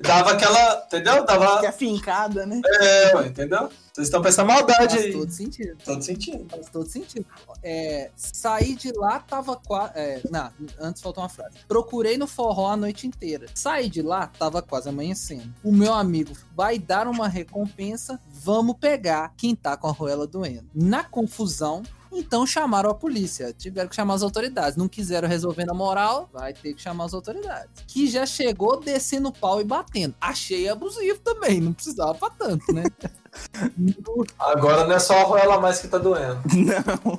Dava 0.00 0.32
aquela, 0.32 0.84
entendeu? 0.86 1.24
Dava, 1.24 1.60
Que 1.60 1.66
é 1.66 1.72
fincada, 1.72 2.46
né? 2.46 2.60
é, 2.80 3.26
entendeu? 3.26 3.68
Vocês 3.92 4.06
estão 4.06 4.22
pensando 4.22 4.46
maldade 4.46 4.94
Faz 4.94 5.04
aí. 5.06 5.12
todo 5.12 5.30
sentido. 5.32 5.76
Todo 5.84 6.02
sentido. 6.02 6.46
Faz 6.48 6.68
todo 6.68 6.86
sentido. 6.88 7.26
É, 7.64 8.10
saí 8.14 8.76
de 8.76 8.92
lá, 8.92 9.18
tava 9.18 9.56
quase. 9.56 9.92
É, 9.96 10.20
não, 10.30 10.50
antes 10.78 11.02
faltou 11.02 11.24
uma 11.24 11.28
frase. 11.28 11.56
Procurei 11.66 12.16
no 12.16 12.28
forró 12.28 12.70
a 12.70 12.76
noite 12.76 13.08
inteira. 13.08 13.46
Saí 13.54 13.88
de 13.88 14.00
lá, 14.00 14.28
tava 14.38 14.62
quase 14.62 14.88
amanhecendo. 14.88 15.52
O 15.64 15.72
meu 15.72 15.92
amigo 15.92 16.32
vai 16.54 16.78
dar 16.78 17.08
uma 17.08 17.26
recompensa, 17.26 18.20
vamos 18.28 18.76
pegar 18.78 19.32
quem 19.36 19.56
tá 19.56 19.76
com 19.76 19.88
a 19.88 19.92
roela 19.92 20.26
doendo. 20.28 20.68
Na 20.72 21.02
confusão. 21.02 21.82
Então 22.12 22.46
chamaram 22.46 22.90
a 22.90 22.94
polícia, 22.94 23.52
tiveram 23.52 23.88
que 23.88 23.96
chamar 23.96 24.14
as 24.14 24.22
autoridades. 24.22 24.76
Não 24.76 24.88
quiseram 24.88 25.28
resolver 25.28 25.64
na 25.64 25.74
moral, 25.74 26.28
vai 26.32 26.52
ter 26.52 26.74
que 26.74 26.80
chamar 26.82 27.04
as 27.04 27.14
autoridades. 27.14 27.84
Que 27.86 28.08
já 28.08 28.24
chegou 28.24 28.80
descendo 28.80 29.28
o 29.28 29.32
pau 29.32 29.60
e 29.60 29.64
batendo. 29.64 30.14
Achei 30.20 30.68
abusivo 30.68 31.20
também, 31.20 31.60
não 31.60 31.72
precisava 31.72 32.14
pra 32.14 32.30
tanto, 32.30 32.72
né? 32.72 32.84
Agora 34.38 34.86
não 34.86 34.94
é 34.94 34.98
só 34.98 35.18
a 35.18 35.22
roela 35.24 35.60
mais 35.60 35.80
que 35.80 35.88
tá 35.88 35.98
doendo. 35.98 36.40
Não. 36.54 37.18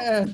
É. 0.00 0.26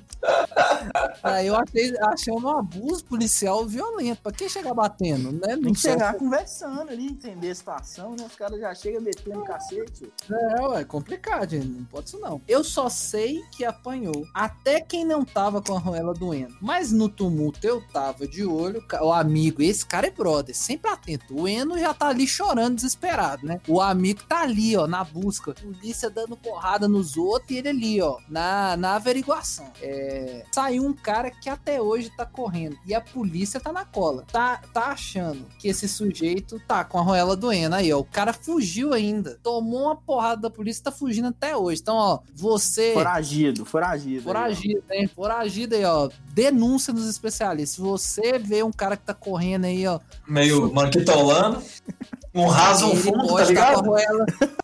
Aí 1.22 1.46
eu 1.46 1.56
achei, 1.56 1.94
achei 2.00 2.32
um 2.32 2.48
abuso 2.48 3.04
policial 3.04 3.66
violento. 3.66 4.22
Pra 4.22 4.32
que 4.32 4.48
chegar 4.48 4.74
batendo, 4.74 5.32
né? 5.32 5.54
Tem 5.54 5.56
Não 5.56 5.72
que 5.72 5.80
sei. 5.80 5.92
chegar 5.92 6.14
conversando 6.14 6.90
ali, 6.90 7.06
entender 7.06 7.50
a 7.50 7.54
situação, 7.54 8.14
né? 8.18 8.24
Os 8.26 8.36
caras 8.36 8.60
já 8.60 8.74
chegam 8.74 9.00
metendo 9.00 9.42
cacete. 9.44 10.12
É, 10.30 10.62
ué, 10.62 10.84
complicado, 10.84 11.50
gente. 11.50 11.66
Não 11.66 11.84
pode 11.84 12.08
isso 12.08 12.18
não. 12.18 12.40
Eu 12.46 12.62
só 12.62 12.88
sei 12.88 13.42
que 13.50 13.64
apanhou. 13.64 14.26
Até 14.34 14.80
quem 14.80 15.04
não 15.04 15.24
tava 15.24 15.60
com 15.60 15.76
a 15.76 15.78
roela 15.78 16.14
doendo. 16.14 16.54
Mas 16.60 16.92
no 16.92 17.08
tumulto 17.08 17.66
eu 17.66 17.82
tava 17.92 18.26
de 18.26 18.44
olho. 18.44 18.84
O 19.00 19.12
amigo, 19.12 19.62
esse 19.62 19.84
cara 19.84 20.06
é 20.06 20.10
brother, 20.10 20.54
sempre 20.54 20.90
atento. 20.90 21.34
O 21.34 21.48
Eno 21.48 21.78
já 21.78 21.92
tá 21.92 22.08
ali 22.08 22.26
chorando, 22.26 22.76
desesperado, 22.76 23.46
né? 23.46 23.60
O 23.66 23.80
amigo 23.80 24.22
tá 24.24 24.42
ali, 24.42 24.76
ó, 24.76 24.86
na 24.86 25.02
busca. 25.14 25.54
Polícia 25.54 26.10
dando 26.10 26.36
porrada 26.36 26.88
nos 26.88 27.16
outros 27.16 27.52
e 27.52 27.58
ele 27.58 27.68
ali, 27.68 28.02
ó, 28.02 28.18
na, 28.28 28.76
na 28.76 28.96
averiguação. 28.96 29.70
É, 29.80 30.44
saiu 30.52 30.84
um 30.84 30.92
cara 30.92 31.30
que 31.30 31.48
até 31.48 31.80
hoje 31.80 32.10
tá 32.10 32.26
correndo. 32.26 32.76
E 32.84 32.92
a 32.92 33.00
polícia 33.00 33.60
tá 33.60 33.72
na 33.72 33.84
cola. 33.84 34.24
Tá, 34.32 34.60
tá 34.72 34.86
achando 34.86 35.46
que 35.58 35.68
esse 35.68 35.88
sujeito 35.88 36.60
tá 36.66 36.84
com 36.84 36.98
a 36.98 37.02
roela 37.02 37.36
doendo. 37.36 37.76
Aí, 37.76 37.92
ó, 37.92 38.00
o 38.00 38.04
cara 38.04 38.32
fugiu 38.32 38.92
ainda. 38.92 39.38
Tomou 39.42 39.84
uma 39.84 39.96
porrada 39.96 40.42
da 40.42 40.50
polícia 40.50 40.80
e 40.80 40.84
tá 40.84 40.92
fugindo 40.92 41.28
até 41.28 41.56
hoje. 41.56 41.80
Então, 41.80 41.94
ó, 41.94 42.18
você. 42.34 42.92
Foragido, 42.92 43.64
foragido. 43.64 44.18
aí. 44.18 44.24
Foragido, 44.24 44.84
hein? 44.90 45.06
Foragido 45.06 45.74
aí, 45.76 45.84
ó. 45.84 46.08
Denúncia 46.32 46.92
dos 46.92 47.08
especialistas. 47.08 47.76
Se 47.76 47.80
você 47.80 48.38
vê 48.38 48.62
um 48.62 48.72
cara 48.72 48.96
que 48.96 49.04
tá 49.04 49.14
correndo 49.14 49.66
aí, 49.66 49.86
ó. 49.86 50.00
Meio 50.26 50.72
manquitolando. 50.72 51.62
Um 52.34 52.46
raso 52.46 52.90
um 52.90 52.96
fundo, 52.96 53.34
tá 53.34 53.44
ligado? 53.44 53.84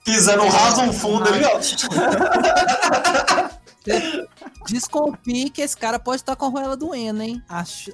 Pisando 0.05 0.43
um 0.43 0.49
raso 0.49 0.83
um 0.83 0.93
fundo 0.93 1.29
ali, 1.29 1.45
ó. 1.45 1.61
Desconfie 4.69 5.51
que 5.51 5.63
esse 5.63 5.77
cara 5.77 5.99
pode 5.99 6.23
estar 6.23 6.37
com 6.37 6.47
a 6.47 6.49
roela 6.49 6.77
doendo, 6.77 7.23
hein? 7.23 7.43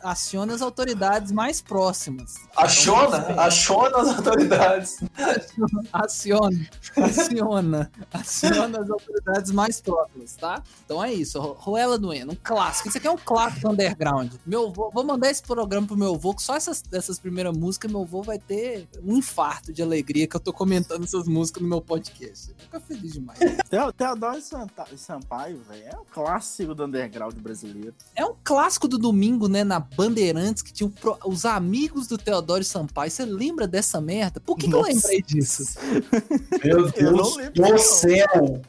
Acione 0.02 0.52
as 0.52 0.60
autoridades 0.62 1.32
mais 1.32 1.60
próximas. 1.60 2.34
Achona, 2.56 3.18
achona 3.40 3.98
as 3.98 4.08
autoridades. 4.16 4.98
Acione, 5.92 6.68
aciona, 6.96 7.90
aciona 8.12 8.80
as 8.80 8.90
autoridades 8.90 9.50
mais 9.52 9.80
próximas, 9.80 10.34
tá? 10.36 10.62
Então 10.84 11.02
é 11.02 11.12
isso, 11.12 11.40
Ro- 11.40 11.56
Roela 11.58 11.98
Doendo, 11.98 12.32
um 12.32 12.36
clássico. 12.42 12.88
Isso 12.88 12.98
aqui 12.98 13.06
é 13.06 13.10
um 13.10 13.16
clássico 13.16 13.68
underground. 13.70 14.32
Meu 14.46 14.70
vô, 14.72 14.90
vou 14.92 15.04
mandar 15.04 15.30
esse 15.30 15.42
programa 15.42 15.86
pro 15.86 15.96
meu 15.96 16.14
avô, 16.14 16.34
que 16.34 16.42
só 16.42 16.56
essas, 16.56 16.82
dessas 16.82 17.18
primeiras 17.18 17.56
músicas, 17.56 17.90
meu 17.90 18.02
avô 18.02 18.22
vai 18.22 18.38
ter 18.38 18.88
um 19.02 19.16
infarto 19.16 19.72
de 19.72 19.82
alegria 19.82 20.26
que 20.26 20.36
eu 20.36 20.40
tô 20.40 20.52
comentando 20.52 21.04
essas 21.04 21.26
músicas 21.26 21.62
no 21.62 21.68
meu 21.68 21.80
podcast. 21.80 22.50
Eu 22.50 22.80
fico 22.80 22.80
feliz 22.80 23.12
demais. 23.14 23.38
Teo- 23.68 23.92
Teodoro 23.92 24.40
Sampaio, 24.96 25.60
velho, 25.68 25.75
é 25.84 25.96
um 25.96 26.04
clássico 26.12 26.74
do 26.74 26.84
underground 26.84 27.34
brasileiro. 27.36 27.94
É 28.14 28.24
um 28.24 28.34
clássico 28.42 28.86
do 28.88 28.98
domingo, 28.98 29.48
né, 29.48 29.64
na 29.64 29.78
Bandeirantes, 29.80 30.62
que 30.62 30.72
tinha 30.72 30.88
pro- 30.88 31.18
os 31.26 31.44
amigos 31.44 32.06
do 32.06 32.16
Teodoro 32.16 32.64
Sampaio. 32.64 33.10
Você 33.10 33.24
lembra 33.24 33.66
dessa 33.66 34.00
merda? 34.00 34.40
Por 34.40 34.56
que, 34.56 34.68
que 34.68 34.74
eu 34.74 34.82
lembrei 34.82 35.22
disso? 35.22 35.64
Meu 36.64 36.88
Eu 36.96 37.12
não 37.12 37.36
Deus 37.52 37.70
do 37.72 37.78
céu. 37.78 38.62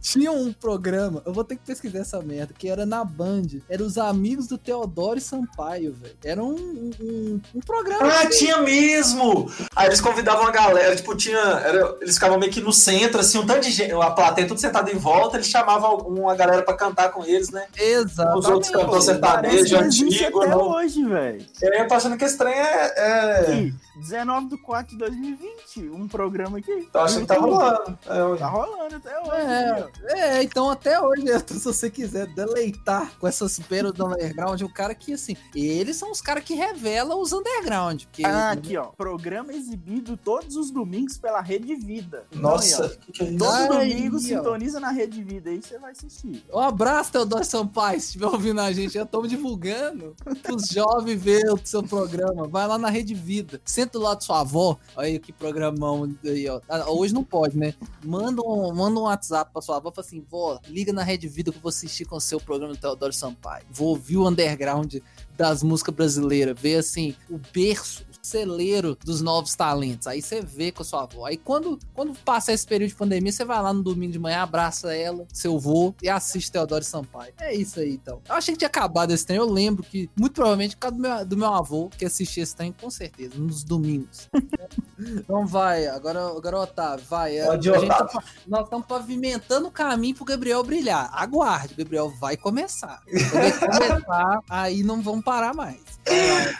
Tinha 0.00 0.32
um 0.32 0.52
programa, 0.52 1.22
eu 1.26 1.32
vou 1.32 1.44
ter 1.44 1.56
que 1.56 1.62
pesquisar 1.64 1.98
essa 2.00 2.20
merda, 2.20 2.54
que 2.56 2.68
era 2.68 2.84
na 2.86 3.04
Band. 3.04 3.42
Era 3.68 3.82
os 3.82 3.98
amigos 3.98 4.46
do 4.46 4.56
Teodoro 4.58 5.20
Sampaio, 5.20 5.94
velho. 5.94 6.16
Era 6.24 6.42
um, 6.42 6.54
um, 7.00 7.40
um- 7.54 7.60
programa. 7.60 8.06
Ah, 8.06 8.26
tinha 8.28 8.58
mesmo! 8.58 9.50
Aí 9.74 9.86
eles 9.88 10.00
convidavam 10.00 10.46
a 10.46 10.50
galera, 10.50 10.94
tipo, 10.94 11.14
tinha. 11.16 11.38
era- 11.38 11.96
eles 12.00 12.14
ficavam 12.14 12.38
meio 12.38 12.52
que 12.52 12.60
no 12.60 12.72
centro, 12.72 13.20
assim, 13.20 13.38
um 13.38 13.46
tanto 13.46 13.60
de 13.62 13.70
gente, 13.70 13.92
a 13.92 14.10
plateia 14.10 14.46
tudo 14.46 14.60
sentada 14.60 14.90
em 14.92 14.96
volta, 14.98 15.36
eles 15.36 15.46
chamavam 15.48 15.96
uma 15.98 16.34
galera 16.34 16.62
pra 16.62 16.74
cantar 16.76 17.10
com 17.12 17.24
eles, 17.24 17.50
né? 17.50 17.66
Exatamente. 17.76 18.38
Os 18.38 18.46
outros 18.46 18.72
cantores 18.72 19.04
Parece 19.04 19.66
sertanejo, 19.68 19.76
antigo, 19.78 20.42
até 20.42 20.50
não. 20.50 20.70
hoje, 20.70 21.04
velho. 21.04 21.46
Eu 21.62 21.88
tô 21.88 21.94
achando 21.94 22.16
que 22.16 22.24
esse 22.24 22.36
trem 22.38 22.54
é. 22.54 22.92
é... 22.96 23.40
Aqui, 23.40 23.74
19 23.96 24.48
de 24.48 24.56
4 24.58 24.92
de 24.92 24.98
2020, 24.98 25.90
um 25.90 26.06
programa 26.08 26.58
aqui. 26.58 26.88
Tô 26.92 26.98
achando 26.98 27.20
que 27.22 27.26
tá 27.26 27.36
rolando. 27.36 27.98
Tá 28.38 28.46
rolando 28.48 28.96
até 28.96 29.18
hoje. 29.20 29.30
É, 29.40 29.63
ó. 29.72 29.88
é, 30.14 30.42
então 30.42 30.70
até 30.70 31.00
hoje, 31.00 31.24
se 31.46 31.58
você 31.64 31.90
quiser 31.90 32.26
deleitar 32.34 33.12
com 33.18 33.26
essas 33.26 33.58
peras 33.58 33.92
do 33.92 34.06
underground, 34.06 34.60
o 34.62 34.68
cara 34.68 34.94
que, 34.94 35.12
assim, 35.12 35.36
eles 35.54 35.96
são 35.96 36.10
os 36.10 36.20
caras 36.20 36.44
que 36.44 36.54
revelam 36.54 37.20
os 37.20 37.32
underground. 37.32 38.04
Porque, 38.04 38.24
Ah, 38.24 38.50
aqui, 38.52 38.76
ó. 38.76 38.86
Programa 38.96 39.52
exibido 39.52 40.16
todos 40.16 40.56
os 40.56 40.70
domingos 40.70 41.18
pela 41.18 41.40
Rede 41.40 41.74
Vida. 41.74 42.24
Então, 42.30 42.42
Nossa, 42.50 42.84
aí, 42.84 42.90
o 42.90 42.98
que, 42.98 43.12
que 43.12 43.22
é 43.22 43.26
ó, 43.26 43.28
isso? 43.28 43.38
Todo 43.38 43.72
Aí, 43.78 43.94
domingo 43.94 44.16
ó. 44.16 44.20
sintoniza 44.20 44.80
na 44.80 44.90
Rede 44.90 45.22
Vida 45.22 45.50
aí, 45.50 45.60
você 45.62 45.78
vai 45.78 45.92
assistir. 45.92 46.44
Um 46.52 46.58
abraço, 46.58 47.12
Teodoro 47.12 47.44
Sampaio, 47.44 48.00
se 48.00 48.06
estiver 48.06 48.26
ouvindo 48.26 48.60
a 48.60 48.72
gente. 48.72 48.94
Já 48.94 49.02
estamos 49.02 49.28
divulgando 49.28 50.14
os 50.52 50.66
jovens 50.68 51.20
ver 51.22 51.50
o 51.52 51.58
seu 51.64 51.82
programa. 51.82 52.46
Vai 52.48 52.66
lá 52.66 52.78
na 52.78 52.88
Rede 52.90 53.14
Vida. 53.14 53.60
Senta 53.64 53.98
do 53.98 54.04
lado 54.04 54.18
de 54.18 54.24
sua 54.24 54.40
avó. 54.40 54.78
Olha 54.96 55.06
aí 55.08 55.18
que 55.18 55.32
programão 55.32 56.08
aí, 56.24 56.48
ó. 56.48 56.60
Ah, 56.68 56.90
Hoje 56.90 57.12
não 57.14 57.24
pode, 57.24 57.56
né? 57.58 57.74
Manda 58.04 58.42
um, 58.42 58.72
manda 58.74 58.98
um 59.00 59.04
WhatsApp 59.04 59.50
pra 59.54 59.62
sua 59.62 59.76
avó. 59.76 59.90
Fala 59.90 60.06
assim, 60.06 60.20
vó, 60.20 60.60
liga 60.66 60.92
na 60.92 61.02
Rede 61.02 61.28
Vida 61.28 61.50
que 61.50 61.56
eu 61.56 61.62
vou 61.62 61.70
assistir 61.70 62.04
com 62.04 62.16
o 62.16 62.20
seu 62.20 62.40
programa 62.40 62.74
do 62.74 62.78
Teodoro 62.78 63.12
Sampaio. 63.12 63.64
Vou 63.70 63.88
ouvir 63.88 64.16
o 64.16 64.28
underground 64.28 64.96
das 65.36 65.62
músicas 65.62 65.94
brasileiras. 65.94 66.60
Ver, 66.60 66.76
assim, 66.76 67.14
o 67.30 67.38
berço, 67.52 68.04
celeiro 68.26 68.96
dos 69.04 69.20
novos 69.20 69.54
talentos. 69.54 70.06
Aí 70.06 70.20
você 70.22 70.40
vê 70.40 70.72
com 70.72 70.82
a 70.82 70.84
sua 70.84 71.02
avó. 71.02 71.26
Aí 71.26 71.36
quando, 71.36 71.78
quando 71.94 72.14
passar 72.20 72.52
esse 72.52 72.66
período 72.66 72.90
de 72.90 72.96
pandemia, 72.96 73.30
você 73.32 73.44
vai 73.44 73.60
lá 73.62 73.72
no 73.72 73.82
domingo 73.82 74.12
de 74.12 74.18
manhã, 74.18 74.38
abraça 74.42 74.94
ela, 74.94 75.26
seu 75.32 75.58
vô, 75.58 75.94
e 76.02 76.08
assiste 76.08 76.50
Teodoro 76.52 76.84
Sampaio. 76.84 77.32
É 77.40 77.54
isso 77.54 77.80
aí, 77.80 77.94
então. 77.94 78.20
Eu 78.28 78.34
achei 78.34 78.54
que 78.54 78.58
tinha 78.58 78.68
acabado 78.68 79.10
esse 79.12 79.26
trem. 79.26 79.38
Eu 79.38 79.50
lembro 79.50 79.82
que, 79.82 80.08
muito 80.18 80.32
provavelmente, 80.34 80.76
por 80.76 80.80
causa 80.80 80.96
do 80.96 81.02
meu, 81.02 81.26
do 81.26 81.36
meu 81.36 81.52
avô, 81.54 81.88
que 81.96 82.04
assistia 82.04 82.42
esse 82.42 82.54
trem, 82.54 82.72
com 82.72 82.90
certeza, 82.90 83.34
nos 83.36 83.62
domingos. 83.64 84.28
então 84.98 85.46
vai, 85.46 85.86
agora, 85.86 86.26
agora 86.28 86.60
Otávio, 86.60 87.04
vai. 87.08 87.38
A- 87.40 87.46
Pode 87.46 87.70
a 87.70 87.78
gente 87.78 87.88
tá 87.88 87.96
Otávio. 87.96 88.12
pa- 88.20 88.24
nós 88.46 88.64
estamos 88.64 88.86
pavimentando 88.86 89.68
o 89.68 89.70
caminho 89.70 90.14
pro 90.14 90.24
Gabriel 90.24 90.62
brilhar. 90.62 91.10
Aguarde, 91.12 91.74
o 91.74 91.76
Gabriel 91.76 92.10
vai 92.18 92.36
começar. 92.36 93.00
Quando 93.30 93.42
ele 93.44 93.52
começar, 93.60 94.40
aí 94.48 94.82
não 94.82 95.02
vamos 95.02 95.24
parar 95.24 95.54
mais. 95.54 95.80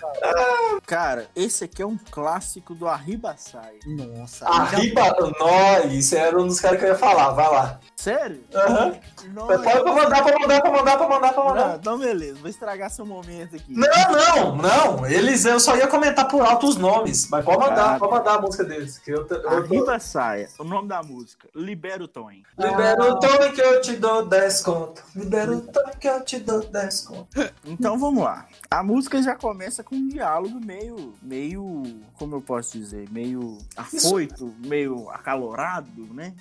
Cara, 0.87 1.29
esse 1.37 1.54
aqui 1.62 1.81
é 1.83 1.87
um 1.87 1.97
clássico 2.11 2.75
do 2.75 2.88
Arriba 2.88 3.37
Sai. 3.38 3.75
Nossa. 3.87 4.49
Arriba, 4.49 5.14
nós, 5.38 5.93
isso 5.93 6.17
era 6.17 6.37
um 6.37 6.49
dos 6.49 6.59
caras 6.59 6.81
que 6.81 6.85
eu 6.87 6.88
ia 6.90 6.99
falar, 6.99 7.31
vai 7.31 7.49
lá. 7.49 7.79
Sério? 7.95 8.43
Aham. 8.53 8.97
Não, 9.33 9.47
Pode 9.47 9.62
pra 9.62 9.85
mandar, 9.85 10.25
pra 10.25 10.38
mandar, 10.38 10.61
pra 10.61 10.71
mandar, 10.73 10.97
pra 10.97 11.09
mandar, 11.09 11.33
pra 11.33 11.45
mandar. 11.45 11.69
não, 11.69 11.77
então 11.77 11.99
beleza, 11.99 12.38
vou 12.40 12.51
estragar 12.51 12.90
seu 12.90 13.07
momento 13.07 13.55
aqui. 13.55 13.73
Não, 13.73 13.87
não, 14.12 14.57
não. 14.57 15.07
Eles, 15.07 15.45
eu 15.45 15.61
só 15.61 15.77
ia 15.77 15.87
comentar 15.87 16.27
por 16.27 16.43
alto 16.43 16.67
os 16.67 16.77
nomes. 16.77 17.29
Mas 17.29 17.45
pode 17.45 17.59
mandar, 17.59 17.99
pode 17.99 18.12
mandar 18.12 18.35
a 18.35 18.40
música 18.40 18.64
deles. 18.64 18.99
Que 18.99 19.12
eu, 19.12 19.27
eu 19.29 19.43
tô... 19.43 19.49
Arriba 19.49 19.99
Saia, 20.01 20.49
o 20.59 20.64
nome 20.64 20.88
da 20.88 21.03
música, 21.03 21.49
Libera 21.55 22.03
o 22.03 22.09
Tom. 22.09 22.25
Libera 22.59 23.03
o 23.12 23.19
Tony 23.19 23.53
que 23.53 23.61
eu 23.61 23.81
te 23.81 23.97
dou 23.97 24.27
10 24.27 24.62
conto. 24.62 25.03
Libera 25.14 25.53
o 25.53 25.61
Tony 25.61 25.93
que 26.01 26.09
eu 26.09 26.25
te 26.25 26.38
dou 26.38 26.61
10 26.61 27.01
conto. 27.03 27.29
Então 27.64 27.99
vamos 27.99 28.25
lá. 28.25 28.47
A 28.75 28.83
música 28.83 29.23
já 29.23 29.37
começa 29.37 29.85
com 29.85 29.95
um 29.95 30.09
diálogo 30.09 30.59
meio, 30.59 31.15
meio, 31.23 31.85
como 32.15 32.35
eu 32.35 32.41
posso 32.41 32.77
dizer, 32.77 33.09
meio 33.09 33.57
afoito, 33.77 34.53
meio 34.67 35.09
acalorado, 35.11 36.13
né? 36.13 36.35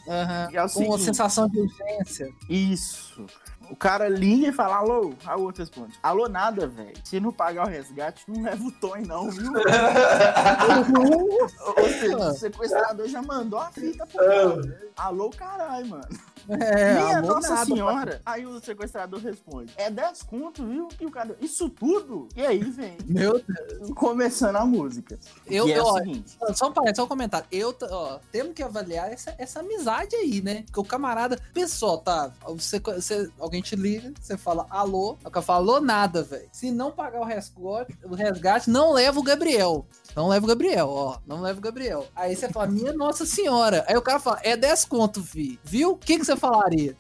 É 0.52 0.64
o 0.64 0.68
Com 0.68 0.86
uma 0.86 0.98
sensação 0.98 1.48
de 1.48 1.60
urgência. 1.60 2.28
Isso. 2.50 3.24
O 3.70 3.76
cara 3.76 4.10
liga 4.10 4.48
e 4.48 4.52
fala, 4.52 4.78
alô, 4.78 5.14
a 5.24 5.36
outra 5.36 5.64
responde, 5.64 5.94
alô 6.02 6.28
nada, 6.28 6.68
velho. 6.68 6.98
Se 7.04 7.20
não 7.20 7.32
pagar 7.32 7.68
o 7.68 7.70
resgate, 7.70 8.24
não 8.28 8.42
leva 8.42 8.64
o 8.64 8.72
Tom 8.72 8.96
não, 9.06 9.30
viu? 9.30 9.54
Ou 11.78 11.88
seja, 11.88 12.18
o 12.18 12.34
sequestrador 12.34 13.08
já 13.08 13.22
mandou 13.22 13.60
a 13.60 13.72
fita 13.72 14.08
pro 14.08 14.18
cara. 14.18 14.90
Alô, 14.98 15.30
caralho, 15.30 15.88
mano. 15.88 16.33
É, 16.50 16.94
Minha 16.94 17.18
amor 17.20 17.36
Nossa 17.36 17.50
nada, 17.54 17.66
Senhora. 17.66 18.22
Aí 18.26 18.46
o 18.46 18.60
sequestrador 18.60 19.20
responde: 19.22 19.72
É 19.78 19.90
10 19.90 20.24
conto, 20.24 20.66
viu? 20.66 20.88
E 21.00 21.06
o 21.06 21.12
cara, 21.12 21.36
isso 21.40 21.70
tudo? 21.70 22.28
E 22.36 22.46
aí 22.46 22.60
vem, 22.60 22.98
Meu 23.06 23.42
Deus. 23.42 23.92
começando 23.96 24.56
a 24.58 24.66
música. 24.66 25.18
Eu, 25.48 25.68
e 25.68 25.74
é 25.74 25.82
ó, 25.82 25.98
seguinte: 25.98 26.38
Só 26.54 26.68
um 26.70 26.74
parênteses, 26.74 26.98
só 26.98 27.04
um 27.06 27.08
comentário. 27.08 27.48
Eu, 27.52 27.76
ó, 27.84 28.20
temos 28.32 28.54
que 28.54 28.64
avaliar 28.64 29.12
essa, 29.12 29.34
essa 29.38 29.60
amizade 29.62 30.16
aí, 30.16 30.42
né? 30.42 30.64
Porque 30.66 30.80
o 30.80 30.84
camarada, 30.84 31.40
pessoal, 31.54 31.98
tá? 32.00 32.32
Você, 32.48 32.80
você- 32.80 33.30
alguém 33.40 33.62
te 33.62 33.76
liga, 33.76 34.12
você 34.20 34.38
fala 34.38 34.66
alô, 34.70 35.18
o 35.24 35.30
cara 35.32 35.46
fala 35.46 35.60
alô 35.60 35.80
nada, 35.82 36.24
velho. 36.24 36.48
Se 36.52 36.72
não 36.72 36.92
pagar 36.92 37.22
o 37.22 37.24
resgate, 37.24 37.98
o 38.04 38.16
resgate, 38.16 38.70
não 38.70 38.92
leva 38.94 39.20
o 39.20 39.24
Gabriel. 39.24 39.86
Não 40.16 40.28
leva 40.28 40.46
o 40.46 40.50
Gabriel, 40.50 40.90
ó. 40.90 41.18
Não 41.26 41.42
leva 41.42 41.58
o 41.58 41.62
Gabriel. 41.62 42.06
Aí 42.16 42.36
você 42.36 42.48
fala, 42.50 42.68
minha 42.68 42.94
Nossa 42.94 43.26
Senhora. 43.26 43.84
Aí 43.88 43.96
o 43.98 44.02
cara 44.02 44.20
fala, 44.20 44.40
é 44.44 44.56
10 44.56 44.86
conto, 44.86 45.24
fi. 45.24 45.60
Viu? 45.64 45.92
O 45.92 45.98
que, 45.98 46.20
que 46.20 46.26
você 46.26 46.33
falaria? 46.38 46.96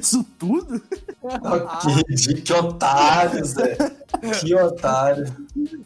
Isso 0.00 0.24
tudo? 0.38 0.80
Que, 2.16 2.34
que 2.42 2.52
otário, 2.52 3.44
Zé. 3.44 3.76
Que 4.40 4.54
otário. 4.54 5.24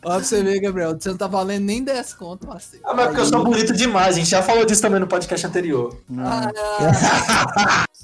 Ó, 0.03 0.09
pra 0.09 0.19
você 0.19 0.43
ver, 0.43 0.61
Gabriel, 0.61 0.97
você 0.99 1.09
não 1.09 1.17
tá 1.17 1.27
valendo 1.27 1.65
nem 1.65 1.83
10 1.83 2.15
conto, 2.15 2.47
parceiro. 2.47 2.85
Ah, 2.87 2.95
mas 2.95 3.07
porque 3.07 3.21
eu 3.21 3.27
sou 3.27 3.45
bonito 3.45 3.73
demais, 3.73 4.15
a 4.15 4.19
gente 4.19 4.31
já 4.31 4.43
falou 4.43 4.65
disso 4.65 4.83
também 4.83 5.01
no 5.01 5.07
podcast 5.07 5.47
anterior. 5.47 5.97
Ah, 6.19 6.53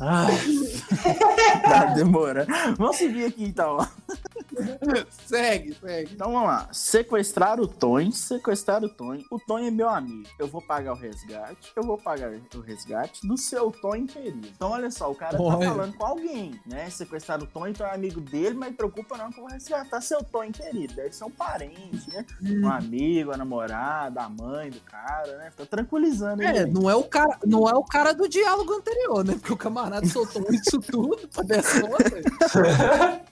Ai. 0.01 0.33
tá 1.63 1.85
demorando. 1.95 2.51
Vamos 2.77 2.97
seguir 2.97 3.27
aqui 3.27 3.45
então. 3.45 3.79
segue, 5.27 5.75
segue. 5.75 6.15
Então 6.15 6.33
vamos 6.33 6.49
lá. 6.49 6.69
Sequestrar 6.73 7.61
o 7.61 7.67
Tony, 7.67 8.13
sequestrar 8.13 8.83
o 8.83 8.89
Tony. 8.89 9.25
O 9.31 9.39
Tony 9.39 9.69
é 9.69 9.71
meu 9.71 9.89
amigo. 9.89 10.29
Eu 10.39 10.49
vou 10.49 10.61
pagar 10.63 10.93
o 10.93 10.97
resgate. 10.97 11.73
Eu 11.77 11.83
vou 11.83 11.99
pagar 11.99 12.33
o 12.55 12.61
resgate 12.61 13.27
do 13.27 13.37
seu 13.37 13.71
Tony 13.71 14.07
querido. 14.07 14.49
Então 14.55 14.71
olha 14.71 14.82
só, 14.91 15.11
o 15.11 15.15
cara 15.15 15.37
tá 15.37 15.43
Olha. 15.43 15.69
falando 15.69 15.95
com 15.95 16.05
alguém, 16.05 16.61
né? 16.67 16.89
Sequestrar 16.91 17.43
o 17.43 17.47
Tony, 17.47 17.71
então 17.73 17.87
é 17.87 17.95
amigo 17.95 18.21
dele, 18.21 18.55
mas 18.55 18.75
preocupa 18.75 19.17
não 19.17 19.31
que 19.31 19.39
eu 19.39 19.45
vou 19.45 19.53
resgatar 19.53 20.01
seu 20.01 20.23
Tony 20.23 20.53
querido. 20.53 20.95
Deve 20.95 21.13
ser 21.15 21.25
um 21.25 21.31
parente, 21.31 22.09
né? 22.11 22.25
Um 22.43 22.69
amigo, 22.69 23.33
a 23.33 23.37
namorada, 23.37 24.23
a 24.23 24.29
mãe 24.29 24.71
do 24.71 24.81
cara, 24.81 25.39
né? 25.39 25.51
Tá 25.57 25.65
tranquilizando 25.67 26.43
ele. 26.43 26.59
É, 26.59 26.67
não 26.67 26.89
é 26.91 26.95
o 26.95 27.05
cara, 27.05 27.39
não 27.45 27.69
é 27.69 27.75
o 27.75 27.85
cara 27.85 28.13
do 28.13 28.29
diálogo 28.29 28.73
anterior, 28.75 29.25
né? 29.25 29.35
Porque 29.35 29.53
o 29.53 29.57
camarada 29.57 30.07
soltou 30.07 30.47
isso 30.51 30.81
tudo 30.81 31.29
pra 31.29 31.43
10 31.43 31.81
conto. 31.81 33.23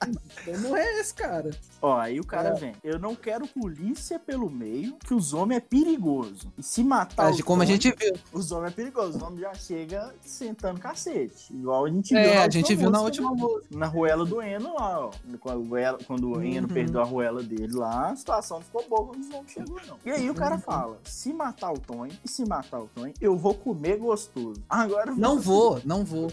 Então 0.42 0.60
não 0.60 0.76
é 0.76 1.00
esse 1.00 1.14
cara. 1.14 1.50
Ó, 1.82 1.96
aí 1.98 2.20
o 2.20 2.24
cara 2.24 2.50
É. 2.50 2.54
vem. 2.54 2.72
Eu 2.82 2.98
não 2.98 3.14
quero 3.14 3.46
polícia 3.46 4.18
pelo 4.18 4.50
meio, 4.50 4.96
que 5.06 5.14
os 5.14 5.32
homens 5.32 5.58
é 5.58 5.60
perigoso. 5.60 6.52
E 6.58 6.62
se 6.62 6.82
matar 6.82 7.24
Mas 7.26 7.36
de 7.36 7.42
como 7.42 7.62
a 7.62 7.64
homens- 7.64 7.82
gente 7.82 7.96
viu. 7.98 8.14
Os 8.32 8.52
homens 8.52 8.72
é 8.72 8.76
perigoso, 8.76 9.16
os 9.18 9.22
homens 9.22 9.40
já 9.40 9.54
chega 9.54 10.14
sentando 10.22 10.80
cacete. 10.80 11.39
Igual 11.50 11.84
a 11.86 11.90
gente 11.90 12.10
viu. 12.14 12.18
É, 12.22 12.34
na 12.34 12.42
a 12.44 12.50
gente 12.50 12.74
viu 12.74 12.90
na 12.90 12.98
música, 13.00 13.22
última 13.24 13.34
né? 13.34 13.42
música. 13.54 13.78
Na 13.78 13.86
ruela 13.86 14.24
do 14.24 14.42
Eno 14.42 14.74
lá, 14.74 15.06
ó. 15.06 15.10
Quando 15.40 15.70
o, 15.70 15.76
Eno- 15.78 15.98
quando 16.06 16.30
o 16.30 16.42
Eno 16.42 16.66
Uhum. 16.68 16.74
perdeu 16.74 17.00
a 17.00 17.04
ruela 17.04 17.42
dele 17.42 17.72
lá, 17.74 18.10
a 18.10 18.16
situação 18.16 18.58
não 18.58 18.64
ficou 18.64 18.84
boa 18.88 19.06
quando 19.06 19.24
homens 19.34 19.50
chegou, 19.52 19.80
não. 19.86 19.96
E 20.04 20.10
aí 20.10 20.28
o 20.30 20.34
cara 20.34 20.58
fala: 20.58 20.98
se 21.04 21.32
matar 21.32 21.72
o 21.72 21.78
Tony, 21.78 22.18
e 22.24 22.28
se 22.28 22.44
matar 22.44 22.80
o 22.80 22.88
Tony, 22.94 23.14
eu 23.20 23.36
vou 23.36 23.54
comer 23.54 23.96
gostoso. 23.98 24.60
Agora 24.68 25.14
Não 25.14 25.38
vou, 25.38 25.80
não 25.84 26.04
vou. 26.04 26.30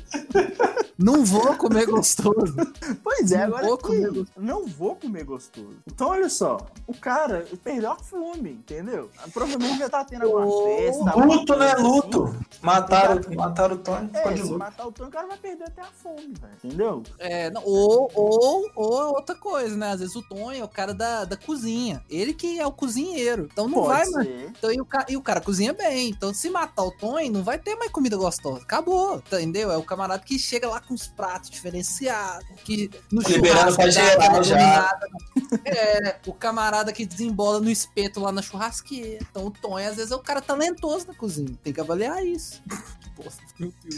Não 0.97 1.23
vou 1.23 1.55
comer 1.55 1.85
gostoso. 1.85 2.55
Pois 3.03 3.31
é, 3.31 3.39
Não 3.39 3.45
agora 3.47 3.65
vou 3.65 3.73
aqui, 3.75 3.83
comer 3.83 4.07
gostoso. 4.07 4.31
não 4.37 4.65
vou 4.65 4.95
comer 4.95 5.23
gostoso. 5.23 5.75
Então, 5.87 6.09
olha 6.09 6.29
só, 6.29 6.57
o 6.87 6.93
cara 6.93 7.45
perdeu 7.63 7.91
a 7.91 7.95
fome, 7.97 8.51
entendeu? 8.51 9.09
Provavelmente 9.33 9.79
já 9.79 9.89
tá 9.89 10.03
tendo 10.05 10.23
alguma 10.23 10.45
Ô, 10.45 10.65
festa. 10.65 11.15
Luto, 11.15 11.55
né? 11.55 11.73
coisa 11.73 11.73
assim. 11.73 11.83
Luto. 11.83 12.35
Mataram, 12.61 13.21
mataram 13.35 13.75
o 13.75 13.79
Tony, 13.79 14.07
ficou 14.07 14.31
É, 14.31 14.33
de 14.33 14.41
luto. 14.43 14.57
matar 14.59 14.87
o 14.87 14.91
Tony, 14.97 15.09
o 15.09 15.11
cara 15.11 15.27
vai 15.27 15.37
perder 15.37 15.65
até 15.65 15.81
a 15.81 15.85
fome, 15.85 16.33
velho. 16.39 16.53
Entendeu? 16.63 17.03
É, 17.19 17.49
não, 17.51 17.63
ou, 17.63 18.09
ou, 18.13 18.71
ou 18.75 19.01
é 19.01 19.05
outra 19.07 19.35
coisa, 19.35 19.75
né? 19.75 19.91
Às 19.91 19.99
vezes 19.99 20.15
o 20.15 20.21
Tonho 20.27 20.61
é 20.61 20.63
o 20.63 20.67
cara 20.67 20.93
da, 20.93 21.25
da 21.25 21.37
cozinha. 21.37 22.03
Ele 22.09 22.33
que 22.33 22.59
é 22.59 22.65
o 22.65 22.71
cozinheiro. 22.71 23.47
Então 23.51 23.67
não 23.67 23.83
Pode 23.83 23.87
vai 23.87 24.09
mais. 24.09 24.27
Então, 24.57 24.71
e, 24.71 24.81
o 24.81 24.85
ca- 24.85 25.05
e 25.07 25.15
o 25.17 25.21
cara 25.21 25.39
cozinha 25.41 25.73
bem. 25.73 26.09
Então, 26.09 26.33
se 26.33 26.49
matar 26.49 26.83
o 26.83 26.91
Tonho, 26.91 27.31
não 27.31 27.43
vai 27.43 27.57
ter 27.59 27.75
mais 27.75 27.91
comida 27.91 28.17
gostosa. 28.17 28.61
Acabou, 28.63 29.17
entendeu? 29.17 29.71
É 29.71 29.77
o 29.77 29.83
camarada 29.83 30.23
que 30.23 30.37
chega 30.39 30.67
lá 30.67 30.79
com 30.81 30.93
os 30.93 31.07
pratos 31.07 31.49
diferenciados, 31.49 32.47
que 32.63 32.89
no 33.11 33.21
Liberando 33.21 33.75
pra 33.75 33.85
aquela 33.85 34.43
já. 34.43 34.99
É, 35.65 36.19
o 36.25 36.33
camarada 36.33 36.91
que 36.91 37.05
desembola 37.05 37.59
no 37.59 37.69
espeto 37.69 38.19
lá 38.19 38.31
na 38.31 38.41
churrasqueira. 38.41 39.25
Então, 39.29 39.45
o 39.45 39.51
Tonho, 39.51 39.87
às 39.89 39.95
vezes, 39.95 40.11
é 40.11 40.15
o 40.15 40.19
cara 40.19 40.41
talentoso 40.41 41.07
na 41.07 41.13
cozinha. 41.13 41.55
Tem 41.63 41.71
que 41.73 41.79
avaliar 41.81 42.25
isso. 42.25 42.61
Que 42.99 43.09
bosta, 43.23 43.41
meu 43.59 43.71
Deus. 43.83 43.97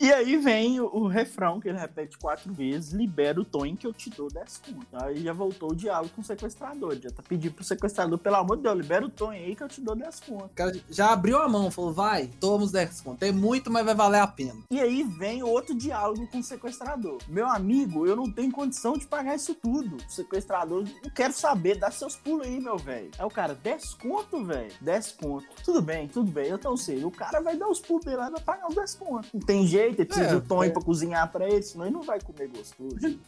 E 0.00 0.12
aí 0.12 0.36
vem 0.36 0.80
o, 0.80 0.86
o 0.86 1.06
refrão, 1.06 1.60
que 1.60 1.68
ele 1.68 1.78
repete 1.78 2.18
quatro 2.18 2.52
vezes, 2.52 2.92
libera 2.92 3.40
o 3.40 3.44
Tony 3.44 3.76
que 3.76 3.86
eu 3.86 3.92
te 3.92 4.10
dou 4.10 4.28
10 4.30 4.62
conto. 4.66 4.86
Aí 4.92 5.22
já 5.22 5.32
voltou 5.32 5.72
o 5.72 5.74
diálogo 5.74 6.10
com 6.14 6.20
o 6.20 6.24
sequestrador. 6.24 6.96
Já 7.00 7.10
tá 7.10 7.22
pedindo 7.26 7.54
pro 7.54 7.64
sequestrador, 7.64 8.18
pelo 8.18 8.36
amor 8.36 8.56
de 8.56 8.62
Deus, 8.62 8.76
libera 8.76 9.04
o 9.04 9.08
Tony 9.08 9.38
aí 9.38 9.56
que 9.56 9.62
eu 9.62 9.68
te 9.68 9.80
dou 9.80 9.94
10 9.94 10.20
conto. 10.20 10.44
O 10.44 10.48
cara 10.50 10.72
já 10.90 11.12
abriu 11.12 11.38
a 11.38 11.48
mão, 11.48 11.70
falou, 11.70 11.92
vai, 11.92 12.28
toma 12.40 12.64
os 12.64 12.72
10 12.72 13.00
conto. 13.00 13.22
É 13.22 13.32
muito, 13.32 13.70
mas 13.70 13.84
vai 13.84 13.94
valer 13.94 14.20
a 14.20 14.26
pena. 14.26 14.60
E 14.70 14.80
aí 14.80 15.02
vem 15.02 15.42
outro 15.42 15.74
diálogo 15.74 16.26
com 16.28 16.38
o 16.38 16.42
sequestrador. 16.42 17.18
Meu 17.28 17.46
amigo, 17.48 18.06
eu 18.06 18.16
não 18.16 18.30
tenho 18.30 18.50
condição 18.50 18.94
de 18.94 19.06
pagar 19.06 19.34
isso 19.34 19.54
tudo. 19.54 19.96
O 19.96 20.10
sequestrador, 20.10 20.84
não 21.02 21.10
quero 21.10 21.32
saber, 21.32 21.78
dá 21.78 21.90
seus 21.90 22.16
pulos 22.16 22.46
aí, 22.46 22.60
meu 22.60 22.76
velho. 22.76 23.10
Aí 23.18 23.24
o 23.24 23.30
cara, 23.30 23.54
10 23.54 23.94
conto, 23.94 24.44
velho? 24.44 24.72
10 24.80 25.12
conto. 25.12 25.46
Tudo 25.64 25.82
bem, 25.82 26.08
tudo 26.08 26.30
bem, 26.30 26.48
eu 26.48 26.58
não 26.62 26.76
sei. 26.76 27.04
O 27.04 27.10
cara 27.10 27.40
vai 27.40 27.56
dar 27.56 27.68
os 27.68 27.80
pulos 27.80 28.04
dele 28.04 28.16
lá 28.16 28.28
e 28.28 28.32
vai 28.32 28.40
pagar 28.40 28.68
os 28.68 28.74
10 28.74 28.94
conto. 28.94 29.28
Não 29.32 29.40
tem 29.40 29.66
jeito, 29.66 29.73
ele 29.76 30.04
precisa 30.04 30.26
É, 30.28 30.34
do 30.34 30.40
Tony 30.40 30.68
é. 30.68 30.72
pra 30.72 30.82
cozinhar 30.82 31.30
pra 31.30 31.48
ele, 31.48 31.62
senão 31.62 31.86
ele 31.86 31.94
não 31.94 32.02
vai 32.02 32.20
comer 32.20 32.48
gostoso. 32.48 32.96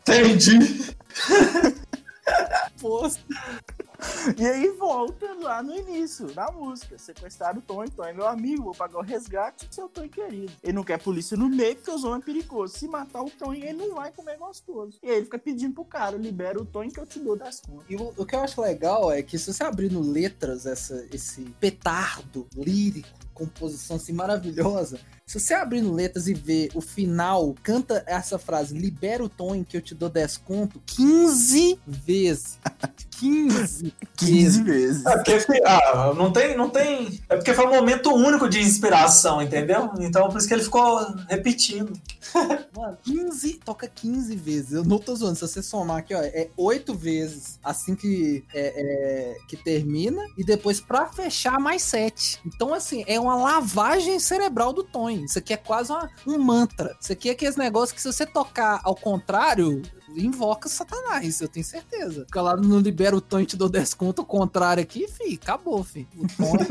Entendi. 0.00 0.94
Poxa. 2.80 3.20
E 4.38 4.46
aí 4.46 4.68
volta 4.70 5.26
lá 5.40 5.62
no 5.62 5.74
início 5.74 6.26
da 6.26 6.50
música. 6.50 6.98
Sequestrar 6.98 7.56
o 7.56 7.62
Tony, 7.62 7.90
Tony 7.90 8.10
é 8.10 8.12
meu 8.12 8.26
amigo, 8.26 8.64
vou 8.64 8.74
pagar 8.74 8.98
o 8.98 9.02
resgate 9.02 9.66
do 9.66 9.74
seu 9.74 9.88
Tony 9.88 10.08
querido. 10.08 10.52
Ele 10.62 10.72
não 10.72 10.84
quer 10.84 10.98
polícia 10.98 11.36
no 11.36 11.48
meio 11.48 11.76
porque 11.76 11.90
os 11.90 12.04
homens 12.04 12.22
é 12.22 12.24
perigoso. 12.24 12.76
Se 12.76 12.86
matar 12.88 13.22
o 13.22 13.30
Tony, 13.30 13.62
ele 13.62 13.86
não 13.86 13.94
vai 13.94 14.10
comer 14.12 14.36
gostoso. 14.38 14.98
E 15.02 15.08
aí 15.08 15.16
ele 15.16 15.24
fica 15.24 15.38
pedindo 15.38 15.74
pro 15.74 15.84
cara, 15.84 16.16
libera 16.16 16.60
o 16.60 16.64
Tony 16.66 16.90
que 16.90 17.00
eu 17.00 17.06
te 17.06 17.18
dou 17.18 17.36
das 17.36 17.60
contas. 17.60 17.84
E 17.88 17.96
o, 17.96 18.12
o 18.16 18.26
que 18.26 18.34
eu 18.34 18.40
acho 18.40 18.60
legal 18.60 19.10
é 19.10 19.22
que 19.22 19.38
se 19.38 19.52
você 19.52 19.64
abrir 19.64 19.90
no 19.90 20.00
letras 20.00 20.66
essa, 20.66 21.06
esse 21.12 21.42
petardo 21.60 22.46
lírico, 22.54 23.08
composição 23.34 23.96
assim 23.96 24.12
maravilhosa, 24.12 24.98
se 25.26 25.40
você 25.40 25.54
abrir 25.54 25.80
no 25.80 25.92
letras 25.92 26.28
e 26.28 26.34
ver 26.34 26.68
o 26.74 26.82
final, 26.82 27.54
canta 27.62 28.04
essa 28.06 28.38
frase, 28.38 28.76
libera 28.76 29.24
o 29.24 29.28
Tony 29.28 29.64
que 29.64 29.74
eu 29.74 29.80
te 29.80 29.94
dou 29.94 30.10
10 30.10 30.36
conto, 30.38 30.82
15 30.84 31.80
vezes. 31.86 32.58
15 33.18 33.94
15 34.16 34.62
vezes. 34.64 35.06
É 35.06 35.16
porque, 35.16 35.62
ah, 35.64 36.12
não 36.14 36.30
tem, 36.30 36.54
não 36.54 36.68
tem. 36.68 37.20
É 37.30 37.36
porque 37.36 37.54
foi 37.54 37.66
um 37.66 37.70
momento 37.70 38.12
único 38.12 38.48
de 38.48 38.60
inspiração, 38.60 39.40
entendeu? 39.40 39.90
Então 39.98 40.28
por 40.28 40.36
isso 40.38 40.46
que 40.46 40.52
ele 40.52 40.62
ficou 40.62 40.98
repetindo. 41.26 41.92
Mano, 42.76 42.98
15, 43.02 43.60
toca 43.64 43.88
15 43.88 44.36
vezes. 44.36 44.72
Eu 44.72 44.84
não 44.84 44.98
tô 44.98 45.14
zoando. 45.14 45.36
Se 45.36 45.48
você 45.48 45.62
somar 45.62 45.98
aqui, 45.98 46.14
ó, 46.14 46.20
é 46.20 46.50
8 46.56 46.94
vezes 46.94 47.58
assim 47.64 47.94
que, 47.94 48.44
é, 48.52 48.74
é, 48.76 49.36
que 49.48 49.56
termina. 49.56 50.22
E 50.36 50.44
depois, 50.44 50.80
pra 50.80 51.06
fechar, 51.06 51.58
mais 51.58 51.82
7. 51.82 52.40
Então, 52.44 52.74
assim, 52.74 53.04
é 53.06 53.18
uma 53.24 53.36
lavagem 53.36 54.18
cerebral 54.20 54.72
do 54.72 54.82
Tony. 54.84 55.24
Isso 55.24 55.38
aqui 55.38 55.52
é 55.52 55.56
quase 55.56 55.90
uma- 55.92 56.10
um 56.26 56.38
mantra. 56.38 56.96
Isso 57.00 57.12
aqui 57.12 57.28
é 57.28 57.32
aqueles 57.32 57.56
negócios 57.56 57.92
que 57.92 58.00
se 58.02 58.12
você 58.12 58.24
tocar 58.26 58.80
ao 58.84 58.94
contrário. 58.94 59.82
Invoca 60.16 60.68
Satanás, 60.68 61.40
eu 61.40 61.48
tenho 61.48 61.64
certeza. 61.66 62.24
Porque 62.24 62.38
lá 62.38 62.56
não 62.56 62.78
libera 62.78 63.16
o 63.16 63.20
Tony 63.20 63.44
te 63.46 63.56
dou 63.56 63.68
10 63.68 63.94
conto, 63.94 64.22
o 64.22 64.24
contrário 64.24 64.80
aqui, 64.82 65.08
fi, 65.08 65.34
acabou, 65.42 65.82
fi. 65.82 66.06
O 66.16 66.26
Tony, 66.36 66.68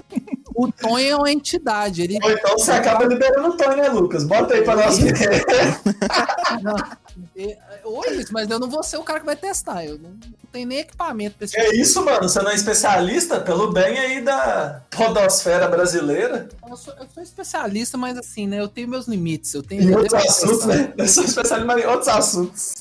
o 0.55 0.71
Tony 0.71 1.05
é 1.05 1.15
uma 1.15 1.31
entidade. 1.31 2.01
Ele, 2.01 2.19
Ou 2.21 2.31
então 2.31 2.57
você 2.57 2.71
acaba 2.71 3.05
liberando 3.05 3.49
o 3.49 3.57
Tony, 3.57 3.75
né, 3.75 3.89
Lucas? 3.89 4.23
Bota 4.23 4.53
aí 4.53 4.63
pra 4.63 4.75
nós 4.75 4.97
ver. 4.97 5.13
É, 7.35 7.57
Oi, 7.83 8.15
isso, 8.17 8.33
mas 8.33 8.49
eu 8.49 8.59
não 8.59 8.69
vou 8.69 8.81
ser 8.81 8.97
o 8.97 9.03
cara 9.03 9.19
que 9.19 9.25
vai 9.25 9.35
testar. 9.35 9.85
Eu 9.85 9.99
não, 9.99 10.09
não 10.11 10.49
tenho 10.51 10.67
nem 10.67 10.79
equipamento 10.79 11.37
pra 11.37 11.45
esse 11.45 11.59
É 11.59 11.75
isso, 11.75 12.03
mano. 12.03 12.27
Você 12.27 12.41
não 12.41 12.51
é 12.51 12.55
especialista? 12.55 13.39
Pelo 13.39 13.71
bem 13.71 13.99
aí 13.99 14.21
da 14.21 14.81
podosfera 14.89 15.67
brasileira. 15.67 16.47
Eu 16.67 16.75
sou, 16.75 16.93
eu 16.93 17.07
sou 17.13 17.21
especialista, 17.21 17.97
mas 17.97 18.17
assim, 18.17 18.47
né? 18.47 18.59
Eu 18.59 18.67
tenho 18.67 18.87
meus 18.87 19.07
limites. 19.07 19.53
Eu 19.53 19.61
tenho. 19.61 19.83
Em 19.83 19.95
outros 19.95 20.13
assuntos, 20.13 20.65
né? 20.65 20.93
Eu 20.97 21.07
sou 21.07 21.23
especialista 21.23 21.79
em 21.79 21.85
outros 21.85 22.07
assuntos. 22.07 22.73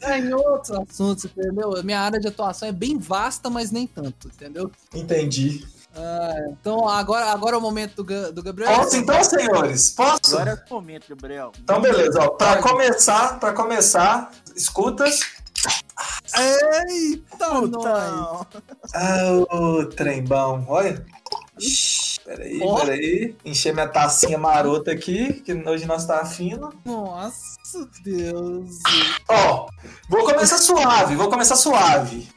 É, 0.00 0.18
em 0.18 0.32
outros 0.32 0.70
assuntos, 0.70 1.24
entendeu? 1.24 1.82
Minha 1.82 2.00
área 2.00 2.20
de 2.20 2.28
atuação 2.28 2.68
é 2.68 2.72
bem 2.72 2.98
vasta, 2.98 3.50
mas 3.50 3.70
nem 3.70 3.86
tanto, 3.86 4.28
entendeu? 4.28 4.70
Entendi. 4.94 5.66
Então, 6.50 6.88
agora, 6.88 7.26
agora 7.26 7.56
é 7.56 7.58
o 7.58 7.62
momento 7.62 8.02
do, 8.02 8.32
do 8.32 8.42
Gabriel. 8.42 8.74
Posso 8.74 8.96
então, 8.96 9.24
senhores? 9.24 9.90
Posso? 9.90 10.36
Agora 10.36 10.50
é 10.50 10.70
o 10.70 10.74
momento, 10.74 11.08
Gabriel. 11.08 11.52
Então, 11.58 11.80
beleza. 11.80 12.20
Ó, 12.20 12.28
pra 12.30 12.62
começar, 12.62 13.40
pra 13.40 13.52
começar, 13.52 14.30
escuta. 14.54 15.04
Eita! 16.36 17.48
Putão. 17.50 18.46
Ah, 18.94 19.44
o 19.50 19.86
trem 19.86 20.22
bom. 20.22 20.64
Olha. 20.68 21.04
Peraí, 22.24 22.60
Ó. 22.62 22.80
peraí. 22.80 23.36
Encher 23.44 23.72
minha 23.72 23.88
tacinha 23.88 24.38
marota 24.38 24.92
aqui, 24.92 25.32
que 25.32 25.52
hoje 25.52 25.86
nós 25.86 26.04
tá 26.06 26.24
fino. 26.24 26.72
Nossa, 26.84 27.57
Deus. 28.02 28.76
Ó, 29.28 29.66
vou 30.08 30.24
começar 30.24 30.58
suave, 30.58 31.14
vou 31.16 31.28
começar 31.28 31.56
suave. 31.56 32.28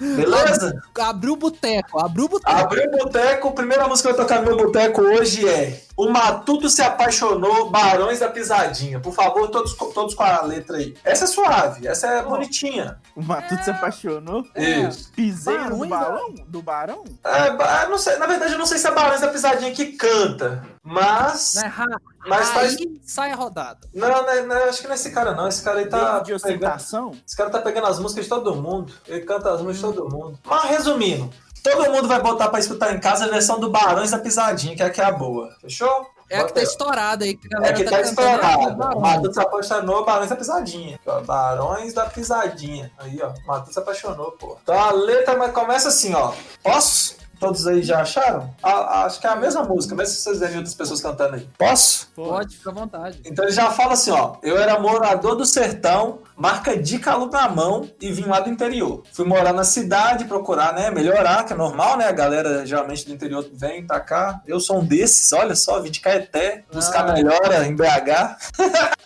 Beleza? 0.00 0.80
Abriu 1.00 1.32
o 1.34 1.36
boteco, 1.36 1.98
abriu 2.00 2.24
o 2.26 2.28
boteco. 2.28 2.50
Abri 2.58 2.86
o 2.86 2.90
boteco, 2.90 3.48
a 3.48 3.52
primeira 3.52 3.88
música 3.88 4.08
que 4.08 4.14
eu 4.14 4.16
vou 4.16 4.26
tocar 4.26 4.40
no 4.42 4.46
meu 4.46 4.56
boteco 4.66 5.02
hoje 5.02 5.48
é 5.48 5.82
O 5.96 6.08
Matuto 6.10 6.68
se 6.70 6.80
apaixonou, 6.82 7.70
Barões 7.70 8.20
da 8.20 8.28
Pisadinha. 8.28 9.00
Por 9.00 9.12
favor, 9.12 9.48
todos, 9.50 9.74
todos 9.74 10.14
com 10.14 10.22
a 10.22 10.42
letra 10.42 10.76
aí. 10.78 10.94
Essa 11.04 11.24
é 11.24 11.26
suave, 11.26 11.86
essa 11.86 12.06
é 12.06 12.22
bonitinha. 12.22 12.98
O 13.16 13.22
Matuto 13.22 13.62
se 13.64 13.70
apaixonou. 13.70 14.44
Isso. 14.56 15.10
Piseiro 15.12 15.76
do 15.76 15.86
Barões 15.86 15.90
da- 15.90 15.98
balão? 15.98 16.34
Do 16.46 16.62
barão? 16.62 17.04
É, 17.24 17.88
não 17.88 17.98
sei, 17.98 18.16
na 18.16 18.26
verdade, 18.26 18.52
eu 18.52 18.58
não 18.58 18.66
sei 18.66 18.78
se 18.78 18.86
é 18.86 18.90
Barões 18.92 19.20
da 19.20 19.28
Pisadinha 19.28 19.72
que 19.72 19.92
canta, 19.92 20.64
mas. 20.88 21.54
Né? 21.54 21.66
Ra- 21.68 22.00
Mas 22.26 22.48
aí 22.48 22.54
faz. 22.54 22.76
sai 23.04 23.30
a 23.32 23.36
rodada. 23.36 23.78
Não, 23.94 24.08
não, 24.08 24.46
não, 24.46 24.56
acho 24.64 24.80
que 24.80 24.86
não 24.86 24.92
é 24.92 24.96
esse 24.96 25.10
cara, 25.10 25.32
não. 25.34 25.48
Esse 25.48 25.62
cara 25.62 25.78
aí 25.78 25.86
tá. 25.86 26.20
Tá 26.20 26.24
pegando-? 26.42 27.16
Esse 27.26 27.36
cara 27.36 27.50
tá 27.50 27.60
pegando 27.60 27.86
as 27.86 27.98
músicas 27.98 28.24
de 28.24 28.28
todo 28.30 28.54
mundo. 28.56 28.92
Ele 29.06 29.20
canta 29.22 29.52
as 29.52 29.60
músicas 29.62 29.90
de 29.90 29.96
todo 29.96 30.10
mundo. 30.10 30.38
Mas 30.44 30.64
resumindo, 30.64 31.30
todo 31.62 31.90
mundo 31.90 32.08
vai 32.08 32.20
botar 32.20 32.48
pra 32.48 32.58
escutar 32.58 32.94
em 32.94 33.00
casa 33.00 33.24
a 33.24 33.28
versão 33.28 33.58
do 33.60 33.70
Barões 33.70 34.10
da 34.10 34.18
Pisadinha, 34.18 34.74
que 34.76 34.82
é 34.82 34.86
a 34.86 34.90
que 34.90 35.00
é 35.00 35.04
a 35.04 35.12
boa. 35.12 35.50
Fechou? 35.60 36.06
É 36.30 36.40
a 36.40 36.44
que 36.44 36.52
tá 36.52 36.62
estourada 36.62 37.24
aí. 37.24 37.34
Que 37.34 37.46
a 37.46 37.56
É 37.56 37.60
galera 37.60 37.74
que 37.74 37.84
tá 37.84 37.98
é 37.98 38.00
estourado. 38.02 38.76
Barões. 38.76 39.00
Matuto 39.00 39.32
se 39.32 39.40
apaixonou, 39.40 40.04
Barões 40.04 40.28
da 40.28 40.36
Pisadinha. 40.36 41.00
Ó, 41.06 41.20
Barões 41.22 41.94
da 41.94 42.04
Pisadinha. 42.04 42.92
Aí, 42.98 43.18
ó. 43.22 43.32
Matuto 43.46 43.72
se 43.72 43.78
apaixonou, 43.78 44.32
pô. 44.32 44.58
Então 44.62 44.78
a 44.78 44.90
letra 44.92 45.34
começa 45.50 45.88
assim, 45.88 46.12
ó. 46.14 46.32
Posso? 46.62 47.16
Todos 47.38 47.66
aí 47.66 47.82
já 47.82 48.00
acharam? 48.00 48.52
Ah, 48.62 49.04
acho 49.04 49.20
que 49.20 49.26
é 49.26 49.30
a 49.30 49.36
mesma 49.36 49.62
música, 49.62 49.94
mesmo 49.94 50.14
se 50.14 50.22
vocês 50.22 50.40
verem 50.40 50.56
outras 50.56 50.74
pessoas 50.74 51.00
cantando 51.00 51.36
aí. 51.36 51.48
Posso? 51.56 52.08
Pode, 52.16 52.56
fica 52.56 52.70
à 52.70 52.74
vontade. 52.74 53.20
Então 53.24 53.44
ele 53.44 53.52
já 53.52 53.70
fala 53.70 53.92
assim, 53.92 54.10
ó. 54.10 54.36
Eu 54.42 54.56
era 54.58 54.78
morador 54.80 55.36
do 55.36 55.46
sertão, 55.46 56.18
marca 56.36 56.76
de 56.76 56.98
calor 56.98 57.30
na 57.30 57.48
mão 57.48 57.88
e 58.00 58.10
vim 58.10 58.24
lá 58.26 58.40
do 58.40 58.50
interior. 58.50 59.02
Fui 59.12 59.24
morar 59.24 59.52
na 59.52 59.64
cidade, 59.64 60.24
procurar, 60.24 60.72
né, 60.74 60.90
melhorar, 60.90 61.44
que 61.44 61.52
é 61.52 61.56
normal, 61.56 61.96
né? 61.96 62.06
A 62.06 62.12
galera 62.12 62.66
geralmente 62.66 63.06
do 63.06 63.12
interior 63.12 63.48
vem 63.52 63.86
pra 63.86 64.00
cá. 64.00 64.40
Eu 64.46 64.58
sou 64.58 64.78
um 64.80 64.84
desses, 64.84 65.32
olha 65.32 65.54
só, 65.54 65.80
vim 65.80 65.90
de 65.90 66.00
Caeté, 66.00 66.64
buscar 66.72 67.08
Ah. 67.08 67.12
melhora 67.12 67.66
em 67.66 67.74
BH. 67.76 68.36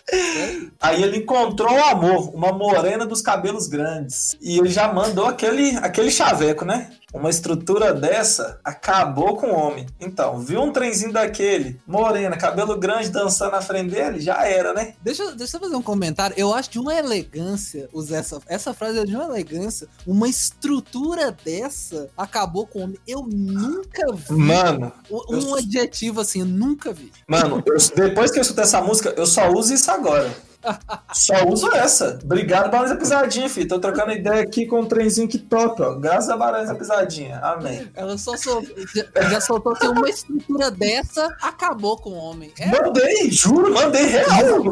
Aí 0.81 1.03
ele 1.03 1.18
encontrou 1.18 1.73
o 1.73 1.85
amor, 1.85 2.35
uma 2.35 2.53
morena 2.53 3.07
dos 3.07 3.21
cabelos 3.23 3.66
grandes. 3.66 4.37
E 4.40 4.59
ele 4.59 4.68
já 4.68 4.92
mandou 4.92 5.27
aquele, 5.27 5.77
aquele 5.79 6.11
chaveco, 6.11 6.64
né? 6.64 6.90
Uma 7.12 7.29
estrutura 7.31 7.92
dessa 7.92 8.59
acabou 8.64 9.37
com 9.37 9.48
o 9.48 9.55
homem. 9.55 9.87
Então, 10.01 10.38
viu 10.40 10.62
um 10.62 10.72
trenzinho 10.72 11.12
daquele, 11.12 11.79
morena, 11.87 12.37
cabelo 12.37 12.77
grande 12.79 13.11
dançando 13.11 13.53
na 13.53 13.61
frente 13.61 13.90
dele, 13.90 14.18
já 14.20 14.46
era, 14.46 14.72
né? 14.72 14.94
Deixa, 15.03 15.22
eu- 15.22 15.37
deixa 15.37 15.57
eu 15.57 15.61
fazer 15.61 15.77
um 15.77 15.83
comentário. 15.83 16.35
Eu 16.38 16.53
acho 16.55 16.70
de 16.70 16.79
uma 16.79 16.94
elegância 16.94 17.88
usar 17.92 18.16
essa, 18.18 18.40
essa 18.46 18.72
frase 18.75 18.98
é 18.98 19.05
de 19.05 19.14
uma 19.14 19.25
elegância. 19.25 19.87
Uma 20.07 20.27
estrutura 20.29 21.37
dessa 21.44 22.09
acabou 22.16 22.66
com 22.66 22.79
o 22.81 22.83
homem. 22.85 22.98
Eu 23.07 23.22
nunca 23.31 24.12
vi 24.14 24.35
Mano, 24.35 24.92
um, 25.11 25.20
eu- 25.35 25.55
adjetivo 25.57 26.20
assim, 26.20 26.40
eu 26.40 26.46
nunca 26.46 26.92
vi. 26.92 27.12
mano, 27.29 27.62
eu- 27.66 27.77
depois 27.94 28.31
que 28.31 28.38
eu 28.38 28.42
escutei 28.42 28.64
essa 28.64 28.81
música, 28.81 29.12
eu 29.16 29.27
só 29.27 29.51
uso 29.51 29.75
isso 29.75 29.90
agora. 29.90 30.31
Só 31.12 31.46
uso 31.48 31.70
essa. 31.75 32.18
Obrigado, 32.22 32.70
Barões 32.70 32.90
da 32.90 32.96
Pisadinha, 32.96 33.48
filho. 33.48 33.68
Tô 33.68 33.79
trocando 33.79 34.12
ideia 34.12 34.42
aqui 34.42 34.66
com 34.66 34.81
um 34.81 34.85
trenzinho 34.87 35.29
que 35.29 35.38
top, 35.38 35.83
ó. 35.83 35.94
Graças 35.94 36.31
a 36.31 36.37
Barões 36.37 36.68
da 36.68 36.75
Pisadinha. 36.75 37.38
Amém. 37.42 37.90
Ela 37.94 38.16
só 38.18 38.37
sol- 38.37 38.62
já, 38.94 39.29
já 39.29 39.40
soltou 39.40 39.75
que 39.75 39.87
uma 39.87 40.09
estrutura 40.09 40.70
dessa 40.70 41.27
acabou 41.42 41.96
com 41.96 42.11
o 42.11 42.16
homem. 42.16 42.53
É, 42.59 42.66
Mandei, 42.83 43.31
juro, 43.31 43.72
mandei 43.72 44.07
real. 44.07 44.62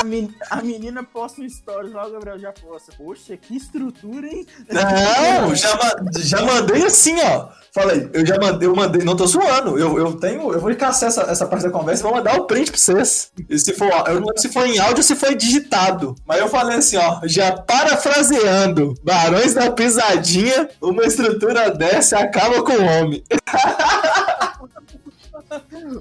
A, 0.00 0.04
men- 0.04 0.34
a 0.50 0.62
menina 0.62 1.02
posta 1.04 1.40
um 1.40 1.44
story 1.44 1.90
lá, 1.90 2.06
o 2.06 2.12
Gabriel 2.12 2.38
já 2.38 2.52
posta. 2.52 2.92
Poxa, 2.96 3.36
que 3.36 3.56
estrutura, 3.56 4.26
hein? 4.26 4.46
Não, 4.70 5.54
já, 5.54 5.78
já 6.18 6.42
mandei 6.42 6.84
assim, 6.84 7.16
ó. 7.20 7.48
Falei, 7.72 8.08
eu 8.12 8.26
já 8.26 8.36
mandei, 8.40 8.68
eu 8.68 8.74
mandei, 8.74 9.04
não 9.04 9.14
tô 9.16 9.26
zoando. 9.26 9.78
Eu, 9.78 9.98
eu 9.98 10.12
tenho, 10.14 10.52
eu 10.52 10.60
vou 10.60 10.74
caçar 10.74 11.08
essa, 11.08 11.22
essa 11.22 11.46
parte 11.46 11.64
da 11.64 11.70
conversa 11.70 12.02
e 12.02 12.04
vou 12.04 12.14
mandar 12.14 12.36
o 12.40 12.44
print 12.46 12.70
pra 12.70 12.78
vocês. 12.80 13.30
E 13.48 13.58
se 13.58 13.72
for, 13.74 13.86
eu 14.08 14.14
não 14.20 14.26
lembro 14.26 14.38
se 14.40 14.48
foi 14.48 14.70
em 14.70 14.78
áudio 14.78 14.98
ou 14.98 15.02
se 15.02 15.14
foi 15.18 15.34
digitado. 15.34 16.14
Mas 16.26 16.40
eu 16.40 16.48
falei 16.48 16.78
assim, 16.78 16.96
ó, 16.96 17.20
já 17.24 17.52
parafraseando, 17.52 18.94
Barões 19.02 19.54
da 19.54 19.70
Pisadinha, 19.70 20.68
uma 20.80 21.04
estrutura 21.04 21.70
dessa 21.70 22.18
acaba 22.18 22.62
com 22.62 22.72
o 22.72 22.84
homem. 22.84 23.22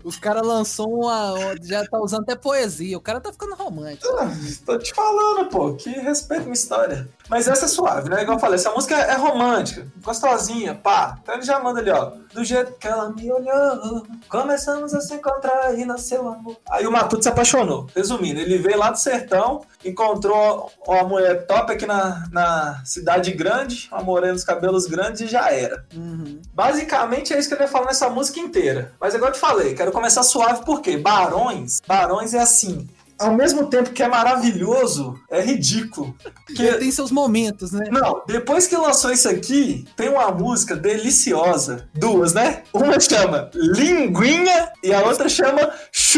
o 0.03 0.19
cara 0.19 0.41
lançou 0.41 0.87
uma. 1.03 1.35
Já 1.61 1.85
tá 1.85 1.99
usando 1.99 2.23
até 2.23 2.35
poesia. 2.35 2.97
O 2.97 3.01
cara 3.01 3.19
tá 3.19 3.31
ficando 3.31 3.55
romântico. 3.55 4.07
Ah, 4.17 4.31
Tô 4.65 4.77
te 4.77 4.93
falando, 4.93 5.49
pô, 5.49 5.73
que 5.73 5.89
respeito 5.89 6.43
minha 6.43 6.53
história. 6.53 7.07
Mas 7.29 7.47
essa 7.47 7.65
é 7.65 7.67
suave, 7.67 8.09
né? 8.09 8.21
Igual 8.21 8.37
eu 8.37 8.41
falei, 8.41 8.55
essa 8.55 8.71
música 8.71 8.95
é 8.95 9.15
romântica, 9.15 9.85
gostosinha, 10.01 10.75
pá. 10.75 11.17
Então 11.21 11.35
ele 11.35 11.43
já 11.43 11.59
manda 11.59 11.79
ali, 11.79 11.91
ó. 11.91 12.11
Do 12.33 12.43
jeito 12.43 12.73
que 12.73 12.87
ela 12.87 13.09
me 13.09 13.31
olhou, 13.31 14.05
começamos 14.29 14.93
a 14.93 15.01
se 15.01 15.13
encontrar 15.13 15.77
e 15.77 15.83
nasceu 15.85 16.27
amor. 16.27 16.55
Aí 16.69 16.85
o 16.85 16.91
Matuto 16.91 17.23
se 17.23 17.29
apaixonou. 17.29 17.87
Resumindo, 17.95 18.39
ele 18.39 18.57
veio 18.57 18.77
lá 18.77 18.91
do 18.91 18.97
sertão, 18.97 19.61
encontrou 19.83 20.71
uma 20.87 21.03
mulher 21.03 21.45
top 21.47 21.73
aqui 21.73 21.85
na, 21.85 22.27
na 22.31 22.81
cidade 22.85 23.31
grande, 23.31 23.89
uma 23.91 24.01
morena 24.03 24.33
dos 24.33 24.43
cabelos 24.43 24.85
grandes 24.85 25.21
e 25.21 25.27
já 25.27 25.51
era. 25.51 25.85
Uhum. 25.93 26.41
Basicamente 26.53 27.33
é 27.33 27.39
isso 27.39 27.47
que 27.49 27.55
ele 27.55 27.63
vai 27.63 27.71
falar 27.71 27.87
nessa 27.87 28.09
música 28.09 28.39
inteira. 28.39 28.93
Mas 28.99 29.13
igual 29.13 29.29
eu 29.29 29.33
te 29.33 29.39
falei, 29.39 29.66
quero 29.75 29.91
começar 29.91 30.23
suave 30.23 30.63
porque 30.65 30.97
Barões, 30.97 31.81
Barões 31.87 32.33
é 32.33 32.39
assim. 32.39 32.87
Ao 33.19 33.33
mesmo 33.33 33.65
tempo 33.65 33.89
que 33.91 34.03
é 34.03 34.07
maravilhoso, 34.07 35.19
é 35.29 35.41
ridículo. 35.41 36.15
Ele 36.49 36.77
tem 36.77 36.91
seus 36.91 37.11
momentos, 37.11 37.71
né? 37.71 37.85
Não, 37.91 38.21
depois 38.27 38.67
que 38.67 38.77
lançou 38.77 39.11
isso 39.11 39.27
aqui, 39.27 39.85
tem 39.95 40.09
uma 40.09 40.29
música 40.29 40.75
deliciosa. 40.75 41.89
Duas, 41.95 42.33
né? 42.33 42.61
Uma 42.71 42.99
chama 42.99 43.49
Linguinha 43.55 44.71
e 44.83 44.93
a 44.93 45.01
outra 45.01 45.27
chama 45.27 45.71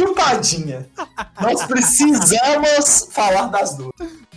Chupadinha. 0.07 0.89
Nós 1.41 1.63
precisamos 1.65 3.07
falar 3.11 3.47
das 3.47 3.75
duas. 3.75 3.91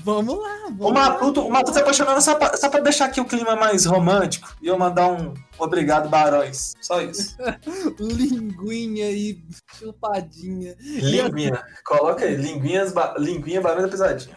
Vamos 0.05 0.37
lá. 0.37 0.63
Vamos 0.71 0.87
O 0.87 0.93
Matuto, 0.93 1.41
o 1.43 1.51
Matuto 1.51 1.75
se 1.75 1.81
apaixonando 1.81 2.21
só 2.21 2.35
pra, 2.35 2.57
só 2.57 2.69
pra 2.69 2.81
deixar 2.81 3.05
aqui 3.05 3.21
o 3.21 3.25
clima 3.25 3.55
mais 3.55 3.85
romântico 3.87 4.53
e 4.61 4.67
eu 4.67 4.77
mandar 4.77 5.09
um 5.09 5.33
obrigado, 5.59 6.09
Barões. 6.09 6.75
Só 6.81 7.01
isso. 7.01 7.37
lá. 7.39 7.57
Linguinha 8.01 9.11
e 9.11 9.41
chupadinha. 9.79 10.75
Linguinha. 10.81 11.63
Coloca 11.87 12.25
aí. 12.25 12.35
Linguinhas, 12.37 12.93
ba... 12.93 13.15
Linguinha 13.17 13.61
Barões 13.61 13.85
da 13.85 13.89
Pisadinha. 13.89 14.35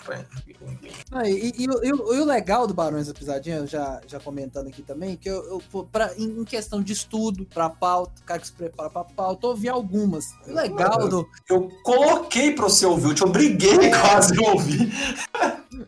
Ah, 1.11 1.27
e, 1.27 1.51
e 1.57 1.67
o- 1.69 1.83
e 1.83 1.87
e 1.89 2.19
o 2.19 2.25
legal 2.25 2.65
do 2.67 2.73
Barões 2.73 3.07
da 3.07 3.13
Pisadinha, 3.13 3.65
já, 3.67 4.01
já 4.07 4.19
comentando 4.19 4.67
aqui 4.67 4.81
também, 4.81 5.15
que 5.15 5.29
eu, 5.29 5.61
eu 5.73 5.83
pra, 5.85 6.11
em, 6.17 6.43
questão 6.43 6.81
de 6.81 6.93
estudo, 6.93 7.45
pra 7.45 7.69
pauta, 7.69 8.13
cara 8.25 8.39
que 8.39 8.47
se 8.47 8.53
prepara 8.53 8.89
pra 8.89 9.03
pauta, 9.03 9.47
ouvi 9.47 9.69
algumas. 9.69 10.25
O 10.47 10.53
legal 10.53 11.07
do 11.07 11.14
Eu 11.49 11.69
coloquei 11.83 12.51
pra 12.51 12.65
você 12.65 12.85
ouvir, 12.85 13.09
eu 13.09 13.15
te 13.15 13.23
obriguei 13.23 13.89
quase 13.91 14.33
a 14.43 14.51
ouvir. 14.51 14.91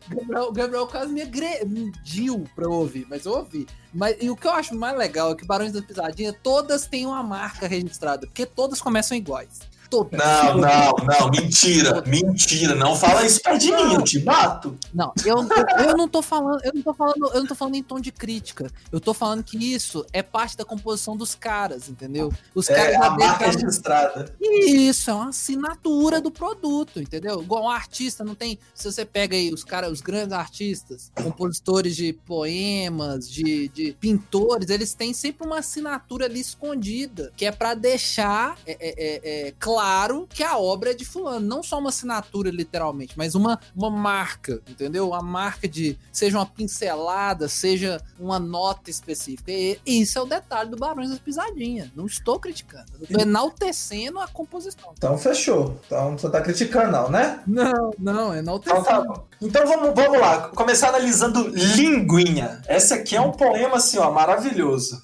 Gabriel, 0.08 0.52
Gabriel 0.52 0.86
quase 0.86 1.12
me 1.12 1.22
agrediu 1.22 2.44
pra 2.54 2.64
eu 2.64 2.72
ouvir, 2.72 3.06
mas 3.08 3.24
eu 3.24 3.32
ouvi. 3.32 3.66
Mas, 3.92 4.16
e 4.20 4.30
o 4.30 4.36
que 4.36 4.46
eu 4.46 4.52
acho 4.52 4.74
mais 4.74 4.96
legal 4.96 5.32
é 5.32 5.34
que 5.34 5.46
Barões 5.46 5.72
da 5.72 5.82
Pisadinha, 5.82 6.32
todas 6.32 6.86
têm 6.86 7.06
uma 7.06 7.22
marca 7.22 7.66
registrada, 7.66 8.26
porque 8.26 8.46
todas 8.46 8.80
começam 8.80 9.16
iguais. 9.16 9.60
Todas. 9.90 10.18
Não, 10.18 10.58
não, 10.58 10.92
não, 11.02 11.30
mentira, 11.30 12.02
mentira. 12.06 12.74
Não 12.74 12.94
fala 12.94 13.24
isso 13.24 13.40
perto 13.40 13.58
de 13.58 13.72
mim, 13.72 13.94
eu 13.94 14.02
te 14.02 14.18
bato. 14.18 14.76
Não, 14.92 15.12
eu, 15.24 15.38
eu, 15.38 15.86
eu 15.86 15.96
não 15.96 16.06
tô 16.06 16.20
falando, 16.20 16.62
eu 16.62 16.72
não 16.74 16.82
tô 16.82 16.92
falando, 16.92 17.30
eu 17.32 17.40
não 17.40 17.46
tô 17.46 17.54
falando 17.54 17.74
em 17.74 17.82
tom 17.82 17.98
de 17.98 18.12
crítica. 18.12 18.70
Eu 18.92 19.00
tô 19.00 19.14
falando 19.14 19.42
que 19.42 19.56
isso 19.56 20.04
é 20.12 20.22
parte 20.22 20.58
da 20.58 20.64
composição 20.64 21.16
dos 21.16 21.34
caras, 21.34 21.88
entendeu? 21.88 22.30
Os 22.54 22.66
caras 22.66 22.94
É 22.94 22.98
já 22.98 23.06
a 23.06 23.10
marca 23.10 23.46
registrada. 23.46 24.34
Isso, 24.40 25.10
é 25.10 25.14
uma 25.14 25.30
assinatura 25.30 26.20
do 26.20 26.30
produto, 26.30 27.00
entendeu? 27.00 27.40
Igual 27.40 27.64
um 27.64 27.70
artista 27.70 28.22
não 28.22 28.34
tem. 28.34 28.58
Se 28.74 28.92
você 28.92 29.06
pega 29.06 29.36
aí 29.36 29.52
os 29.52 29.64
caras, 29.64 29.90
os 29.90 30.00
grandes 30.02 30.32
artistas, 30.32 31.10
compositores 31.14 31.96
de 31.96 32.12
poemas, 32.12 33.28
de, 33.28 33.68
de 33.68 33.96
pintores, 33.98 34.68
eles 34.68 34.92
têm 34.92 35.14
sempre 35.14 35.46
uma 35.46 35.60
assinatura 35.60 36.26
ali 36.26 36.40
escondida, 36.40 37.32
que 37.34 37.46
é 37.46 37.52
pra 37.52 37.72
deixar 37.72 38.58
é, 38.66 38.72
é, 38.72 38.94
é, 38.98 39.48
é, 39.48 39.54
claro 39.58 39.77
claro 39.78 40.26
que 40.28 40.42
a 40.42 40.58
obra 40.58 40.90
é 40.90 40.94
de 40.94 41.04
fulano. 41.04 41.46
Não 41.46 41.62
só 41.62 41.78
uma 41.78 41.90
assinatura, 41.90 42.50
literalmente, 42.50 43.16
mas 43.16 43.36
uma, 43.36 43.60
uma 43.76 43.88
marca, 43.88 44.60
entendeu? 44.68 45.14
A 45.14 45.22
marca 45.22 45.68
de. 45.68 45.96
Seja 46.10 46.36
uma 46.36 46.46
pincelada, 46.46 47.48
seja 47.48 48.00
uma 48.18 48.40
nota 48.40 48.90
específica. 48.90 49.52
E 49.52 49.78
isso 49.86 50.18
é 50.18 50.22
o 50.22 50.26
detalhe 50.26 50.68
do 50.70 50.76
Barões 50.76 51.10
das 51.10 51.20
Pisadinhas. 51.20 51.90
Não 51.94 52.06
estou 52.06 52.40
criticando. 52.40 52.86
Tô 53.08 53.20
enaltecendo 53.20 54.18
a 54.18 54.26
composição. 54.26 54.92
Então 54.96 55.16
fechou. 55.16 55.78
Então 55.86 56.18
você 56.18 56.28
tá 56.28 56.40
criticando, 56.40 56.90
não, 56.90 57.08
né? 57.08 57.40
Não, 57.46 57.92
não, 57.98 58.34
é 58.34 58.38
enaltecendo. 58.38 58.80
Então 58.80 58.92
tá 58.92 59.00
bom. 59.00 59.28
Então 59.40 59.66
vamos, 59.66 59.94
vamos 59.94 60.20
lá. 60.20 60.48
Começar 60.48 60.88
analisando 60.88 61.48
Linguinha. 61.48 62.60
Essa 62.66 62.96
aqui 62.96 63.14
é 63.14 63.20
um 63.20 63.30
poema 63.30 63.76
assim, 63.76 63.98
ó, 63.98 64.10
maravilhoso. 64.10 65.00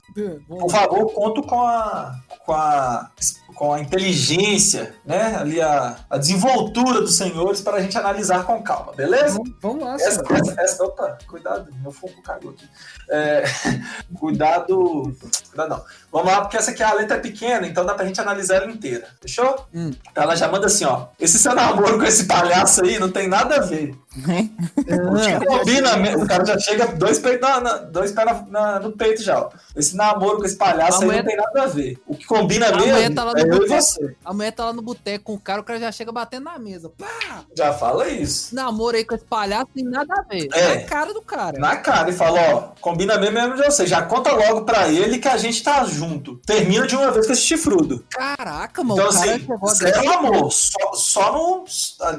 Por 0.49 0.71
favor, 0.71 1.13
conto 1.13 1.43
com 1.43 1.61
a, 1.61 2.15
com 2.45 2.53
a, 2.53 3.11
com 3.55 3.73
a 3.73 3.81
inteligência, 3.81 4.95
né? 5.05 5.37
Ali 5.37 5.61
a, 5.61 5.97
a 6.11 6.19
desenvoltura 6.19 7.01
dos 7.01 7.17
senhores 7.17 7.61
para 7.61 7.77
a 7.77 7.81
gente 7.81 7.97
analisar 7.97 8.45
com 8.45 8.63
calma, 8.63 8.93
beleza? 8.93 9.39
Vamos, 9.61 9.85
lá, 9.85 9.95
Essa, 9.95 10.25
senhor. 10.25 10.41
essa, 10.41 10.61
essa, 10.61 10.85
opa, 10.85 11.19
cuidado, 11.27 11.73
meu 11.81 11.93
fogo 11.93 12.21
cagou 12.23 12.51
aqui. 12.51 12.69
É, 13.11 13.45
cuidado. 14.19 15.17
Cuidado 15.51 15.69
não. 15.69 15.85
Vamos 16.11 16.33
lá, 16.33 16.41
porque 16.43 16.57
essa 16.57 16.71
aqui 16.71 16.83
a 16.83 16.93
letra 16.95 17.17
é 17.17 17.21
pequena, 17.21 17.67
então 17.67 17.85
dá 17.85 17.95
pra 17.95 18.07
gente 18.07 18.21
analisar 18.21 18.57
ela 18.57 18.71
inteira. 18.71 19.07
Fechou? 19.21 19.67
Hum. 19.75 19.93
Ela 20.15 20.35
já 20.37 20.49
manda 20.49 20.67
assim, 20.67 20.85
ó. 20.85 21.07
Esse 21.19 21.39
seu 21.39 21.55
namoro 21.55 21.99
com 21.99 22.05
esse 22.05 22.25
palhaço 22.25 22.85
aí 22.85 22.99
não 22.99 23.11
tem 23.11 23.29
nada 23.29 23.57
a 23.57 23.61
ver. 23.61 23.95
O 24.17 25.39
que 25.41 25.47
combina 25.47 25.97
mesmo. 25.97 26.25
O 26.25 26.27
cara 26.29 26.45
já 26.45 26.59
chega 26.59 26.87
dois 26.87 27.19
pés, 27.19 27.41
na, 27.41 27.61
na- 27.61 27.77
dois 27.79 28.13
pés 28.13 28.27
na- 28.27 28.47
na- 28.49 28.81
no 28.81 28.93
peito 28.93 29.23
já, 29.23 29.41
ó. 29.41 29.51
Esse 29.75 29.97
namoro 29.97 30.39
com 30.39 30.45
esse 30.45 30.57
palhaço 30.57 31.01
aí 31.01 31.07
mulher- 31.07 31.23
não 31.23 31.29
tem 31.31 31.37
nada 31.37 31.63
a 31.63 31.67
ver. 31.67 31.99
O 32.07 32.15
que 32.17 32.25
combina 32.25 32.69
A 32.69 32.77
mesmo 32.77 33.15
tá 33.15 33.25
lá 33.25 33.33
no 33.33 33.39
é 33.39 33.43
eu 33.43 33.65
e 33.65 33.69
você. 33.69 34.17
A 34.25 34.33
mulher 34.33 34.53
tá 34.53 34.65
lá 34.67 34.73
no 34.73 34.83
boteco 34.83 35.25
com 35.25 35.35
o 35.35 35.41
cara, 35.41 35.61
o 35.61 35.65
cara 35.65 35.81
já 35.81 35.91
chega 35.93 36.13
batendo 36.13 36.45
na 36.45 36.59
mesa. 36.59 36.91
Pá! 36.97 37.45
Já 37.57 37.73
fala 37.73 38.09
isso. 38.09 38.47
Esse 38.47 38.55
namoro 38.55 38.97
aí 38.97 39.05
com 39.05 39.15
esse 39.15 39.25
palhaço 39.25 39.67
tem 39.75 39.85
nada 39.85 40.15
a 40.17 40.23
ver. 40.23 40.49
É. 40.53 40.75
Na 40.77 40.81
cara 40.83 41.13
do 41.13 41.23
cara. 41.23 41.59
Na 41.59 41.77
cara 41.77 42.11
e 42.11 42.13
fala, 42.13 42.41
ó, 42.55 42.61
combina 42.81 43.19
mesmo 43.19 43.35
mesmo 43.35 43.57
de 43.57 43.65
você. 43.65 43.87
Já 43.87 44.03
conta 44.03 44.33
logo 44.33 44.63
pra 44.63 44.89
ele 44.89 45.19
que 45.19 45.29
a 45.29 45.37
gente 45.37 45.63
tá 45.63 45.85
junto. 45.85 46.37
Termina 46.47 46.87
de 46.87 46.95
uma 46.95 47.11
vez 47.11 47.27
com 47.27 47.33
esse 47.33 47.43
chifrudo. 47.43 48.05
Caraca, 48.11 48.85
mano. 48.85 49.01
Então, 49.01 49.11
o 49.11 49.15
cara 49.15 49.35
assim, 49.35 49.75
zero 49.77 50.13
amor. 50.13 50.53
Só, 50.53 50.93
só 50.95 51.33
no. 51.33 51.65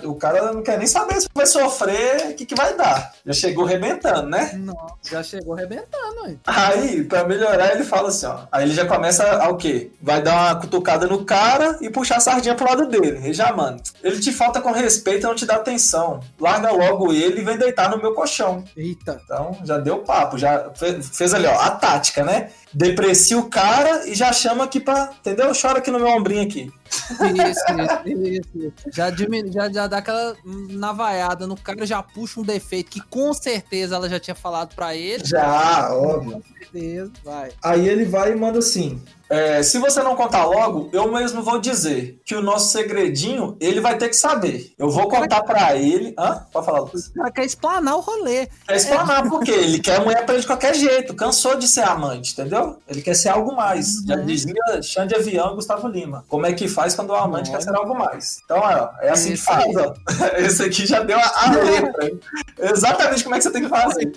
O 0.09 0.15
cara 0.15 0.51
não 0.51 0.61
quer 0.61 0.77
nem 0.77 0.87
saber 0.87 1.21
se 1.21 1.27
vai 1.33 1.45
sofrer, 1.45 1.84
o 1.93 2.33
que, 2.35 2.45
que 2.45 2.55
vai 2.55 2.75
dar. 2.75 3.13
Já 3.25 3.33
chegou 3.33 3.65
arrebentando, 3.65 4.29
né? 4.29 4.51
Não, 4.55 4.75
já 5.09 5.21
chegou 5.23 5.53
arrebentando, 5.53 6.27
hein? 6.27 6.39
Aí, 6.45 7.03
pra 7.03 7.23
melhorar, 7.23 7.73
ele 7.73 7.83
fala 7.83 8.09
assim, 8.09 8.25
ó. 8.25 8.39
Aí 8.51 8.63
ele 8.65 8.73
já 8.73 8.85
começa 8.85 9.23
a 9.43 9.49
o 9.49 9.57
quê? 9.57 9.91
Vai 10.01 10.21
dar 10.21 10.33
uma 10.53 10.59
cutucada 10.61 11.07
no 11.07 11.23
cara 11.25 11.77
e 11.81 11.89
puxar 11.89 12.17
a 12.17 12.19
sardinha 12.19 12.55
pro 12.55 12.67
lado 12.67 12.87
dele. 12.87 13.17
Ele 13.23 13.33
já, 13.33 13.51
mano. 13.53 13.77
Ele 14.03 14.19
te 14.19 14.31
falta 14.31 14.61
com 14.61 14.71
respeito 14.71 15.25
e 15.25 15.27
não 15.27 15.35
te 15.35 15.45
dá 15.45 15.55
atenção. 15.55 16.19
Larga 16.39 16.71
logo 16.71 17.11
ele 17.13 17.41
e 17.41 17.43
vem 17.43 17.57
deitar 17.57 17.89
no 17.89 17.97
meu 17.97 18.13
colchão. 18.13 18.63
Eita. 18.75 19.19
Então, 19.23 19.57
já 19.63 19.77
deu 19.77 19.99
papo, 19.99 20.37
já 20.37 20.71
fe- 20.75 21.01
fez 21.01 21.33
ali, 21.33 21.47
ó, 21.47 21.59
a 21.59 21.71
tática, 21.71 22.23
né? 22.23 22.49
Deprecia 22.73 23.37
o 23.37 23.49
cara 23.49 24.07
e 24.07 24.13
já 24.13 24.33
chama 24.33 24.65
aqui 24.65 24.79
pra, 24.79 25.09
entendeu? 25.19 25.51
Chora 25.59 25.77
aqui 25.79 25.89
no 25.89 25.99
meu 25.99 26.09
ombrinho 26.09 26.43
aqui. 26.43 26.69
Isso, 26.89 27.63
isso, 28.05 28.49
isso. 28.57 28.73
Já, 28.93 29.09
diminu- 29.09 29.51
já, 29.51 29.71
já 29.71 29.87
dá 29.87 29.97
aquela 29.97 30.35
navaiada 30.69 31.47
no 31.47 31.55
cara, 31.55 31.85
já 31.85 32.01
puxa 32.01 32.39
um 32.39 32.43
defeito 32.43 32.89
que 32.91 33.01
com 33.01 33.33
certeza 33.33 33.95
ela 33.95 34.09
já 34.09 34.19
tinha 34.19 34.35
falado 34.35 34.75
pra 34.75 34.95
ele. 34.95 35.23
Já, 35.25 35.89
óbvio. 35.93 36.33
Com 36.33 36.41
certeza, 36.59 37.11
vai. 37.23 37.51
Aí 37.63 37.87
ele 37.87 38.05
vai 38.05 38.31
e 38.31 38.35
manda 38.35 38.59
assim. 38.59 39.01
É, 39.29 39.63
se 39.63 39.79
você 39.79 40.01
não 40.03 40.15
contar 40.15 40.45
logo, 40.45 40.89
eu 40.93 41.11
mesmo 41.11 41.41
vou 41.41 41.59
dizer 41.59 42.19
que 42.25 42.35
o 42.35 42.41
nosso 42.41 42.71
segredinho 42.71 43.57
ele 43.59 43.79
vai 43.81 43.97
ter 43.97 44.09
que 44.09 44.15
saber. 44.15 44.73
Eu 44.77 44.89
vou 44.89 45.07
contar 45.09 45.43
pra 45.43 45.75
ele. 45.75 46.13
Hã? 46.17 46.45
Pode 46.51 46.65
falar, 46.65 46.79
Lucas. 46.79 47.07
Cara 47.09 47.31
quer 47.31 47.45
explanar 47.45 47.95
o 47.95 48.01
rolê. 48.01 48.47
Quer 48.67 48.75
explanar 48.75 49.27
por 49.27 49.43
quê? 49.43 49.51
Ele 49.51 49.79
quer 49.79 49.99
mulher 50.01 50.25
pra 50.25 50.35
ele 50.35 50.41
de 50.41 50.47
qualquer 50.47 50.75
jeito. 50.75 51.15
Cansou 51.15 51.55
de 51.55 51.67
ser 51.67 51.81
amante, 51.81 52.33
entendeu? 52.33 52.77
Ele 52.87 53.01
quer 53.01 53.15
ser 53.15 53.29
algo 53.29 53.55
mais. 53.55 54.03
Já 54.05 54.15
dizia 54.17 54.81
Xande 54.81 55.15
Avião 55.15 55.53
e 55.53 55.55
Gustavo 55.55 55.87
Lima. 55.87 56.23
Como 56.27 56.45
é 56.45 56.53
que 56.53 56.67
faz 56.67 56.95
quando 56.95 57.09
o 57.09 57.15
amante 57.15 57.51
quer 57.51 57.61
ser 57.61 57.75
algo 57.75 57.95
mais? 57.95 58.41
Então, 58.45 58.59
ó, 58.59 58.89
é 59.01 59.09
assim 59.09 59.29
que 59.29 59.35
Isso 59.35 59.45
faz. 59.45 59.65
Esse 60.37 60.63
aqui 60.63 60.85
já 60.85 61.01
deu 61.01 61.17
a, 61.17 61.31
a 61.35 61.51
letra. 61.51 62.11
Exatamente 62.59 63.23
como 63.23 63.35
é 63.35 63.37
que 63.39 63.43
você 63.43 63.51
tem 63.51 63.63
que 63.63 63.69
fazer. 63.69 64.11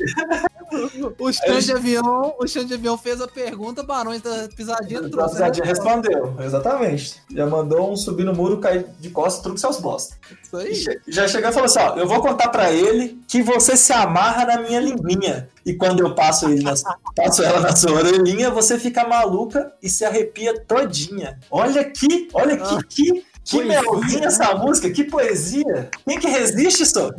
O 1.18 1.32
chão 1.32 1.58
de 1.58 1.72
avião, 1.72 2.34
o 2.38 2.46
chão 2.46 2.64
de 2.64 2.74
avião 2.74 2.96
fez 2.98 3.20
a 3.20 3.28
pergunta, 3.28 3.82
Barões 3.82 4.20
da 4.22 4.48
Pisadinha 4.54 5.00
A 5.00 5.08
trouxe. 5.08 5.34
pisadinha 5.34 5.64
respondeu, 5.66 6.34
exatamente. 6.40 7.22
Já 7.34 7.46
mandou 7.46 7.90
um 7.92 7.96
subir 7.96 8.24
no 8.24 8.34
muro, 8.34 8.58
cair 8.58 8.86
de 9.00 9.10
costas, 9.10 9.42
truque 9.42 9.60
seus 9.60 9.78
bosta. 9.80 10.14
Isso 10.42 10.56
aí. 10.56 11.00
Já 11.08 11.26
chegou 11.28 11.50
e 11.50 11.52
falou 11.52 11.66
assim: 11.66 11.78
ó, 11.80 11.96
eu 11.96 12.06
vou 12.06 12.20
contar 12.20 12.48
pra 12.48 12.70
ele 12.72 13.20
que 13.26 13.42
você 13.42 13.76
se 13.76 13.92
amarra 13.92 14.44
na 14.46 14.60
minha 14.62 14.80
linguinha. 14.80 15.48
E 15.64 15.74
quando 15.74 16.00
eu 16.00 16.14
passo, 16.14 16.46
ele 16.48 16.62
na- 16.62 16.74
passo 17.14 17.42
ela 17.42 17.60
na 17.60 17.76
sua 17.76 17.92
orelhinha, 17.92 18.50
você 18.50 18.78
fica 18.78 19.06
maluca 19.06 19.70
e 19.82 19.88
se 19.90 20.02
arrepia 20.04 20.58
todinha. 20.66 21.38
Olha 21.50 21.82
aqui, 21.82 22.28
olha 22.32 22.54
aqui, 22.54 22.74
Ah. 22.74 22.80
que, 22.88 23.24
que 23.49 23.64
melzinha 23.64 24.26
essa 24.26 24.55
música, 24.55 24.90
que 24.90 25.05
poesia. 25.05 25.90
Quem 26.07 26.20
que 26.20 26.28
resiste, 26.28 26.84
só? 26.84 27.11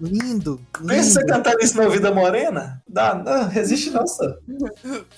Lindo. 0.00 0.60
Pensa 0.86 1.10
você 1.10 1.20
lindo. 1.20 1.32
cantando 1.32 1.58
isso 1.60 1.76
na 1.76 1.88
Vida 1.88 2.14
Morena? 2.14 2.80
Dá, 2.88 3.14
não, 3.16 3.48
resiste 3.48 3.90
não, 3.90 4.06
só. 4.06 4.36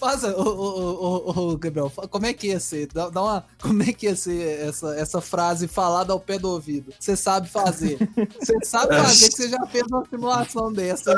Faça, 0.01 0.35
ô, 0.35 0.43
ô, 0.43 1.33
ô, 1.37 1.53
ô, 1.53 1.57
Gabriel, 1.59 1.93
como 2.11 2.25
é 2.25 2.33
que 2.33 2.49
ia 2.49 2.59
ser? 2.59 2.89
Dá, 2.93 3.11
dá 3.11 3.23
uma, 3.23 3.45
como 3.61 3.83
é 3.83 3.93
que 3.93 4.07
ia 4.07 4.17
ser 4.17 4.67
essa, 4.67 4.95
essa 4.97 5.21
frase 5.21 5.69
falada 5.69 6.15
ao 6.15 6.21
pé 6.21 6.39
do 6.39 6.49
ouvido? 6.49 6.95
Você 6.99 7.15
sabe 7.15 7.47
fazer. 7.49 7.99
Você 8.41 8.59
sabe 8.65 8.97
fazer 9.03 9.29
que 9.29 9.37
você 9.37 9.49
já 9.51 9.67
fez 9.67 9.85
uma 9.87 10.05
simulação 10.09 10.73
dessa. 10.73 11.15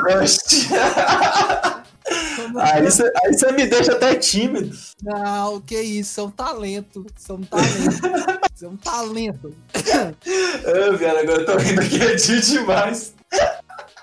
Aí 2.59 2.81
você 2.83 3.03
aí 3.03 3.33
você 3.33 3.51
me 3.51 3.65
deixa 3.67 3.93
até 3.93 4.15
tímido. 4.15 4.75
Não, 5.03 5.61
que 5.61 5.79
isso, 5.79 6.19
é 6.19 6.23
um 6.23 6.31
talento. 6.31 7.05
Isso 7.17 7.31
é 7.31 7.35
um 7.35 7.41
talento. 7.43 8.49
Isso 8.55 8.65
é 8.65 8.67
um 8.67 8.77
talento. 8.77 9.55
Ah, 9.75 10.95
velho, 10.95 11.19
agora 11.19 11.41
eu 11.41 11.45
tô 11.45 11.57
rindo 11.57 11.81
aqui 11.81 12.01
é 12.01 12.15
demais. 12.15 13.13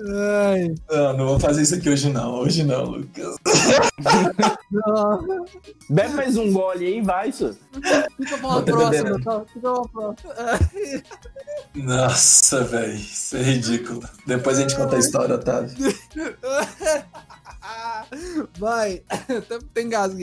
Ai, 0.00 0.74
Não, 0.90 1.16
não 1.16 1.26
vou 1.26 1.40
fazer 1.40 1.62
isso 1.62 1.74
aqui 1.74 1.88
hoje 1.90 2.08
não. 2.10 2.34
Hoje 2.40 2.64
não, 2.64 2.84
Lucas. 2.84 3.36
não. 4.70 5.44
Bebe 5.90 6.14
mais 6.14 6.36
um 6.36 6.52
gole 6.52 6.86
aí, 6.86 7.00
vai, 7.02 7.30
senhor. 7.32 7.54
Fica 8.16 8.38
pra 8.38 8.48
uma 8.48 8.62
próxima, 8.62 8.90
bebendo. 8.90 9.22
tá? 9.24 9.40
Fica 9.44 9.60
pra 9.60 9.72
uma 9.72 9.88
próxima. 9.88 10.34
Nossa, 11.74 12.64
velho. 12.64 12.94
Isso 12.94 13.36
é 13.36 13.42
ridículo. 13.42 14.02
Depois 14.26 14.58
a 14.58 14.62
gente 14.62 14.76
conta 14.76 14.96
a 14.96 14.98
história, 14.98 15.34
Otávio. 15.34 15.74
Vai. 18.58 19.02
Até 19.08 19.58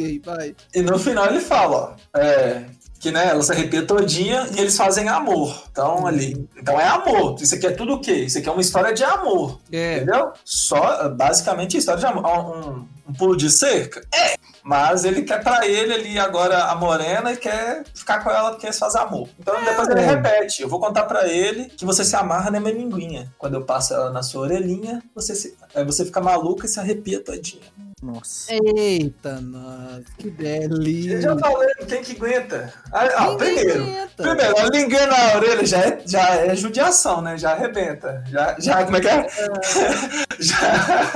aí, 0.05 0.19
vai. 0.19 0.55
E 0.75 0.81
no 0.81 0.99
final 0.99 1.27
ele 1.27 1.39
fala, 1.39 1.95
ó. 2.13 2.19
É, 2.19 2.65
que 2.99 3.11
né, 3.11 3.29
ela 3.29 3.41
se 3.41 3.51
arrepia 3.51 3.85
todinha 3.85 4.47
e 4.55 4.59
eles 4.59 4.75
fazem 4.75 5.07
amor. 5.07 5.63
Então 5.71 6.05
ali. 6.05 6.47
Então 6.57 6.79
é 6.79 6.87
amor. 6.87 7.35
Isso 7.41 7.55
aqui 7.55 7.67
é 7.67 7.71
tudo 7.71 7.93
o 7.93 8.01
quê? 8.01 8.13
Isso 8.13 8.37
aqui 8.37 8.49
é 8.49 8.51
uma 8.51 8.61
história 8.61 8.93
de 8.93 9.03
amor. 9.03 9.59
É. 9.71 9.97
Entendeu? 9.97 10.33
Só, 10.43 11.07
basicamente, 11.09 11.77
história 11.77 11.99
de 11.99 12.05
amor. 12.05 12.25
Um, 12.25 12.87
um 13.09 13.13
pulo 13.13 13.37
de 13.37 13.49
cerca? 13.49 14.01
É. 14.13 14.35
Mas 14.61 15.05
ele 15.05 15.23
quer 15.23 15.41
pra 15.41 15.65
ele 15.65 15.93
ali 15.93 16.19
agora 16.19 16.65
a 16.65 16.75
morena 16.75 17.31
e 17.31 17.37
quer 17.37 17.83
ficar 17.95 18.23
com 18.23 18.29
ela 18.29 18.51
porque 18.51 18.65
eles 18.65 18.77
fazem 18.77 19.01
amor. 19.01 19.29
Então 19.39 19.63
depois 19.63 19.87
ele 19.87 20.01
repete. 20.01 20.61
Eu 20.61 20.69
vou 20.69 20.79
contar 20.79 21.05
pra 21.05 21.27
ele 21.27 21.65
que 21.65 21.85
você 21.85 22.03
se 22.03 22.15
amarra 22.15 22.51
na 22.51 22.59
minha 22.59 22.73
linguinha. 22.73 23.33
Quando 23.37 23.55
eu 23.55 23.63
passo 23.63 23.93
ela 23.93 24.11
na 24.11 24.21
sua 24.21 24.41
orelhinha, 24.41 25.01
você, 25.15 25.33
se, 25.33 25.57
aí 25.73 25.85
você 25.85 26.05
fica 26.05 26.19
maluca 26.19 26.65
e 26.65 26.69
se 26.69 26.79
arrepia 26.79 27.23
todinha. 27.23 27.63
Nossa. 28.01 28.53
Eita, 28.53 29.41
nossa, 29.41 30.03
que 30.17 30.27
Eu 30.27 30.31
delícia. 30.31 31.21
já 31.21 31.37
falei, 31.37 31.69
quem 31.87 32.01
que 32.01 32.15
aguenta? 32.15 32.73
Ah, 32.93 33.05
ah, 33.15 33.35
primeiro. 33.35 33.83
aguenta. 33.83 34.23
Primeiro, 34.23 34.57
a 34.57 34.63
linguinha 34.69 35.07
na 35.07 35.35
orelha 35.35 35.65
já 35.65 35.77
é, 35.79 36.01
já 36.05 36.29
é 36.35 36.55
judiação, 36.55 37.21
né? 37.21 37.37
Já 37.37 37.51
arrebenta. 37.51 38.23
Já, 38.29 38.55
já 38.59 38.85
como 38.85 38.97
é 38.97 39.01
que 39.01 39.07
é? 39.09 39.27
já, 40.39 41.13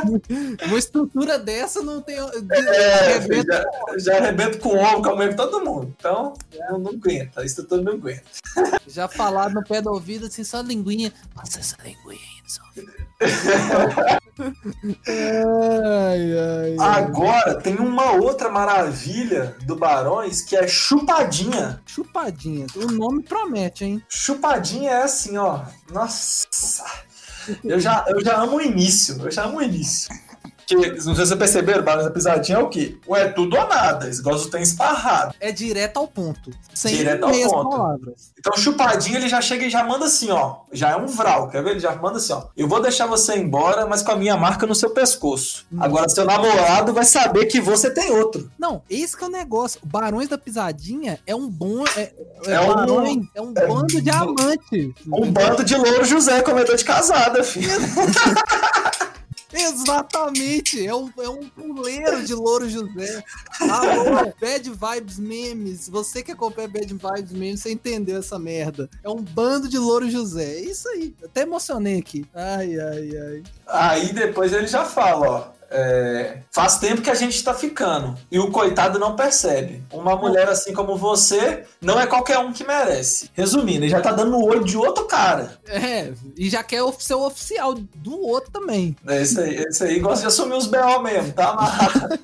Uma 0.66 0.78
estrutura 0.78 1.40
dessa 1.40 1.82
não 1.82 2.02
tem. 2.02 2.18
é, 2.18 3.16
arrebenta. 3.16 3.66
já, 3.92 3.98
já 4.00 4.18
arrebenta 4.18 4.58
com 4.58 4.70
o 4.70 4.78
ombro, 4.78 5.16
com 5.16 5.22
a 5.22 5.34
todo 5.34 5.64
mundo. 5.64 5.96
Então, 5.98 6.34
não, 6.70 6.80
não 6.80 6.92
aguenta. 6.92 7.42
A 7.42 7.46
estrutura 7.46 7.82
não 7.82 7.94
aguenta. 7.94 8.24
Já 8.88 9.08
falado 9.08 9.54
no 9.54 9.64
pé 9.64 9.82
do 9.82 9.90
ouvido, 9.90 10.26
assim, 10.26 10.44
só 10.44 10.60
linguinha. 10.62 11.14
Passa 11.34 11.60
essa 11.60 11.78
linguinha 11.84 12.33
ai, 15.08 16.40
ai. 16.40 16.76
Agora, 16.80 17.56
tem 17.56 17.76
uma 17.76 18.12
outra 18.14 18.50
maravilha 18.50 19.56
do 19.66 19.76
Barões 19.76 20.42
que 20.42 20.56
é 20.56 20.68
chupadinha. 20.68 21.82
Chupadinha. 21.86 22.66
O 22.76 22.88
nome 22.92 23.24
promete, 23.24 23.86
hein? 23.86 24.04
Chupadinha 24.10 24.92
é 24.92 25.04
assim, 25.04 25.38
ó. 25.38 25.62
Nossa. 25.92 26.84
Eu 27.64 27.80
já, 27.80 28.06
eu 28.08 28.24
já 28.24 28.38
amo 28.42 28.58
o 28.58 28.62
início. 28.62 29.22
Eu 29.22 29.32
já 29.32 29.44
amo 29.44 29.58
o 29.58 29.62
início. 29.62 30.14
Que, 30.68 30.76
não 30.76 30.84
sei 30.84 30.96
se 31.00 31.04
vocês 31.16 31.34
perceberam, 31.36 31.84
Barões 31.84 32.06
da 32.06 32.12
Pisadinha 32.12 32.58
é 32.58 32.62
o 32.62 32.70
quê? 32.70 32.98
Ou 33.06 33.16
é 33.16 33.28
tudo 33.28 33.58
ou 33.58 33.68
nada. 33.68 34.06
Eles 34.06 34.20
gostam 34.20 34.46
de 34.46 34.52
ter 34.52 34.62
esparrado. 34.62 35.36
É 35.40 35.52
direto 35.52 35.98
ao 35.98 36.08
ponto. 36.08 36.52
Sem 36.74 36.96
Direto 36.96 37.26
ao 37.26 37.32
ponto. 37.32 37.70
palavras. 37.70 38.32
Então, 38.40 38.54
chupadinho, 38.56 39.18
ele 39.18 39.28
já 39.30 39.42
chega 39.42 39.66
e 39.66 39.70
já 39.70 39.84
manda 39.84 40.06
assim, 40.06 40.32
ó. 40.32 40.58
Já 40.72 40.92
é 40.92 40.96
um 40.96 41.08
vral, 41.08 41.50
quer 41.50 41.64
ver? 41.64 41.72
Ele 41.72 41.80
já 41.80 41.94
manda 41.96 42.18
assim, 42.18 42.34
ó. 42.34 42.44
Eu 42.56 42.68
vou 42.68 42.82
deixar 42.82 43.06
você 43.08 43.36
embora, 43.38 43.86
mas 43.86 44.02
com 44.02 44.12
a 44.12 44.16
minha 44.16 44.38
marca 44.38 44.66
no 44.66 44.76
seu 44.76 44.90
pescoço. 44.92 45.66
Hum. 45.72 45.78
Agora, 45.82 46.08
seu 46.10 46.26
namorado 46.26 46.94
vai 46.94 47.04
saber 47.06 47.46
que 47.48 47.60
você 47.60 47.90
tem 47.90 48.12
outro. 48.12 48.50
Não, 48.58 48.82
esse 48.90 49.16
que 49.18 49.24
é 49.24 49.28
o 49.28 49.30
negócio. 49.32 49.80
O 49.84 49.88
Barões 49.88 50.28
da 50.30 50.38
Pisadinha 50.38 51.20
é 51.28 51.36
um 51.36 51.50
bom. 51.50 51.84
É, 51.96 52.02
é, 52.02 52.54
É 52.54 52.60
um- 52.62 52.74
barões, 52.74 53.26
é 53.36 53.42
um 53.42 53.54
é 53.56 53.68
bando 53.68 54.02
de 54.02 54.10
amante. 54.10 54.96
Um 55.08 55.32
bando 55.32 55.64
de 55.64 55.76
louro 55.76 56.06
José, 56.06 56.42
comedor 56.42 56.76
de 56.76 56.86
casada, 56.86 57.44
filho. 57.44 57.70
Exatamente! 59.54 60.86
É 60.86 60.94
um, 60.94 61.12
é 61.20 61.30
um 61.30 61.48
puleiro 61.50 62.24
de 62.26 62.34
Louro 62.34 62.70
José. 62.70 63.24
Alô, 63.62 64.34
Bad 64.42 64.70
Vibes 64.70 65.20
Memes. 65.20 65.88
Você 65.88 66.24
que 66.24 66.32
acompanha 66.32 66.68
Bad 66.68 66.88
Vibes 66.88 67.32
Memes, 67.32 67.62
você 67.62 67.72
entendeu 67.72 68.20
essa 68.20 68.40
merda. 68.40 68.90
É 69.04 69.10
um 69.10 69.22
bando 69.22 69.70
de 69.70 69.78
Louro 69.78 70.10
José. 70.10 70.56
É 70.56 70.62
isso 70.62 70.88
aí. 70.90 71.14
Até 71.24 71.42
emocionei 71.42 72.00
aqui. 72.00 72.26
Ai, 72.34 72.80
ai, 72.80 73.10
ai. 73.18 73.44
Aí 73.68 74.14
depois 74.14 74.52
ele 74.54 74.68
já 74.68 74.86
fala, 74.86 75.30
ó. 75.30 75.63
É, 75.74 76.38
faz 76.52 76.78
tempo 76.78 77.02
que 77.02 77.10
a 77.10 77.16
gente 77.16 77.44
tá 77.44 77.54
ficando. 77.54 78.16
E 78.32 78.38
o 78.40 78.52
coitado 78.52 79.00
não 79.00 79.16
percebe. 79.16 79.84
Uma 79.92 80.16
mulher 80.16 80.48
assim 80.48 80.72
como 80.74 80.96
você 80.96 81.66
não 81.82 82.00
é 82.00 82.06
qualquer 82.06 82.38
um 82.40 82.54
que 82.54 82.64
merece. 82.64 83.30
Resumindo, 83.34 83.80
ele 83.84 83.90
já 83.90 84.00
tá 84.00 84.12
dando 84.12 84.32
no 84.32 84.46
olho 84.46 84.64
de 84.64 84.78
outro 84.78 85.06
cara. 85.06 85.58
É, 85.68 86.14
e 86.38 86.50
já 86.50 86.64
quer 86.64 86.84
o- 86.84 86.94
ser 86.98 87.16
o 87.16 87.26
oficial 87.26 87.74
do 87.74 88.22
outro 88.22 88.52
também. 88.52 88.96
Esse 89.08 89.40
aí, 89.40 89.56
esse 89.58 89.84
aí 89.84 90.00
gosta 90.00 90.22
de 90.22 90.28
assumir 90.28 90.54
os 90.56 90.68
B.O. 90.68 91.00
mesmo, 91.02 91.34
tá 91.34 91.50
amarrado. 91.50 92.20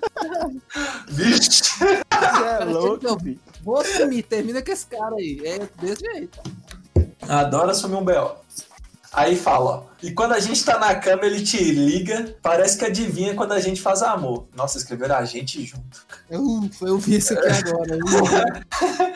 Vixe. 1.10 1.64
Você 1.64 2.44
é 2.62 2.66
louco, 2.70 3.20
filho. 3.20 3.40
Vou 3.64 3.80
assumir, 3.80 4.24
termina 4.24 4.62
com 4.62 4.72
esse 4.72 4.86
cara 4.86 5.16
aí. 5.16 5.42
É 5.44 5.60
desse 5.82 6.02
jeito. 6.14 6.40
Adora 7.28 7.72
assumir 7.72 7.96
um 7.96 8.04
B.O. 8.06 8.32
Aí 9.12 9.36
fala, 9.36 9.70
ó. 9.70 9.84
E 10.02 10.12
quando 10.12 10.34
a 10.34 10.40
gente 10.40 10.64
tá 10.64 10.78
na 10.80 10.96
cama, 10.96 11.26
ele 11.26 11.42
te 11.42 11.58
liga, 11.72 12.36
parece 12.42 12.78
que 12.78 12.86
adivinha 12.86 13.34
quando 13.34 13.54
a 13.54 13.60
gente 13.60 13.82
faz 13.82 14.02
amor. 14.02 14.48
Nossa, 14.56 14.78
escreveram 14.78 15.16
a 15.16 15.26
gente 15.26 15.66
junto. 15.66 16.06
Eu, 16.30 16.70
eu 16.82 16.98
vi 16.98 17.18
isso 17.18 17.34
aqui 17.34 17.48
agora. 17.48 18.64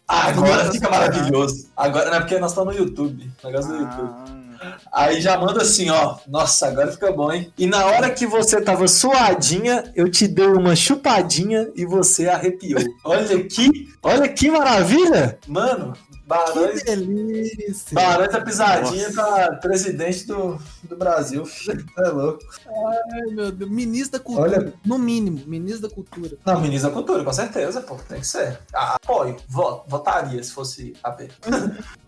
Ah, 0.08 0.28
agora 0.30 0.72
fica 0.72 0.90
maravilhoso. 0.90 1.70
Agora, 1.78 2.10
não 2.10 2.18
é 2.18 2.20
porque 2.20 2.40
nós 2.40 2.52
estamos 2.52 2.76
no 2.76 2.82
YouTube. 2.82 3.32
Negócio 3.44 3.70
do 3.70 3.78
YouTube. 3.78 4.43
Aí 4.92 5.22
já 5.22 5.38
manda 5.38 5.62
assim, 5.62 5.90
ó. 5.90 6.18
Nossa, 6.28 6.68
agora 6.68 6.92
fica 6.92 7.12
bom, 7.12 7.32
hein? 7.32 7.52
E 7.58 7.66
na 7.66 7.86
hora 7.86 8.10
que 8.10 8.26
você 8.26 8.62
tava 8.62 8.88
suadinha, 8.88 9.92
eu 9.96 10.10
te 10.10 10.28
dei 10.28 10.48
uma 10.48 10.76
chupadinha 10.76 11.70
e 11.76 11.86
você 11.86 12.28
arrepiou. 12.28 12.82
Olha 13.04 13.44
que, 13.44 13.90
olha 14.02 14.28
que 14.30 14.50
maravilha! 14.50 15.40
Mano, 15.48 15.94
Barões, 16.26 16.82
Que 16.82 16.96
delícia. 16.96 17.94
Barões 17.94 18.32
da 18.32 18.42
pisadinha 18.42 19.10
Nossa. 19.10 19.22
pra 19.22 19.56
presidente 19.58 20.26
do, 20.26 20.60
do 20.84 20.96
Brasil. 20.96 21.44
É 21.98 22.10
louco. 22.10 22.40
Ai, 22.66 23.34
meu 23.34 23.52
Deus. 23.52 23.70
Ministro 23.70 24.18
da 24.18 24.24
Cultura. 24.24 24.60
Olha. 24.60 24.74
No 24.86 24.98
mínimo, 24.98 25.42
ministro 25.46 25.88
da 25.88 25.94
Cultura. 25.94 26.38
Não, 26.46 26.60
ministro 26.60 26.90
da 26.90 26.96
Cultura, 26.96 27.24
com 27.24 27.34
certeza, 27.34 27.82
pô. 27.82 27.96
Tem 27.96 28.20
que 28.20 28.28
ser. 28.28 28.60
Ah, 28.74 28.96
apoio. 28.96 29.38
Votaria 29.48 30.42
se 30.44 30.52
fosse 30.52 30.94
AP. 31.04 31.30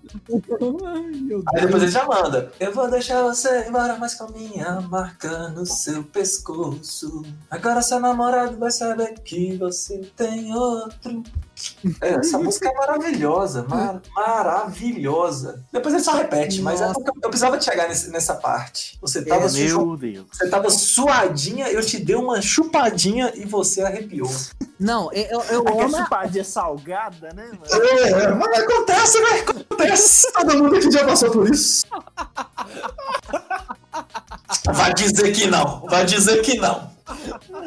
Ai, 0.86 1.44
Aí 1.54 1.62
depois 1.62 1.84
ele 1.84 1.92
já 1.92 2.06
manda. 2.06 2.52
Eu 2.60 2.74
vou 2.74 2.90
deixar 2.90 3.24
você 3.24 3.68
embora, 3.68 3.98
mas 3.98 4.16
com 4.16 4.26
a 4.26 4.32
minha 4.32 4.82
marca 4.82 5.50
no 5.50 5.66
seu 5.66 6.04
pescoço. 6.04 7.24
Agora 7.50 7.82
seu 7.82 8.00
namorado 8.00 8.58
vai 8.58 8.72
saber 8.72 9.20
que 9.20 9.56
você 9.58 10.00
tem 10.16 10.54
outro. 10.54 11.24
É, 12.02 12.16
essa 12.16 12.38
música 12.40 12.70
é 12.70 12.74
maravilhosa, 12.74 13.64
mar- 13.70 14.02
maravilhosa. 14.16 15.64
Depois 15.72 15.94
ele 15.94 16.04
só 16.04 16.14
repete, 16.14 16.62
mas 16.62 16.82
é 16.82 16.92
eu 16.92 17.30
precisava 17.30 17.58
de 17.58 17.66
chegar 17.66 17.88
nesse- 17.88 18.10
nessa 18.10 18.36
parte. 18.36 18.98
Você 19.02 19.24
tava, 19.24 19.46
É, 19.46 19.50
su- 19.50 19.58
Meu 19.58 19.98
Deus. 19.98 20.26
você 20.32 20.50
tava 20.50 20.70
suadinha, 20.70 21.68
eu 21.70 21.82
te 21.86 21.98
dei 22.00 22.16
uma 22.16 22.42
chupadinha 22.42 23.32
e 23.36 23.46
você 23.46 23.82
arrepiou. 23.82 24.30
Não, 24.80 25.12
eu, 25.14 25.42
eu, 25.44 25.62
Aquela 25.62 25.86
amo. 25.86 25.98
chupadinha 25.98 26.44
salgada, 26.44 27.30
né, 27.34 27.46
mano? 27.48 27.84
É, 27.86 28.34
mas 28.34 28.60
acontece, 28.60 29.20
né? 29.22 29.40
Acontece. 29.40 30.32
Todo 30.34 30.58
mundo 30.58 30.80
que 30.80 30.92
já 30.92 31.06
passou 31.06 31.32
por 31.32 31.50
isso. 31.50 31.86
Vai 34.74 34.94
dizer 34.94 35.32
que 35.32 35.48
não. 35.48 35.82
Vai 35.88 36.06
dizer 36.06 36.42
que 36.42 36.58
não. 36.58 36.95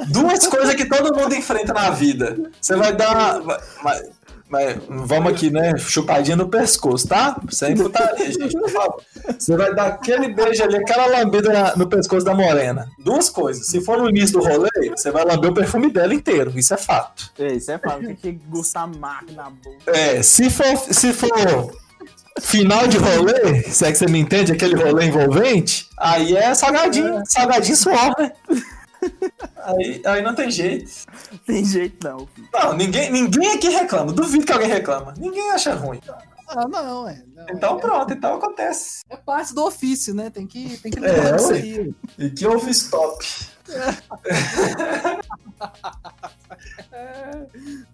Duas 0.08 0.46
coisas 0.46 0.74
que 0.74 0.84
todo 0.86 1.14
mundo 1.16 1.34
enfrenta 1.34 1.72
na 1.72 1.90
vida. 1.90 2.36
Você 2.60 2.74
vai 2.76 2.94
dar. 2.94 3.40
vai- 3.40 4.02
vai- 4.50 4.80
vamos 4.88 5.30
aqui, 5.32 5.50
né? 5.50 5.76
Chupadinha 5.78 6.36
no 6.36 6.48
pescoço, 6.48 7.06
tá? 7.06 7.38
Sem 7.50 7.76
putaria, 7.76 8.32
gente, 8.32 8.58
por 8.58 8.68
favor. 8.70 9.02
Você 9.38 9.56
vai 9.56 9.74
dar 9.74 9.86
aquele 9.88 10.28
beijo 10.32 10.62
ali, 10.64 10.76
aquela 10.76 11.06
lambida 11.06 11.52
na- 11.52 11.76
no 11.76 11.86
pescoço 11.86 12.24
da 12.24 12.34
morena. 12.34 12.88
Duas 12.98 13.28
coisas. 13.30 13.66
Se 13.66 13.80
for 13.80 13.98
no 13.98 14.08
início 14.08 14.38
do 14.40 14.44
rolê, 14.44 14.70
você 14.96 15.10
vai 15.10 15.24
lamber 15.24 15.50
o 15.50 15.54
perfume 15.54 15.90
dela 15.90 16.14
inteiro. 16.14 16.52
Isso 16.56 16.72
é 16.74 16.76
fato. 16.78 17.30
É, 17.38 17.52
isso 17.54 17.70
é 17.70 17.78
fácil, 17.78 18.16
tem 18.16 18.38
que 18.38 18.44
gostar 18.48 18.86
marca 18.86 19.30
na 19.32 19.50
boca. 19.50 19.76
É, 19.86 20.22
se 20.22 20.48
for, 20.50 20.76
se 20.90 21.12
for 21.12 21.72
final 22.40 22.86
de 22.88 22.96
rolê, 22.96 23.62
se 23.64 23.84
é 23.84 23.92
que 23.92 23.98
você 23.98 24.06
me 24.06 24.18
entende, 24.18 24.52
aquele 24.52 24.76
rolê 24.76 25.06
envolvente, 25.06 25.88
aí 25.96 26.36
é 26.36 26.54
salgadinho, 26.54 27.22
salgadinho 27.26 27.76
suor, 27.76 28.14
né? 28.18 28.32
Aí, 29.56 30.02
aí 30.04 30.22
não 30.22 30.34
tem 30.34 30.50
jeito. 30.50 30.90
Tem 31.46 31.64
jeito 31.64 32.06
não, 32.06 32.26
filho. 32.26 32.48
Não, 32.52 32.72
ninguém, 32.74 33.10
ninguém 33.10 33.52
aqui 33.52 33.68
reclama. 33.68 34.12
Duvido 34.12 34.44
que 34.46 34.52
alguém 34.52 34.68
reclama. 34.68 35.14
Ninguém 35.18 35.50
acha 35.50 35.74
ruim. 35.74 36.00
Ah, 36.48 36.66
não, 36.66 37.06
é. 37.08 37.22
não, 37.34 37.46
Então 37.50 37.76
é, 37.76 37.80
pronto, 37.80 38.12
então 38.14 38.34
acontece. 38.36 39.02
é 39.10 39.16
parte 39.16 39.54
do 39.54 39.64
ofício, 39.66 40.14
né? 40.14 40.30
Tem 40.30 40.46
que, 40.46 40.78
tem 40.78 40.90
que 40.90 41.04
É, 41.04 41.36
isso 41.36 41.48
ué. 41.52 41.58
aí. 41.58 41.94
E 42.18 42.30
que 42.30 42.46
houve 42.46 42.70
stop. 42.70 43.24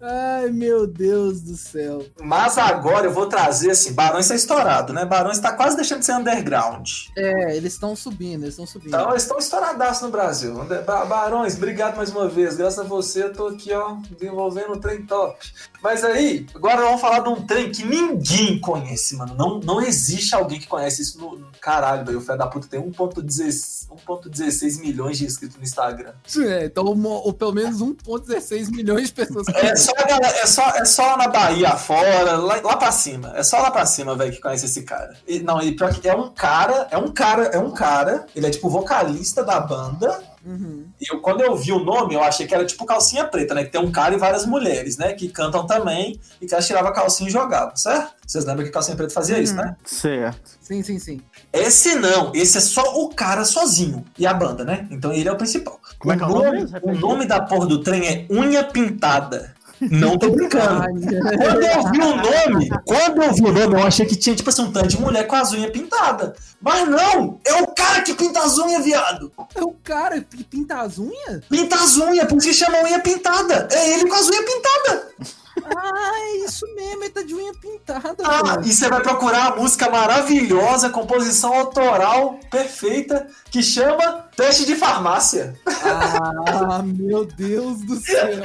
Ai, 0.01 0.49
meu 0.49 0.85
Deus 0.85 1.41
do 1.41 1.55
céu. 1.57 2.05
Mas 2.21 2.57
agora 2.57 3.07
eu 3.07 3.13
vou 3.13 3.27
trazer 3.27 3.71
assim, 3.71 3.93
Barões 3.93 4.27
tá 4.27 4.35
estourado, 4.35 4.93
né? 4.93 5.05
Barões 5.05 5.39
tá 5.39 5.51
quase 5.53 5.75
deixando 5.75 5.99
de 5.99 6.05
ser 6.05 6.13
underground. 6.13 6.89
É, 7.17 7.55
eles 7.55 7.73
estão 7.73 7.95
subindo, 7.95 8.43
eles 8.43 8.53
estão 8.53 8.67
subindo. 8.67 8.89
Então 8.89 9.09
eles 9.09 9.23
estão 9.23 9.37
estouradaços 9.37 10.03
no 10.03 10.09
Brasil. 10.09 10.55
Barões, 10.85 11.55
obrigado 11.55 11.97
mais 11.97 12.11
uma 12.11 12.27
vez. 12.27 12.55
Graças 12.55 12.79
a 12.79 12.83
você 12.83 13.23
eu 13.23 13.33
tô 13.33 13.47
aqui, 13.47 13.73
ó, 13.73 13.97
desenvolvendo 14.17 14.73
um 14.73 14.79
trem 14.79 15.05
top. 15.05 15.37
Mas 15.81 16.03
aí, 16.03 16.45
agora 16.53 16.81
vamos 16.81 17.01
falar 17.01 17.19
de 17.19 17.29
um 17.29 17.45
trem 17.45 17.71
que 17.71 17.83
ninguém 17.83 18.59
conhece, 18.59 19.15
mano. 19.15 19.35
Não, 19.35 19.59
não 19.59 19.81
existe 19.81 20.35
alguém 20.35 20.59
que 20.59 20.67
conhece 20.67 21.01
isso 21.01 21.19
no. 21.19 21.45
Caralho, 21.59 22.05
velho. 22.05 22.17
O 22.19 22.21
Fé 22.21 22.37
da 22.37 22.47
Puta 22.47 22.67
tem 22.67 22.79
1,16 22.79 23.75
1,16 24.05 24.79
milhões 24.79 25.17
de 25.17 25.25
inscritos 25.25 25.57
no 25.57 25.63
Instagram. 25.65 26.13
É, 26.37 26.65
então, 26.65 26.83
mo- 26.95 27.21
ou 27.25 27.33
pelo 27.33 27.51
menos 27.51 27.81
1,16 27.81 28.69
milhões 28.71 29.07
de 29.07 29.13
pessoas. 29.13 29.47
É 29.49 29.75
só, 29.75 29.91
é 29.97 30.45
só, 30.45 30.69
é 30.69 30.85
só 30.85 31.17
na 31.17 31.27
Bahia 31.27 31.69
afora, 31.69 32.33
lá, 32.37 32.61
lá 32.63 32.77
pra 32.77 32.91
cima. 32.91 33.33
É 33.35 33.43
só 33.43 33.57
lá 33.59 33.71
pra 33.71 33.85
cima, 33.85 34.15
velho, 34.15 34.31
que 34.31 34.39
conhece 34.39 34.65
esse 34.65 34.83
cara. 34.83 35.15
E, 35.27 35.39
não, 35.39 35.61
e 35.61 35.75
pior 35.75 35.93
que 35.93 36.07
é 36.07 36.15
um 36.15 36.29
cara, 36.29 36.87
é 36.91 36.97
um 36.97 37.09
cara, 37.11 37.43
é 37.47 37.57
um 37.59 37.71
cara, 37.71 38.25
ele 38.35 38.47
é 38.47 38.49
tipo 38.49 38.69
vocalista 38.69 39.43
da 39.43 39.59
banda. 39.59 40.21
Uhum. 40.45 40.85
E 41.01 41.11
eu, 41.11 41.19
quando 41.21 41.41
eu 41.41 41.55
vi 41.55 41.71
o 41.71 41.79
nome, 41.83 42.13
eu 42.13 42.21
achei 42.23 42.45
que 42.45 42.53
era 42.53 42.63
tipo 42.63 42.85
calcinha 42.85 43.25
preta, 43.25 43.55
né? 43.55 43.63
Que 43.63 43.71
tem 43.71 43.81
um 43.81 43.91
cara 43.91 44.13
e 44.13 44.17
várias 44.19 44.45
mulheres, 44.45 44.95
né? 44.95 45.13
Que 45.13 45.27
cantam 45.27 45.65
também 45.65 46.19
e 46.39 46.45
que 46.45 46.53
elas 46.53 46.67
tiravam 46.67 46.91
a 46.91 46.93
calcinha 46.93 47.27
e 47.29 47.33
jogavam, 47.33 47.75
certo? 47.75 48.13
Vocês 48.27 48.45
lembram 48.45 48.63
que 48.63 48.71
calcinha 48.71 48.95
preta 48.95 49.11
fazia 49.11 49.39
isso, 49.39 49.53
Uhum. 49.55 49.61
né? 49.61 49.75
Certo. 49.83 50.51
Sim, 50.61 50.83
sim, 50.83 50.99
sim. 50.99 51.19
Esse 51.55 51.95
não, 51.95 52.31
esse 52.33 52.57
é 52.57 52.61
só 52.61 53.01
o 53.01 53.09
cara 53.09 53.45
sozinho. 53.45 54.05
E 54.17 54.25
a 54.25 54.33
banda, 54.33 54.63
né? 54.63 54.87
Então 54.91 55.11
ele 55.11 55.29
é 55.29 55.31
o 55.31 55.37
principal. 55.37 55.79
Como 55.99 56.13
é 56.13 56.17
que 56.17 56.23
é 56.23 56.25
o 56.25 56.29
nome? 56.29 56.65
O 56.83 56.95
nome 56.95 57.25
da 57.25 57.41
porra 57.41 57.65
do 57.67 57.81
trem 57.81 58.07
é 58.07 58.27
Unha 58.31 58.63
Pintada. 58.63 59.55
Não 59.79 60.17
tô 60.17 60.29
brincando. 60.29 60.83
Quando 61.37 61.63
eu 61.63 61.91
vi 61.91 61.99
o 61.99 62.15
nome, 62.15 62.69
quando 62.85 63.23
eu 63.23 63.33
vi 63.33 63.41
o 63.41 63.51
nome, 63.51 63.73
eu 63.75 63.85
achei 63.85 64.05
que 64.05 64.15
tinha, 64.15 64.35
tipo 64.35 64.49
assim, 64.49 64.63
um 64.63 64.71
tanto 64.71 64.87
de 64.87 64.99
mulher 64.99 65.27
com 65.27 65.35
as 65.35 65.51
unhas 65.51 65.71
pintadas. 65.71 66.31
Mas 66.61 66.87
não! 66.87 67.39
É 67.43 67.61
o 67.61 67.67
cara 67.67 68.01
que 68.01 68.13
pinta 68.13 68.39
as 68.39 68.57
unhas, 68.57 68.83
viado! 68.83 69.31
é 69.53 69.61
o 69.61 69.71
cara 69.83 70.21
que 70.21 70.43
pinta 70.43 70.81
as 70.81 70.97
unhas? 70.97 71.43
Pinta 71.49 71.75
as 71.75 71.97
unhas, 71.97 72.27
por 72.27 72.37
isso 72.37 72.47
que 72.47 72.53
chama 72.53 72.83
unha 72.83 72.99
pintada. 72.99 73.67
É 73.71 73.93
ele 73.93 74.07
com 74.07 74.15
as 74.15 74.27
unhas 74.27 74.45
pintadas. 74.45 75.35
Ah, 75.63 76.11
é 76.19 76.37
isso 76.45 76.65
mesmo, 76.75 77.03
ele 77.03 77.09
tá 77.09 77.23
de 77.23 77.33
unha 77.33 77.53
pintada. 77.53 78.15
Ah, 78.23 78.55
pô. 78.55 78.61
e 78.61 78.73
você 78.73 78.89
vai 78.89 79.01
procurar 79.01 79.53
a 79.53 79.55
música 79.55 79.89
maravilhosa, 79.89 80.89
composição 80.89 81.53
autoral 81.53 82.39
perfeita, 82.51 83.27
que 83.49 83.63
chama 83.63 84.27
Teste 84.35 84.65
de 84.65 84.75
Farmácia. 84.75 85.57
Ah, 85.65 86.83
meu 86.83 87.25
Deus 87.25 87.79
do 87.81 87.95
céu. 87.99 88.27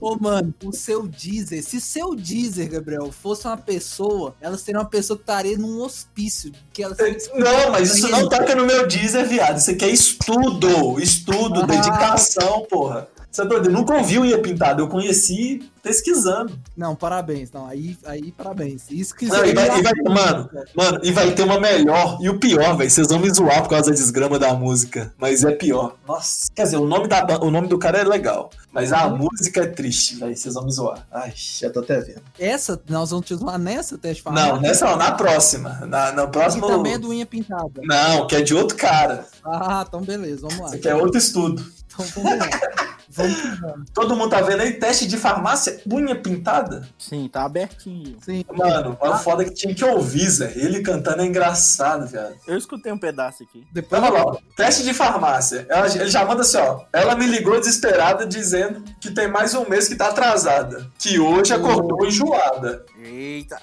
Ô, 0.00 0.16
mano, 0.16 0.54
o 0.64 0.72
seu 0.72 1.06
Deezer, 1.06 1.62
se 1.62 1.80
seu 1.80 2.14
Deezer, 2.14 2.68
Gabriel, 2.70 3.12
fosse 3.12 3.46
uma 3.46 3.56
pessoa, 3.56 4.34
ela 4.40 4.58
seria 4.58 4.80
uma 4.80 4.88
pessoa 4.88 5.16
que 5.16 5.22
estaria 5.22 5.56
num 5.56 5.80
hospício. 5.80 6.52
Que 6.72 6.82
ela 6.82 6.96
Não, 7.34 7.70
mas 7.70 7.94
isso 7.96 8.08
não 8.08 8.28
toca 8.28 8.54
no 8.54 8.66
meu 8.66 8.86
Deezer, 8.86 9.26
viado. 9.26 9.58
Isso 9.58 9.70
aqui 9.70 9.84
é 9.84 9.90
estudo, 9.90 11.00
estudo, 11.00 11.62
Ah. 11.62 11.66
dedicação, 11.66 12.66
porra. 12.68 13.08
Você 13.30 13.42
é 13.42 13.44
doido? 13.44 13.66
Eu 13.66 13.72
nunca 13.72 13.94
ouvi 13.94 14.18
o 14.18 14.24
Ia 14.24 14.40
Pintado, 14.40 14.82
eu 14.82 14.88
conheci 14.88 15.70
pesquisando. 15.82 16.58
Não, 16.76 16.94
parabéns. 16.96 17.50
Não, 17.52 17.66
aí, 17.66 17.96
aí 18.04 18.32
parabéns. 18.32 18.84
Isso 18.90 19.14
que 19.14 19.26
Não, 19.26 19.44
e 19.44 19.54
vai- 19.54 19.78
e 19.78 19.82
vai- 19.82 19.92
mano, 20.08 20.50
Mano, 20.74 21.00
e 21.02 21.12
vai 21.12 21.32
ter 21.32 21.42
uma 21.42 21.58
melhor. 21.60 22.18
E 22.20 22.28
o 22.28 22.38
pior, 22.38 22.76
velho, 22.76 22.90
vocês 22.90 23.08
vão 23.08 23.18
me 23.18 23.30
zoar 23.32 23.62
por 23.62 23.70
causa 23.70 23.90
da 23.90 23.96
desgrama 23.96 24.38
da 24.38 24.52
música. 24.54 25.12
Mas 25.16 25.44
é 25.44 25.52
pior. 25.52 25.94
Nossa. 26.06 26.46
Quer 26.54 26.64
dizer, 26.64 26.76
o 26.78 26.86
nome, 26.86 27.06
da, 27.06 27.24
o 27.40 27.50
nome 27.50 27.68
do 27.68 27.78
cara 27.78 27.98
é 27.98 28.04
legal. 28.04 28.50
Mas 28.72 28.92
a 28.92 29.08
música 29.08 29.62
é 29.62 29.66
triste, 29.66 30.16
velho. 30.16 30.36
Vocês 30.36 30.54
vão 30.54 30.64
me 30.64 30.72
zoar. 30.72 31.06
Ai, 31.10 31.32
já 31.34 31.70
tô 31.70 31.80
até 31.80 32.00
vendo. 32.00 32.22
Essa, 32.38 32.80
nós 32.88 33.10
vamos 33.10 33.26
te 33.26 33.34
zoar 33.34 33.58
nessa 33.58 33.96
teste? 33.96 34.22
Não, 34.26 34.60
nessa 34.60 34.86
não, 34.86 34.96
na 34.96 35.12
próxima. 35.12 35.70
Na, 35.86 36.12
na 36.12 36.26
próxima. 36.26 36.66
também 36.66 36.94
é 36.94 36.98
do 36.98 37.08
unha 37.08 37.24
pintada. 37.26 37.80
Não, 37.82 38.26
que 38.26 38.36
é 38.36 38.40
de 38.42 38.54
outro 38.54 38.76
cara. 38.76 39.26
Ah, 39.44 39.84
então 39.86 40.00
beleza, 40.02 40.40
vamos 40.42 40.58
lá. 40.58 40.66
Isso 40.66 40.76
aqui 40.76 40.88
é 40.88 40.94
outro 40.94 41.18
estudo. 41.18 41.64
Então 41.86 42.04
vamos 42.22 42.38
lá. 42.38 42.48
Vamos. 43.18 43.90
Todo 43.92 44.16
mundo 44.16 44.30
tá 44.30 44.40
vendo 44.40 44.60
aí? 44.60 44.72
Teste 44.74 45.06
de 45.06 45.16
farmácia, 45.16 45.80
unha 45.90 46.14
pintada? 46.14 46.88
Sim, 46.98 47.28
tá 47.32 47.44
abertinho. 47.44 48.16
Sim. 48.24 48.44
Mano, 48.52 48.96
é 49.00 49.16
foda 49.18 49.44
que 49.44 49.52
tinha 49.52 49.74
que 49.74 49.84
ouvir, 49.84 50.28
Zé. 50.28 50.52
Ele 50.56 50.80
cantando 50.82 51.22
é 51.22 51.26
engraçado, 51.26 52.06
viado. 52.06 52.34
Eu 52.46 52.56
escutei 52.56 52.92
um 52.92 52.98
pedaço 52.98 53.42
aqui. 53.42 53.66
Depois 53.72 54.00
Tava 54.00 54.12
lá, 54.14 54.24
ó. 54.24 54.36
teste 54.56 54.82
de 54.84 54.94
farmácia. 54.94 55.66
Ela- 55.68 55.86
ele 55.88 56.08
já 56.10 56.24
manda 56.24 56.42
assim, 56.42 56.58
ó. 56.58 56.80
Ela 56.92 57.14
me 57.14 57.26
ligou 57.26 57.58
desesperada 57.58 58.26
dizendo 58.26 58.82
que 59.00 59.10
tem 59.10 59.28
mais 59.28 59.54
um 59.54 59.68
mês 59.68 59.88
que 59.88 59.96
tá 59.96 60.08
atrasada. 60.08 60.86
Que 60.98 61.18
hoje 61.18 61.52
acordou 61.52 62.06
enjoada. 62.06 62.84
Eita. 63.02 63.58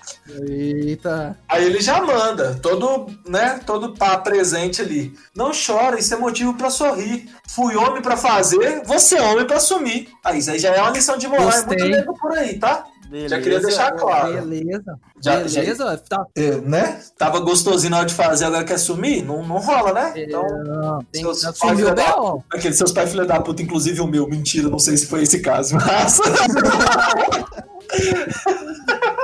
Eita. 0.49 1.37
Aí 1.47 1.65
ele 1.65 1.81
já 1.81 2.01
manda, 2.01 2.55
todo, 2.61 3.07
né, 3.27 3.59
todo 3.65 3.93
pá 3.93 4.17
presente 4.17 4.81
ali. 4.81 5.13
Não 5.35 5.51
chora, 5.51 5.99
isso 5.99 6.13
é 6.13 6.17
motivo 6.17 6.53
pra 6.55 6.69
sorrir. 6.69 7.29
Fui 7.47 7.75
homem 7.75 8.01
pra 8.01 8.17
fazer, 8.17 8.81
você 8.85 9.15
é 9.17 9.21
homem 9.21 9.44
pra 9.45 9.57
assumir. 9.57 10.09
Aí 10.23 10.39
isso 10.39 10.51
aí 10.51 10.59
já 10.59 10.73
é 10.73 10.81
uma 10.81 10.91
lição 10.91 11.17
de 11.17 11.27
moral, 11.27 11.49
é 11.49 11.53
muito 11.55 11.65
Gostei. 11.67 11.89
nego 11.89 12.13
por 12.19 12.31
aí, 12.37 12.57
tá? 12.59 12.85
Beleza. 13.09 13.35
Já 13.35 13.41
queria 13.41 13.59
deixar 13.59 13.91
claro. 13.91 14.33
Beleza. 14.33 14.99
Já- 15.21 15.47
já- 15.47 15.61
Beleza. 15.61 15.97
Tá. 16.09 16.25
É, 16.35 16.51
né? 16.57 16.99
Tava 17.17 17.39
gostosinho 17.39 17.91
na 17.91 17.97
hora 17.99 18.05
de 18.07 18.15
fazer, 18.15 18.45
agora 18.45 18.63
quer 18.63 18.79
sumir? 18.79 19.23
Não, 19.23 19.43
não 19.45 19.57
rola, 19.57 19.93
né? 19.93 20.13
Então, 20.15 20.43
Não, 20.63 20.99
tem 21.11 21.21
seus 21.21 21.41
pais 21.43 21.55
assumir 21.55 21.73
o 21.73 21.77
filha 21.77 21.93
da- 21.93 22.03
B.O. 22.03 22.43
aqueles 22.51 22.77
seus 22.77 22.91
pais 22.91 23.11
filha 23.11 23.25
da 23.25 23.39
puta, 23.39 23.61
inclusive 23.61 24.01
o 24.01 24.07
meu. 24.07 24.27
Mentira, 24.27 24.69
não 24.69 24.79
sei 24.79 24.97
se 24.97 25.05
foi 25.05 25.21
esse 25.21 25.39
caso, 25.39 25.75
mas... 25.75 26.19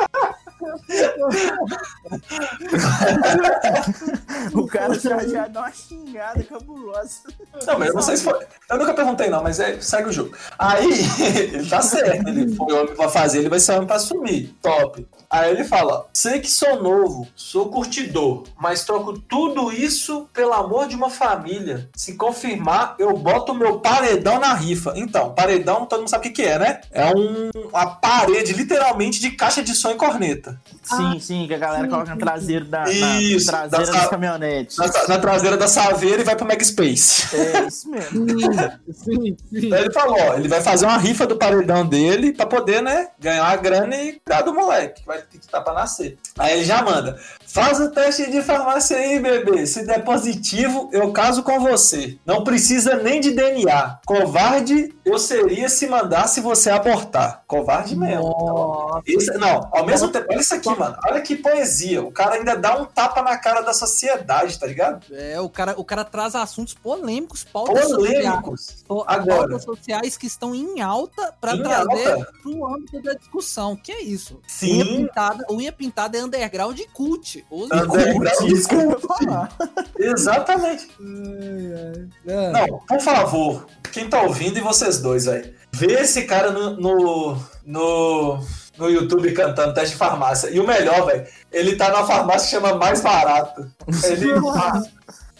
O 4.54 4.68
cara 4.68 4.94
já, 4.94 5.18
já 5.28 5.48
dá 5.48 5.62
uma 5.62 5.72
xingada 5.72 6.44
cabulosa. 6.44 7.22
Não, 7.66 7.80
mas 7.80 7.90
eu 7.90 7.94
não 7.94 8.02
sei 8.02 8.18
se 8.18 8.24
foi. 8.24 8.46
Eu 8.70 8.78
nunca 8.78 8.94
perguntei, 8.94 9.30
não, 9.30 9.44
mas 9.44 9.60
é, 9.60 9.80
segue 9.80 10.10
o 10.10 10.12
jogo. 10.12 10.36
Aí, 10.58 10.88
ele 11.54 11.70
tá 11.70 11.82
certo. 11.82 12.28
Ele 12.28 12.56
foi 12.56 12.74
homem 12.74 12.96
pra 12.96 13.10
fazer, 13.10 13.40
ele 13.40 13.50
vai 13.50 13.60
ser 13.60 13.74
homem 13.74 13.88
pra 13.88 13.98
assumir. 13.98 14.56
Top. 14.62 15.06
Aí 15.30 15.52
ele 15.52 15.64
fala: 15.64 16.08
sei 16.14 16.40
que 16.40 16.52
sou 16.52 16.82
novo, 16.82 17.28
sou 17.36 17.70
curtidor, 17.70 18.44
mas 18.60 18.84
troco 18.84 19.18
tudo 19.18 19.72
isso 19.72 20.28
pelo 20.34 20.54
amor 20.54 20.88
de 20.88 20.96
uma 20.96 21.10
família. 21.10 21.90
Se 21.96 22.16
confirmar, 22.16 22.96
eu 23.00 23.14
boto 23.14 23.54
o 23.54 23.56
meu 23.56 23.80
paredão 23.80 24.40
na 24.40 24.54
rifa. 24.54 24.94
Então, 24.96 25.34
paredão, 25.34 25.86
todo 25.86 26.00
mundo 26.00 26.10
sabe 26.10 26.28
o 26.28 26.32
que, 26.32 26.42
que 26.42 26.48
é, 26.48 26.60
né? 26.60 26.82
É 26.92 27.06
um, 27.16 27.50
uma 27.70 27.96
parede, 27.96 28.54
literalmente, 28.54 29.22
de 29.22 29.32
caixa 29.32 29.64
de 29.64 29.74
som 29.74 29.92
e 29.92 29.96
corneta. 29.96 30.60
Sim, 30.98 31.20
sim, 31.20 31.48
que 31.48 31.54
a 31.54 31.58
galera 31.58 31.84
sim, 31.84 31.90
coloca 31.90 32.14
no 32.14 32.20
traseiro 32.20 32.66
da 32.66 32.84
Isso, 32.90 33.52
na 33.52 33.58
traseira 33.68 33.86
da- 33.92 34.00
das 34.00 34.08
caminhonetes. 34.10 34.78
Na, 34.78 34.86
na 35.08 35.20
traseira 35.20 35.58
da 35.58 35.68
Saveira 35.68 36.22
e 36.22 36.26
vai 36.26 36.36
pro 36.36 36.46
Mega 36.46 36.64
Space. 36.64 37.36
É 37.36 37.68
isso 37.68 37.90
mesmo. 37.90 38.26
Sim, 38.94 39.36
sim. 39.50 39.74
Aí 39.74 39.82
ele 39.84 39.94
falou, 39.94 40.18
ó, 40.20 40.34
ele 40.36 40.48
vai 40.48 40.62
fazer 40.62 40.86
uma 40.86 40.98
rifa 40.98 41.26
do 41.26 41.36
paredão 41.38 41.86
dele 41.86 42.34
pra 42.34 42.46
poder, 42.46 42.82
né, 42.82 43.08
ganhar 43.20 43.46
a 43.46 43.56
grana 43.56 43.96
e 43.96 44.14
cuidar 44.14 44.42
do 44.42 44.54
moleque, 44.54 45.02
que 45.02 45.08
vai 45.08 45.18
ter 45.20 45.38
que 45.40 45.46
estar 45.46 45.62
pra 45.62 45.74
nascer. 45.74 46.18
Aí 46.38 46.54
ele 46.58 46.66
já 46.66 46.82
manda, 46.84 47.20
faz 47.54 47.80
o 47.80 47.90
teste 47.92 48.30
de 48.32 48.42
farmácia 48.42 48.98
aí, 48.98 49.20
bebê. 49.20 49.66
Se 49.66 49.86
der 49.86 50.04
positivo, 50.04 50.90
eu 50.92 51.12
caso 51.12 51.44
com 51.44 51.60
você. 51.60 52.18
Não 52.26 52.44
precisa 52.44 52.96
nem 52.96 53.20
de 53.20 53.32
DNA. 53.32 54.00
Covarde 54.06 54.94
eu 55.06 55.18
seria 55.18 55.68
se 55.70 55.88
mandasse 55.88 56.40
você 56.42 56.70
abortar. 56.70 57.44
Covarde 57.48 57.96
mesmo. 57.96 58.24
Nossa. 58.24 59.34
Não, 59.38 59.70
ao 59.72 59.86
mesmo 59.86 60.10
tempo, 60.10 60.28
olha 60.30 60.40
isso 60.42 60.54
aqui, 60.54 60.70
mano. 60.70 60.96
Olha 61.06 61.22
que 61.22 61.36
poesia. 61.36 62.02
O 62.04 62.12
cara 62.12 62.36
ainda 62.36 62.56
dá 62.56 62.80
um 62.80 62.86
tapa 62.86 63.22
na 63.22 63.38
cara 63.38 63.62
da 63.62 63.74
sociedade, 63.74 64.60
tá 64.60 64.68
ligado? 64.68 65.06
É, 65.12 65.40
o 65.40 65.50
cara, 65.50 65.74
o 65.78 65.84
cara 65.84 66.04
traz 66.06 66.36
assuntos 66.36 66.74
polêmicos, 66.74 67.44
pautas 67.44 67.88
sociais, 67.90 68.24
Polêmicos. 68.26 68.84
po- 68.88 69.04
Agora. 69.08 69.40
pautas 69.50 69.64
sociais 69.64 70.18
que 70.18 70.28
estão 70.28 70.54
em 70.56 70.82
alta 70.82 71.34
pra 71.42 71.56
Em 71.56 71.64
trazer 71.64 72.12
alta. 72.12 72.32
pro 72.42 72.66
âmbito 72.68 73.02
da 73.02 73.14
discussão. 73.14 73.76
Que 73.76 73.92
é 73.92 74.02
isso? 74.02 74.40
Sim. 74.48 74.82
Unha 74.82 74.86
pintada, 74.86 75.46
unha 75.50 75.72
pintada 75.72 76.18
é 76.18 76.24
underground 76.24 76.78
e 76.80 76.88
cult. 76.88 77.41
Use 77.50 77.74
Underground 77.74 78.42
eu 78.42 78.48
ia 78.48 78.96
cult. 78.96 79.08
falar. 79.08 79.58
Exatamente. 79.98 80.90
É. 82.28 82.52
Não, 82.52 82.80
por 82.88 83.00
favor, 83.00 83.66
quem 83.92 84.10
tá 84.10 84.22
ouvindo 84.22 84.58
e 84.58 84.62
vocês 84.62 85.00
dois 85.00 85.28
aí, 85.28 85.54
vê 85.72 85.94
esse 86.02 86.24
cara 86.24 86.52
no, 86.52 86.78
no, 86.78 87.38
no, 87.66 88.40
no 88.78 88.90
YouTube 88.90 89.32
cantando 89.34 89.74
teste 89.74 89.92
de 89.92 89.98
farmácia. 89.98 90.50
E 90.50 90.60
o 90.60 90.68
melhor, 90.68 91.06
velho, 91.06 91.26
ele 91.52 91.76
tá 91.76 91.90
numa 91.90 92.06
farmácia 92.06 92.48
que 92.48 92.56
chama 92.56 92.78
Mais 92.78 93.02
Barato. 93.02 93.70
Ele, 94.04 94.32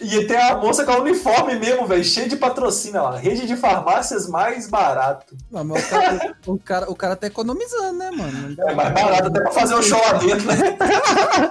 e 0.00 0.26
tem 0.26 0.36
a 0.36 0.56
moça 0.56 0.84
com 0.84 0.92
a 0.92 0.98
uniforme 0.98 1.54
mesmo, 1.56 1.86
velho, 1.86 2.04
cheio 2.04 2.28
de 2.28 2.36
patrocínio 2.36 3.02
lá. 3.02 3.16
Rede 3.16 3.46
de 3.46 3.56
farmácias 3.56 4.28
mais 4.28 4.68
barato. 4.68 5.36
Não, 5.50 5.64
mas 5.64 5.84
o 5.84 5.88
cara, 5.88 6.36
o, 6.46 6.58
cara, 6.58 6.90
o 6.90 6.94
cara 6.94 7.16
tá 7.16 7.26
economizando, 7.26 7.98
né, 7.98 8.10
mano? 8.10 8.56
Não 8.56 8.68
É 8.68 8.74
mais 8.74 8.92
barato 8.92 9.28
até 9.28 9.40
pra 9.40 9.52
fazer 9.52 9.74
um 9.74 9.82
show 9.82 10.00
lá 10.00 10.14
dentro, 10.14 10.46
né? 10.46 10.76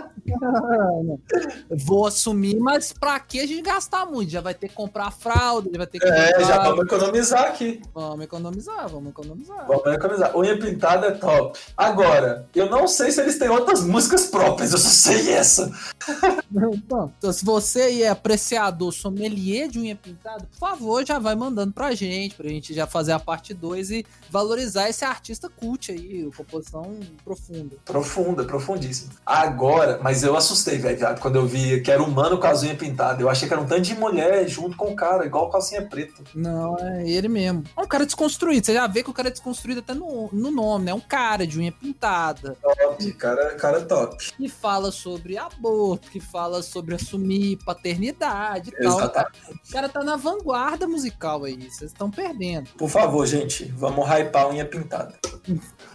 Vou 1.69 2.05
assumir, 2.07 2.57
mas 2.59 2.91
pra 2.93 3.19
que 3.19 3.39
a 3.39 3.47
gente 3.47 3.61
gastar 3.61 4.05
muito? 4.05 4.29
Já 4.31 4.41
vai 4.41 4.53
ter 4.53 4.67
que 4.69 4.75
comprar 4.75 5.11
fralda, 5.11 5.69
já 5.71 5.77
vai 5.77 5.87
ter 5.87 5.99
que 5.99 6.07
É, 6.07 6.33
comprar- 6.33 6.47
já 6.47 6.63
vamos 6.63 6.85
economizar 6.85 7.43
aqui. 7.45 7.81
Vamos 7.93 8.23
economizar, 8.25 8.89
vamos 8.89 9.09
economizar. 9.11 9.67
Vamos 9.67 9.93
economizar. 9.93 10.37
Unha 10.37 10.57
pintada 10.59 11.07
é 11.07 11.11
top. 11.11 11.59
Agora, 11.77 12.47
eu 12.55 12.69
não 12.69 12.87
sei 12.87 13.11
se 13.11 13.21
eles 13.21 13.37
têm 13.37 13.49
outras 13.49 13.83
músicas 13.83 14.25
próprias, 14.27 14.71
eu 14.71 14.77
só 14.77 14.89
sei 14.89 15.29
essa. 15.33 15.71
Então, 16.53 17.31
se 17.31 17.45
você 17.45 17.81
aí 17.83 18.03
é 18.03 18.09
apreciador, 18.09 18.91
sommelier 18.91 19.69
de 19.69 19.79
unha 19.79 19.95
pintada, 19.95 20.45
por 20.51 20.57
favor, 20.59 21.05
já 21.05 21.17
vai 21.17 21.33
mandando 21.35 21.71
pra 21.71 21.93
gente, 21.95 22.35
pra 22.35 22.47
gente 22.49 22.73
já 22.73 22.85
fazer 22.85 23.13
a 23.13 23.19
parte 23.19 23.53
2 23.53 23.91
e 23.91 24.05
valorizar 24.29 24.89
esse 24.89 25.05
artista 25.05 25.49
cult 25.49 25.91
aí, 25.91 26.29
composição 26.35 26.97
profunda. 27.23 27.77
Profunda, 27.85 28.43
profundíssima. 28.43 29.11
Agora, 29.25 29.99
mas 30.03 30.20
eu 30.23 30.35
assustei, 30.35 30.77
velho, 30.77 30.97
viado, 30.97 31.19
quando 31.19 31.35
eu 31.35 31.45
vi 31.45 31.81
que 31.81 31.91
era 31.91 32.01
humano 32.01 32.37
com 32.37 32.47
as 32.47 32.63
unhas 32.63 32.77
pintadas. 32.77 33.19
Eu 33.19 33.29
achei 33.29 33.47
que 33.47 33.53
era 33.53 33.61
um 33.61 33.65
tanto 33.65 33.81
de 33.81 33.95
mulher 33.95 34.47
junto 34.47 34.75
com 34.77 34.91
o 34.91 34.95
cara, 34.95 35.25
igual 35.25 35.49
calcinha 35.49 35.81
preta. 35.81 36.23
Não, 36.35 36.77
é 36.77 37.07
ele 37.09 37.27
mesmo. 37.27 37.63
É 37.77 37.81
um 37.81 37.87
cara 37.87 38.05
desconstruído, 38.05 38.65
você 38.65 38.73
já 38.73 38.87
vê 38.87 39.03
que 39.03 39.09
o 39.09 39.13
cara 39.13 39.27
é 39.29 39.31
desconstruído 39.31 39.79
até 39.79 39.93
no, 39.93 40.29
no 40.31 40.51
nome, 40.51 40.85
né? 40.85 40.91
É 40.91 40.93
um 40.93 40.99
cara 40.99 41.45
de 41.45 41.57
unha 41.57 41.71
pintada, 41.71 42.57
Top, 42.61 43.13
cara, 43.13 43.55
cara 43.55 43.81
top. 43.81 44.31
que 44.33 44.49
fala 44.49 44.91
sobre 44.91 45.37
aborto, 45.37 46.09
que 46.09 46.19
fala 46.19 46.61
sobre 46.61 46.95
assumir 46.95 47.57
paternidade 47.65 48.69
e 48.69 48.83
tal. 48.83 48.99
Exatamente. 48.99 49.61
O 49.69 49.71
cara 49.71 49.89
tá 49.89 50.03
na 50.03 50.15
vanguarda 50.15 50.87
musical 50.87 51.43
aí, 51.43 51.57
vocês 51.69 51.91
estão 51.91 52.09
perdendo. 52.09 52.69
Por 52.77 52.89
favor, 52.89 53.25
gente, 53.25 53.65
vamos 53.77 54.07
hypar 54.09 54.43
a 54.43 54.49
unha 54.49 54.65
pintada. 54.65 55.13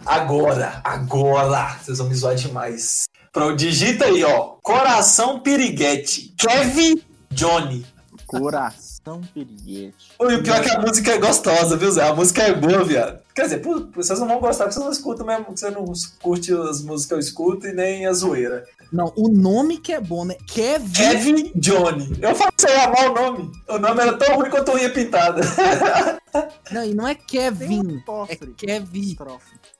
Agora, 0.05 0.81
agora, 0.83 1.77
vocês 1.81 1.97
vão 1.97 2.07
me 2.07 2.15
zoar 2.15 2.35
demais. 2.35 3.07
Pro, 3.37 3.55
digita 3.55 4.05
aí, 4.05 4.23
ó. 4.23 4.55
Coração 4.63 5.39
Piriguete. 5.39 6.33
Kevin 6.35 6.99
Johnny. 7.29 7.85
Coração 8.25 9.21
piriguete. 9.33 10.11
Oi, 10.19 10.35
o 10.35 10.43
pior 10.43 10.57
é 10.57 10.61
que 10.61 10.69
a 10.71 10.81
música 10.81 11.11
é 11.13 11.17
gostosa, 11.17 11.77
viu, 11.77 11.89
Zé? 11.91 12.09
A 12.09 12.15
música 12.15 12.43
é 12.43 12.53
boa, 12.53 12.83
viado. 12.83 13.19
Quer 13.33 13.43
dizer, 13.43 13.61
vocês 13.95 14.19
não 14.19 14.27
vão 14.27 14.39
gostar 14.39 14.65
porque 14.65 14.73
vocês 14.73 14.85
não 14.85 14.91
escutam 14.91 15.25
mesmo, 15.25 15.45
porque 15.45 15.59
você 15.59 15.69
não 15.69 15.85
curte 16.19 16.51
as 16.51 16.81
músicas 16.81 17.05
que 17.05 17.13
eu 17.13 17.19
escuto 17.19 17.67
e 17.67 17.73
nem 17.73 18.05
a 18.07 18.11
zoeira. 18.11 18.65
Não, 18.91 19.11
o 19.15 19.27
nome 19.29 19.77
que 19.77 19.91
é 19.93 19.99
bom, 19.99 20.25
né? 20.25 20.35
Kevin. 20.47 20.91
Kevin 20.93 21.51
Johnny. 21.55 22.17
Eu 22.21 22.35
falei 22.35 22.51
que 22.55 22.61
você 22.61 22.69
ia 22.69 22.85
amar 22.85 23.09
o 23.09 23.13
nome. 23.13 23.51
O 23.67 23.77
nome 23.77 24.01
era 24.01 24.17
tão 24.17 24.35
ruim 24.35 24.49
quanto 24.49 24.71
unha 24.71 24.89
pintada. 24.89 25.41
Não, 26.71 26.83
e 26.83 26.93
não 26.93 27.07
é 27.07 27.15
Kevin. 27.15 28.03
um 28.07 28.25
É. 28.29 28.35
Kevin. 28.57 29.15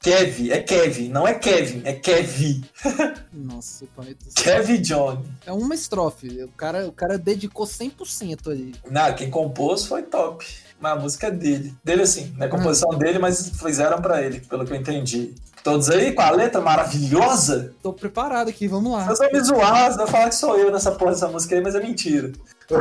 Kevin, 0.01 0.49
é 0.49 0.59
Kevin, 0.61 1.09
não 1.09 1.27
é 1.27 1.33
Kevin, 1.35 1.81
é 1.85 1.93
Kevin. 1.93 2.63
Nossa, 3.33 3.85
o 3.85 3.87
planeta 3.89 4.25
do 4.25 4.31
céu. 4.31 4.43
Kevin 4.55 4.81
Johnny. 4.81 5.25
É 5.45 5.51
uma 5.51 5.75
estrofe. 5.75 6.43
O 6.43 6.49
cara, 6.49 6.87
o 6.87 6.91
cara 6.91 7.17
dedicou 7.17 7.65
100% 7.67 8.49
ali. 8.51 8.73
Não, 8.89 9.13
quem 9.13 9.29
compôs 9.29 9.85
foi 9.85 10.03
top. 10.03 10.45
Mas 10.79 10.91
a 10.91 10.95
música 10.95 11.27
é 11.27 11.31
dele. 11.31 11.73
Dele, 11.83 12.03
assim, 12.03 12.33
não 12.37 12.45
é 12.45 12.49
composição 12.49 12.89
dele, 12.97 13.17
mas 13.19 13.49
fizeram 13.49 14.01
pra 14.01 14.21
ele, 14.21 14.39
pelo 14.41 14.65
que 14.65 14.71
eu 14.71 14.77
entendi. 14.77 15.33
Todos 15.63 15.89
aí 15.89 16.13
com 16.13 16.21
a 16.21 16.29
letra 16.29 16.61
maravilhosa? 16.61 17.73
Tô 17.81 17.91
preparado 17.91 18.47
aqui, 18.49 18.67
vamos 18.67 18.91
lá. 18.93 19.05
Vocês 19.05 19.19
vão 19.19 19.31
me 19.33 19.39
zoar, 19.45 19.83
vocês 19.85 19.97
vão 19.97 20.07
falar 20.07 20.29
que 20.29 20.35
sou 20.35 20.57
eu 20.57 20.71
nessa 20.71 20.91
porra 20.91 21.11
dessa 21.11 21.27
música 21.27 21.55
aí, 21.55 21.61
mas 21.61 21.75
é 21.75 21.79
mentira. 21.79 22.31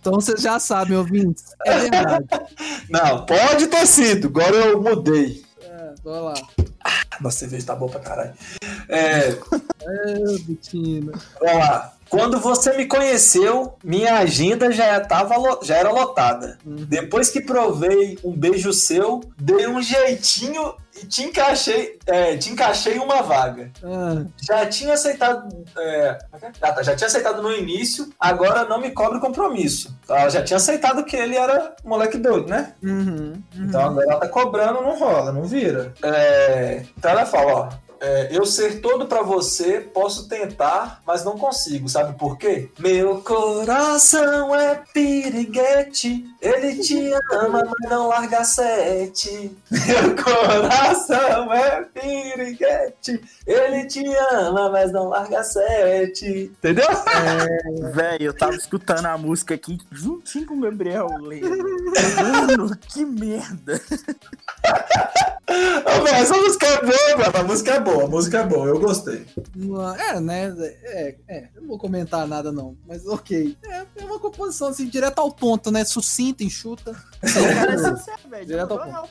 Então 0.00 0.14
vocês 0.14 0.40
já 0.40 0.58
sabem, 0.58 0.96
ouvintes. 0.96 1.44
É 1.64 1.78
verdade. 1.78 2.26
Não, 2.90 3.24
pode 3.24 3.68
ter 3.68 3.86
sido, 3.86 4.26
agora 4.28 4.56
eu 4.56 4.82
mudei. 4.82 5.44
É, 5.62 5.94
bora 6.02 6.20
lá. 6.20 6.34
Nossa, 7.20 7.38
cerveja 7.38 7.66
tá 7.66 7.76
boa 7.76 7.90
pra 7.90 8.00
caralho. 8.00 8.32
É, 8.88 9.36
É, 9.84 10.38
Betina. 10.46 11.12
vamos 11.40 11.58
lá. 11.58 11.92
Quando 12.12 12.38
você 12.38 12.76
me 12.76 12.84
conheceu, 12.84 13.74
minha 13.82 14.18
agenda 14.18 14.70
já, 14.70 15.00
tava, 15.00 15.34
lo- 15.38 15.60
já 15.62 15.76
era 15.76 15.90
lotada. 15.90 16.58
Depois 16.62 17.30
que 17.30 17.40
provei 17.40 18.18
um 18.22 18.32
beijo 18.32 18.70
seu, 18.70 19.20
dei 19.38 19.66
um 19.66 19.80
jeitinho 19.80 20.74
e 21.02 21.06
te 21.06 21.22
encaixei, 21.24 21.98
é, 22.06 22.36
te 22.36 22.50
encaixei 22.52 22.96
em 22.96 22.98
uma 22.98 23.22
vaga. 23.22 23.70
Ah, 23.82 24.26
Já 24.42 24.66
tinha 24.66 24.92
aceitado. 24.92 25.64
é, 25.78 26.18
tá, 26.60 26.82
já 26.82 26.94
tinha 26.94 27.06
aceitado 27.06 27.40
no 27.40 27.50
início, 27.50 28.10
agora 28.20 28.64
não 28.64 28.78
me 28.78 28.90
cobre 28.90 29.18
compromisso. 29.18 29.96
Ela 30.06 30.28
já 30.28 30.42
tinha 30.42 30.58
aceitado 30.58 31.04
que 31.04 31.16
ele 31.16 31.34
era 31.34 31.74
moleque 31.82 32.18
doido, 32.18 32.46
né? 32.48 32.74
uhum, 32.82 33.42
uhum. 33.56 33.64
Então 33.64 33.80
agora 33.86 34.06
ela 34.10 34.20
tá 34.20 34.28
cobrando, 34.28 34.82
não 34.82 34.98
rola, 34.98 35.32
não 35.32 35.44
vira. 35.44 35.94
É, 36.02 36.82
então 36.98 37.10
ela 37.10 37.24
fala, 37.24 37.52
ó. 37.54 37.68
É, 38.02 38.28
eu 38.32 38.44
ser 38.44 38.80
todo 38.80 39.06
pra 39.06 39.22
você, 39.22 39.80
posso 39.80 40.28
tentar, 40.28 41.00
mas 41.06 41.24
não 41.24 41.38
consigo. 41.38 41.88
Sabe 41.88 42.18
por 42.18 42.36
quê? 42.36 42.68
Meu 42.78 43.20
coração 43.20 44.52
é 44.52 44.82
piriguete, 44.92 46.24
ele 46.42 46.82
te 46.82 47.10
ama, 47.32 47.64
mas 47.64 47.88
não 47.90 48.08
larga 48.08 48.42
sete. 48.44 49.56
Meu 49.70 50.16
coração 50.24 51.52
é 51.52 51.82
piriguete, 51.84 53.22
ele 53.46 53.86
te 53.86 54.04
ama, 54.32 54.68
mas 54.68 54.90
não 54.92 55.08
larga 55.08 55.42
sete. 55.44 56.50
Entendeu? 56.58 56.86
Velho, 57.94 58.24
eu 58.24 58.36
tava 58.36 58.56
escutando 58.56 59.06
a 59.06 59.16
música 59.16 59.54
aqui 59.54 59.78
juntinho 59.92 60.46
com 60.46 60.54
o 60.56 60.60
Gabriel 60.60 61.06
lendo. 61.20 61.48
Mano, 62.22 62.76
que 62.88 63.04
merda. 63.04 63.80
Ô, 65.48 66.02
velho, 66.04 66.16
essa 66.16 66.36
música 66.36 66.66
é 66.66 66.80
boa, 66.80 67.18
mano. 67.18 67.38
A 67.38 67.44
música 67.44 67.70
é 67.74 67.80
boa, 67.80 68.04
a 68.04 68.08
música 68.08 68.38
é 68.38 68.44
boa, 68.46 68.66
eu 68.66 68.80
gostei. 68.80 69.26
Não- 69.54 69.94
É, 69.94 70.20
né? 70.20 70.54
É, 70.84 71.14
é, 71.28 71.48
eu 71.54 71.62
não 71.62 71.68
vou 71.68 71.78
comentar 71.78 72.26
nada 72.26 72.50
não, 72.50 72.76
mas 72.86 73.06
ok. 73.06 73.56
É, 73.64 73.82
é 73.96 74.04
uma 74.04 74.18
composição 74.18 74.68
assim, 74.68 74.86
direto 74.88 75.18
ao 75.18 75.30
ponto, 75.30 75.70
né? 75.70 75.84
Sucinta, 75.84 76.31
enxuta. 76.40 76.92
Cara, 77.20 77.72
é 77.74 77.78
sincero, 77.78 78.18
velho. 78.30 78.46
Direto 78.46 78.72
ao 78.72 78.84
real. 78.84 79.08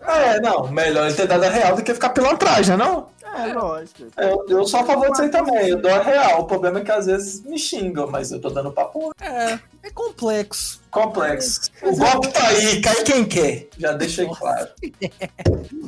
É, 0.00 0.40
não, 0.40 0.68
melhor 0.70 1.06
ele 1.06 1.14
ter 1.14 1.26
dado 1.26 1.44
a 1.44 1.48
real 1.48 1.76
do 1.76 1.82
que 1.82 1.94
ficar 1.94 2.10
pilantragem, 2.10 2.76
não? 2.76 3.08
É, 3.34 3.52
lógico. 3.54 4.02
Eu, 4.16 4.44
eu 4.48 4.66
sou 4.66 4.80
a 4.80 4.84
favor 4.84 5.08
disso 5.10 5.22
aí 5.22 5.30
também, 5.30 5.68
eu 5.68 5.80
dou 5.80 5.90
a 5.92 6.02
real. 6.02 6.40
O 6.42 6.44
problema 6.44 6.80
é 6.80 6.84
que 6.84 6.90
às 6.92 7.06
vezes 7.06 7.42
me 7.42 7.58
xingam, 7.58 8.06
mas 8.10 8.30
eu 8.30 8.40
tô 8.40 8.50
dando 8.50 8.70
papo 8.72 9.12
É, 9.20 9.58
é 9.82 9.90
complexo. 9.94 10.80
complexo. 10.90 11.70
O 11.82 11.96
golpe 11.96 12.28
tá 12.28 12.46
aí, 12.48 12.80
cai 12.82 13.02
quem 13.04 13.24
quer. 13.24 13.68
Já 13.78 13.92
deixei 13.92 14.26
claro. 14.28 14.68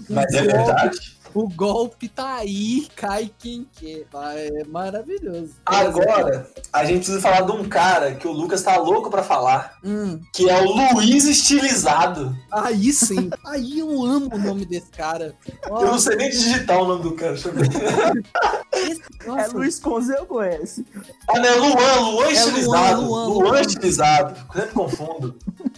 Mas 0.08 0.32
é 0.32 0.42
verdade. 0.42 1.13
O 1.34 1.48
golpe 1.48 2.08
tá 2.08 2.36
aí, 2.36 2.86
cai 2.94 3.30
quem 3.38 3.66
quer. 3.78 4.06
Ah, 4.14 4.34
É 4.36 4.64
maravilhoso. 4.64 5.54
Agora, 5.66 6.48
a 6.72 6.84
gente 6.84 6.98
precisa 6.98 7.20
falar 7.20 7.40
de 7.42 7.52
um 7.52 7.64
cara 7.68 8.14
que 8.14 8.26
o 8.28 8.32
Lucas 8.32 8.62
tá 8.62 8.76
louco 8.76 9.10
pra 9.10 9.22
falar, 9.22 9.78
Hum, 9.84 10.20
que 10.32 10.48
é 10.48 10.62
o 10.62 10.72
Luiz 10.94 11.24
Estilizado. 11.24 12.36
aí 12.50 12.92
sim. 12.92 13.30
Aí 13.46 13.78
eu 13.80 13.90
amo 14.04 14.28
o 14.32 14.38
nome 14.38 14.64
desse 14.64 14.90
cara. 14.90 15.34
Eu 15.68 15.86
não 15.86 15.98
sei 15.98 16.16
nem 16.16 16.30
digitar 16.30 16.78
o 16.80 16.86
nome 16.86 17.02
do 17.02 17.12
cara, 17.12 17.32
deixa 17.32 17.48
eu 17.48 17.54
ver. 17.54 17.68
Esse- 18.72 19.02
É 19.20 19.26
nossa, 19.26 19.56
Luiz 19.56 19.78
Conze, 19.80 20.12
eu 20.14 20.26
conheço. 20.26 20.84
Ah, 21.28 21.38
não, 21.38 21.46
é 21.48 21.54
Luan, 21.54 22.10
Luan 22.10 22.30
Estilizado. 22.30 23.02
Luan, 23.02 23.26
Luan, 23.26 23.44
Luan. 23.48 23.60
Estilizado. 23.60 24.36
Sempre 24.52 24.72
confundo. 24.74 25.34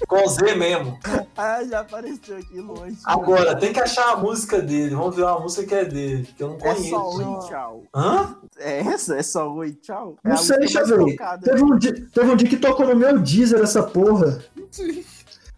Com 0.08 0.26
Z 0.28 0.54
mesmo. 0.56 0.98
Ah, 1.36 1.62
já 1.64 1.80
apareceu 1.80 2.36
aqui 2.38 2.58
longe. 2.60 2.96
Agora, 3.04 3.54
tem 3.56 3.72
que 3.72 3.80
achar 3.80 4.12
a 4.12 4.16
música 4.16 4.60
dele. 4.60 4.94
Vamos 4.94 5.14
ver 5.14 5.22
uma 5.22 5.40
música 5.46 5.66
que 5.66 5.74
é 5.74 5.84
dele, 5.84 6.28
que 6.36 6.42
eu 6.42 6.48
não 6.48 6.56
É 6.56 6.58
conheço. 6.58 6.90
só 6.90 7.10
oi, 7.10 7.48
tchau. 7.48 7.84
Hã? 7.94 8.36
É 8.58 8.80
essa? 8.80 9.16
É 9.16 9.22
só 9.22 9.52
oi, 9.52 9.72
tchau? 9.72 10.16
É 10.24 10.28
Não 10.28 10.36
sei, 10.36 10.58
tocada. 10.66 11.42
Teve 11.50 11.62
um, 11.64 11.78
dia, 11.78 11.94
teve 12.12 12.30
um 12.30 12.36
dia 12.36 12.48
que 12.48 12.56
tocou 12.56 12.86
no 12.86 12.96
meu 12.96 13.18
Deezer 13.18 13.60
essa 13.60 13.82
porra. 13.82 14.42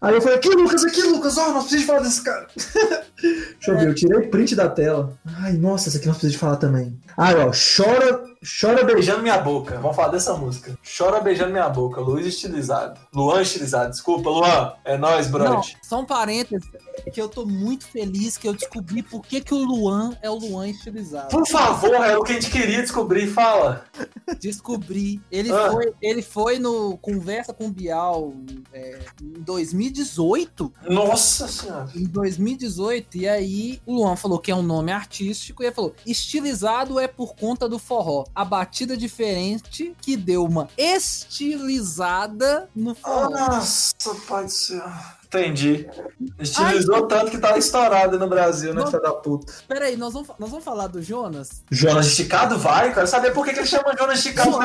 Aí 0.01 0.15
eu 0.15 0.21
falei, 0.21 0.37
aqui, 0.37 0.47
Lucas, 0.47 0.85
aqui, 0.85 1.01
Lucas, 1.03 1.37
ó, 1.37 1.51
nós 1.51 1.63
precisamos 1.67 1.85
falar 1.87 1.99
desse 1.99 2.23
cara. 2.23 2.47
Deixa 3.21 3.71
eu 3.71 3.77
ver, 3.77 3.87
eu 3.89 3.95
tirei 3.95 4.27
print 4.29 4.55
da 4.55 4.69
tela. 4.69 5.17
Ai, 5.41 5.53
nossa, 5.53 5.89
essa 5.89 5.97
aqui 5.97 6.07
nós 6.07 6.15
precisamos 6.17 6.39
falar 6.39 6.55
também. 6.55 6.97
Aí, 7.17 7.35
ó, 7.35 7.51
chora, 7.51 8.23
chora 8.43 8.83
beijando. 8.83 9.21
Minha 9.21 9.37
boca. 9.39 9.77
Vamos 9.79 9.95
falar 9.95 10.09
dessa 10.09 10.33
música. 10.35 10.77
Chora 10.97 11.19
beijando 11.19 11.51
minha 11.51 11.69
boca. 11.69 11.99
Luiz 12.01 12.25
Estilizado. 12.27 12.99
Luan 13.13 13.41
Estilizado. 13.41 13.91
Desculpa, 13.91 14.29
Luan. 14.29 14.73
É 14.85 14.97
nóis, 14.97 15.27
brother. 15.27 15.59
só 15.83 15.99
um 15.99 16.05
parênteses, 16.05 16.67
que 17.13 17.21
eu 17.21 17.27
tô 17.29 17.45
muito 17.45 17.85
feliz 17.87 18.37
que 18.37 18.47
eu 18.47 18.53
descobri 18.53 19.01
por 19.03 19.21
que, 19.21 19.41
que 19.41 19.53
o 19.53 19.57
Luan 19.63 20.15
é 20.21 20.29
o 20.29 20.35
Luan 20.35 20.67
estilizado. 20.67 21.29
Por 21.29 21.47
favor, 21.47 21.93
era 21.95 22.19
o 22.19 22.23
que 22.23 22.31
a 22.31 22.35
gente 22.35 22.49
queria 22.51 22.81
descobrir. 22.81 23.27
Fala. 23.27 23.85
Descobri. 24.39 25.21
Ele, 25.31 25.51
Ah. 25.51 25.71
foi, 25.71 25.93
ele 26.01 26.21
foi 26.21 26.59
no 26.59 26.97
Conversa 26.97 27.53
com 27.53 27.65
o 27.67 27.71
Bial 27.71 28.33
é, 28.73 28.99
em 29.21 29.41
2018. 29.41 30.71
Nossa 30.89 31.47
senhora. 31.47 31.89
Em 31.95 32.05
2018, 32.05 33.17
e 33.17 33.27
aí 33.27 33.81
o 33.85 33.95
Luan 33.95 34.15
falou 34.15 34.39
que 34.39 34.51
é 34.51 34.55
um 34.55 34.61
nome 34.61 34.91
artístico, 34.91 35.63
e 35.63 35.67
ele 35.67 35.75
falou: 35.75 35.93
estilizado 36.05 36.99
é 36.99 37.07
por 37.07 37.35
conta 37.35 37.67
do 37.67 37.77
forró. 37.79 38.25
A 38.33 38.45
batida 38.45 38.95
diferente 38.95 39.95
que 40.01 40.15
deu 40.15 40.45
uma 40.45 40.69
estilizada 40.77 42.69
no 42.75 42.95
forró. 42.95 43.29
Nossa, 43.29 43.93
pai 44.27 44.45
do 44.45 44.51
céu. 44.51 44.83
Entendi. 45.29 45.87
Estilizou 46.39 47.05
tanto 47.05 47.29
que 47.29 47.37
tá 47.37 47.55
estourado 47.55 48.17
no 48.17 48.27
Brasil, 48.27 48.73
né, 48.73 48.83
filho 48.87 48.99
da 48.99 49.13
puta. 49.13 49.53
Peraí, 49.67 49.95
nós 49.95 50.11
vamos, 50.11 50.27
nós 50.39 50.49
vamos 50.49 50.65
falar 50.65 50.87
do 50.87 51.03
Jonas? 51.03 51.63
Jonas 51.69 52.07
Esticado 52.07 52.57
vai, 52.57 52.91
quero 52.91 53.05
saber 53.05 53.31
por 53.31 53.45
que, 53.45 53.53
que 53.53 53.59
ele 53.59 53.67
chama 53.67 53.95
Jonas 53.95 54.17
Esticado. 54.17 54.57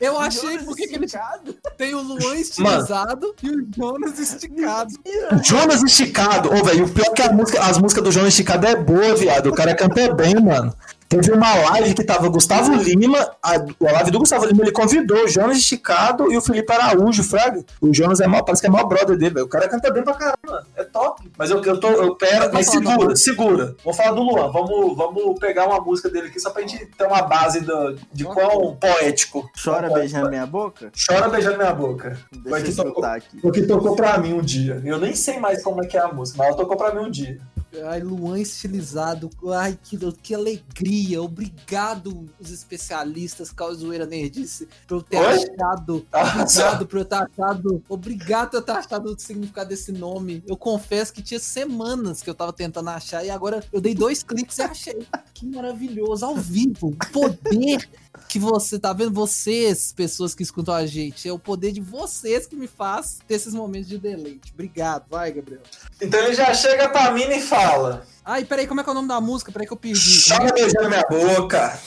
Eu 0.00 0.18
achei 0.18 0.52
Jonas 0.52 0.64
porque 0.64 0.86
que 0.86 0.94
ele 0.94 1.04
esticado? 1.04 1.54
tem 1.76 1.94
o 1.94 2.00
Luan 2.00 2.36
estilizado 2.36 3.34
e 3.42 3.50
o 3.50 3.68
Jonas 3.76 4.18
esticado. 4.18 4.94
Jonas 5.44 5.82
Esticado. 5.82 6.50
Ô, 6.50 6.64
velho, 6.64 6.86
o 6.86 6.90
pior 6.90 7.08
é 7.08 7.10
que 7.10 7.22
a 7.22 7.30
música, 7.30 7.62
as 7.62 7.76
músicas 7.76 8.04
do 8.04 8.10
Jonas 8.10 8.30
Esticado 8.30 8.66
é 8.66 8.74
boa, 8.74 9.14
viado. 9.14 9.50
O 9.50 9.54
cara 9.54 9.74
canta 9.74 10.14
bem, 10.14 10.34
mano. 10.36 10.74
Teve 11.08 11.32
uma 11.32 11.54
live 11.70 11.94
que 11.94 12.02
tava 12.02 12.28
Gustavo 12.28 12.74
Lima, 12.74 13.18
a, 13.42 13.54
a 13.54 13.92
live 13.92 14.10
do 14.10 14.18
Gustavo 14.18 14.46
Lima, 14.46 14.62
ele 14.62 14.72
convidou 14.72 15.24
o 15.24 15.28
Jonas 15.28 15.58
Esticado 15.58 16.32
e 16.32 16.36
o 16.36 16.40
Felipe 16.40 16.72
Araújo, 16.72 17.22
Fraga. 17.22 17.64
O 17.80 17.92
Jonas 17.92 18.20
é 18.20 18.26
mó, 18.26 18.42
parece 18.42 18.62
que 18.62 18.66
é 18.66 18.70
maior 18.70 18.86
brother 18.86 19.16
dele, 19.16 19.34
velho. 19.34 19.46
O 19.46 19.48
cara 19.48 19.68
canta 19.68 19.90
bem 19.92 20.02
pra 20.02 20.14
caramba, 20.14 20.66
é 20.76 20.84
top. 20.84 21.30
Mas 21.36 21.50
eu, 21.50 21.62
eu 21.62 21.78
tô, 21.78 21.88
eu 21.88 22.16
pera, 22.16 22.50
mas 22.52 22.66
segura, 22.66 23.16
segura. 23.16 23.76
Vamos 23.84 23.96
falar 23.96 24.12
do 24.12 24.22
Luan, 24.22 24.50
vamos, 24.50 24.96
vamos 24.96 25.38
pegar 25.38 25.66
uma 25.66 25.80
música 25.80 26.08
dele 26.08 26.28
aqui 26.28 26.40
só 26.40 26.50
pra 26.50 26.62
gente 26.62 26.86
ter 26.86 27.06
uma 27.06 27.22
base 27.22 27.60
do, 27.60 27.96
de 28.12 28.24
quão 28.24 28.76
poético. 28.76 29.48
Chora 29.62 29.88
Quão 29.88 30.00
beijando 30.00 30.28
minha 30.28 30.46
boca? 30.46 30.90
Chora 31.06 31.28
beijando 31.28 31.58
minha 31.58 31.72
boca. 31.72 32.18
Deixa 32.32 32.62
que 32.62 32.70
eu 32.70 32.76
tocou. 32.76 32.90
escutar 32.90 33.16
aqui. 33.16 33.40
Porque 33.40 33.62
tocou 33.62 33.96
pra 33.96 34.18
mim 34.18 34.34
um 34.34 34.42
dia. 34.42 34.80
Eu 34.84 34.98
nem 34.98 35.14
sei 35.14 35.38
mais 35.38 35.62
como 35.62 35.82
é 35.82 35.86
que 35.86 35.96
é 35.96 36.00
a 36.00 36.08
música, 36.08 36.38
mas 36.38 36.48
ela 36.48 36.56
tocou 36.56 36.76
pra 36.76 36.94
mim 36.94 37.06
um 37.06 37.10
dia. 37.10 37.38
Ai, 37.82 38.00
Luan 38.00 38.38
estilizado. 38.38 39.30
Ai, 39.54 39.78
que, 39.82 39.98
que 40.22 40.34
alegria. 40.34 41.22
Obrigado, 41.22 42.26
os 42.38 42.50
especialistas, 42.50 43.50
Causoeira 43.50 44.06
Nerdice, 44.06 44.68
por 44.86 44.96
eu 44.96 45.02
ter 45.02 45.18
Oi? 45.18 45.26
achado. 45.26 46.06
Obrigado 46.12 46.86
por 46.86 46.98
eu 46.98 47.04
ter 47.04 47.14
achado. 47.16 47.84
Obrigado 47.88 48.50
por 48.50 48.56
eu 48.58 48.62
ter 48.62 48.72
achado 48.72 49.12
o 49.12 49.18
significado 49.18 49.68
desse 49.68 49.92
nome. 49.92 50.42
Eu 50.46 50.56
confesso 50.56 51.12
que 51.12 51.22
tinha 51.22 51.40
semanas 51.40 52.22
que 52.22 52.30
eu 52.30 52.34
tava 52.34 52.52
tentando 52.52 52.90
achar 52.90 53.24
e 53.24 53.30
agora 53.30 53.64
eu 53.72 53.80
dei 53.80 53.94
dois 53.94 54.22
cliques 54.22 54.58
e 54.58 54.62
achei. 54.62 55.06
Que 55.32 55.46
maravilhoso. 55.46 56.24
Ao 56.24 56.36
vivo. 56.36 56.96
Poder 57.12 57.88
que 58.34 58.38
você 58.40 58.80
tá 58.80 58.92
vendo, 58.92 59.12
vocês, 59.12 59.92
pessoas 59.92 60.34
que 60.34 60.42
escutam 60.42 60.74
a 60.74 60.84
gente, 60.86 61.28
é 61.28 61.32
o 61.32 61.38
poder 61.38 61.70
de 61.70 61.80
vocês 61.80 62.48
que 62.48 62.56
me 62.56 62.66
faz 62.66 63.20
ter 63.28 63.34
esses 63.34 63.54
momentos 63.54 63.88
de 63.88 63.96
deleite. 63.96 64.50
Obrigado. 64.52 65.04
Vai, 65.08 65.30
Gabriel. 65.30 65.60
Então 66.02 66.18
ele 66.18 66.34
já 66.34 66.52
chega 66.52 66.88
pra 66.88 67.12
mim 67.12 67.22
e 67.22 67.40
fala: 67.40 68.04
Ai, 68.24 68.44
peraí, 68.44 68.66
como 68.66 68.80
é 68.80 68.82
que 68.82 68.90
é 68.90 68.92
o 68.92 68.94
nome 68.96 69.06
da 69.06 69.20
música? 69.20 69.52
Peraí 69.52 69.68
que 69.68 69.72
eu 69.72 69.76
perdi. 69.76 70.28
Chora 70.28 70.52
beijando 70.52 70.88
minha 70.88 71.04
boca. 71.08 71.78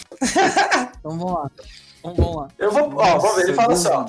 Então 0.98 1.18
vamos 1.18 1.34
lá. 1.34 1.52
Então 2.00 2.16
vamos 2.16 2.36
lá. 2.38 2.48
Eu 2.58 2.72
vou, 2.72 2.96
ó, 2.96 3.20
vamos 3.20 3.36
ver, 3.36 3.44
ele 3.44 3.54
fala 3.54 3.74
assim, 3.74 3.90
ó. 3.90 4.06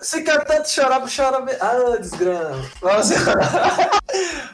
Se 0.00 0.22
quer 0.22 0.44
tanto 0.44 0.68
chorar, 0.68 1.00
chora. 1.00 1.44
Ah, 1.60 1.96
desgrama. 1.98 2.62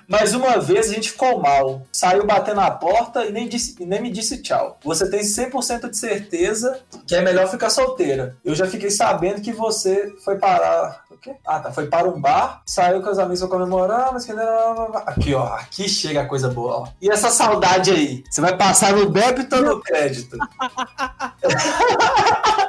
Mas 0.06 0.34
uma 0.34 0.58
vez 0.58 0.90
a 0.90 0.94
gente 0.94 1.12
ficou 1.12 1.40
mal. 1.40 1.82
Saiu 1.92 2.26
batendo 2.26 2.56
na 2.56 2.70
porta 2.70 3.24
e 3.24 3.32
nem, 3.32 3.48
disse, 3.48 3.76
nem 3.84 4.00
me 4.00 4.10
disse 4.10 4.42
tchau. 4.42 4.78
Você 4.84 5.10
tem 5.10 5.20
100% 5.20 5.90
de 5.90 5.96
certeza 5.96 6.80
que 7.06 7.14
é 7.14 7.22
melhor 7.22 7.48
ficar 7.48 7.70
solteira. 7.70 8.36
Eu 8.44 8.54
já 8.54 8.66
fiquei 8.66 8.90
sabendo 8.90 9.40
que 9.40 9.52
você 9.52 10.12
foi 10.24 10.36
parar. 10.36 11.04
O 11.10 11.16
quê? 11.16 11.34
Ah, 11.46 11.60
tá. 11.60 11.72
Foi 11.72 11.86
para 11.86 12.08
um 12.08 12.20
bar, 12.20 12.62
saiu 12.66 13.02
com 13.02 13.10
os 13.10 13.18
amigos 13.18 13.40
pra 13.40 13.48
comemorar, 13.48 14.12
mas 14.12 14.24
que. 14.24 14.32
Aqui, 15.06 15.34
ó. 15.34 15.46
Aqui 15.54 15.88
chega 15.88 16.22
a 16.22 16.26
coisa 16.26 16.48
boa, 16.48 16.80
ó. 16.80 16.86
E 17.00 17.10
essa 17.10 17.30
saudade 17.30 17.90
aí? 17.90 18.24
Você 18.30 18.40
vai 18.40 18.56
passar 18.56 18.92
no 18.92 19.10
débito 19.10 19.56
ou 19.56 19.62
no 19.62 19.80
crédito? 19.80 20.36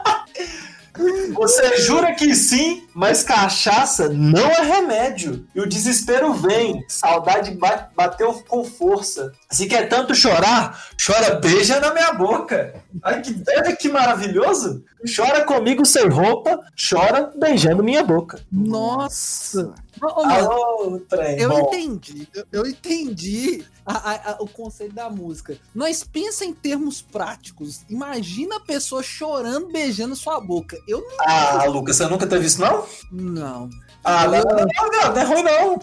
Você 1.34 1.78
jura 1.78 2.14
que 2.14 2.36
sim, 2.36 2.84
mas 2.94 3.24
cachaça 3.24 4.10
não 4.10 4.48
é 4.50 4.62
remédio. 4.62 5.46
E 5.56 5.62
o 5.62 5.68
desespero 5.68 6.34
vem. 6.34 6.84
Saudade 6.88 7.52
ba- 7.52 7.90
bateu 7.96 8.34
com 8.48 8.64
força. 8.66 9.32
Se 9.50 9.66
quer 9.68 9.88
tanto 9.88 10.14
chorar, 10.16 10.86
chora 11.04 11.36
beija 11.36 11.80
na 11.80 11.94
minha 11.94 12.14
boca. 12.14 12.74
Ai, 13.04 13.22
que, 13.22 13.36
olha 13.58 13.76
que 13.76 13.90
maravilhoso. 13.90 14.84
Chora 15.16 15.46
comigo 15.46 15.86
sem 15.86 16.08
roupa, 16.10 16.60
chora 16.90 17.32
beijando 17.36 17.84
minha 17.84 18.04
boca. 18.04 18.40
Nossa! 18.52 19.74
Mano, 20.02 21.00
trem. 21.08 21.40
eu 21.40 21.50
bom. 21.50 21.60
entendi, 21.68 22.28
eu, 22.34 22.46
eu 22.52 22.66
entendi 22.68 23.66
a- 23.86 24.12
a- 24.12 24.32
a- 24.32 24.38
o 24.40 24.48
conceito 24.48 24.94
da 24.94 25.10
música. 25.10 25.58
Nós 25.74 26.04
pensa 26.04 26.46
em 26.46 26.54
termos 26.54 27.02
práticos. 27.02 27.82
Imagina 27.90 28.58
a 28.58 28.60
pessoa 28.62 29.02
chorando, 29.04 29.72
beijando 29.72 30.16
sua 30.16 30.40
boca. 30.40 30.78
Eu 30.88 31.04
Ah, 31.22 31.66
Lucas, 31.66 31.96
você 31.98 32.08
nunca 32.08 32.26
teve 32.28 32.46
isso, 32.46 32.62
não? 32.62 32.86
não. 33.12 33.70
Ah, 34.04 34.28
não, 34.28 34.40
não, 34.40 34.44
não, 34.44 34.92
não, 34.92 35.14
não 35.14 35.18
é 35.22 35.24
ruim, 35.26 35.44
não. 35.44 35.80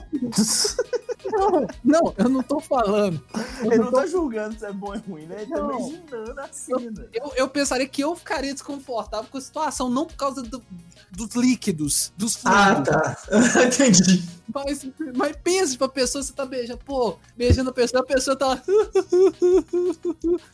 Não, 1.32 1.66
não, 1.84 2.14
eu 2.16 2.28
não 2.28 2.42
tô 2.42 2.60
falando. 2.60 3.22
Eu 3.62 3.66
Ele 3.66 3.76
não 3.78 3.84
não 3.86 3.90
tô- 3.92 3.98
tá 3.98 4.06
julgando 4.06 4.58
se 4.58 4.64
é 4.64 4.72
bom 4.72 4.92
ou 4.94 4.98
ruim, 5.00 5.26
né? 5.26 5.42
Ele 5.42 5.50
tá 5.50 5.58
imaginando 5.58 6.40
a 6.40 6.48
cena. 6.52 7.08
Eu, 7.12 7.32
eu 7.36 7.48
pensaria 7.48 7.86
que 7.86 8.02
eu 8.02 8.14
ficaria 8.14 8.52
desconfortável 8.52 9.28
com 9.30 9.36
a 9.38 9.40
situação, 9.40 9.90
não 9.90 10.06
por 10.06 10.16
causa 10.16 10.42
do- 10.42 10.62
dos 11.10 11.34
líquidos, 11.34 12.12
dos 12.16 12.38
Ah, 12.46 12.74
fluidos. 12.76 12.88
tá. 12.94 13.16
Entendi. 13.66 14.24
Mas, 14.64 14.86
mas 15.14 15.36
pense 15.44 15.76
pra 15.76 15.86
pessoa, 15.86 16.22
você 16.24 16.32
tá 16.32 16.46
beijando, 16.46 16.80
pô, 16.84 17.18
beijando 17.36 17.68
a 17.68 17.72
pessoa, 17.74 18.02
a 18.02 18.06
pessoa 18.06 18.34
tá. 18.34 18.58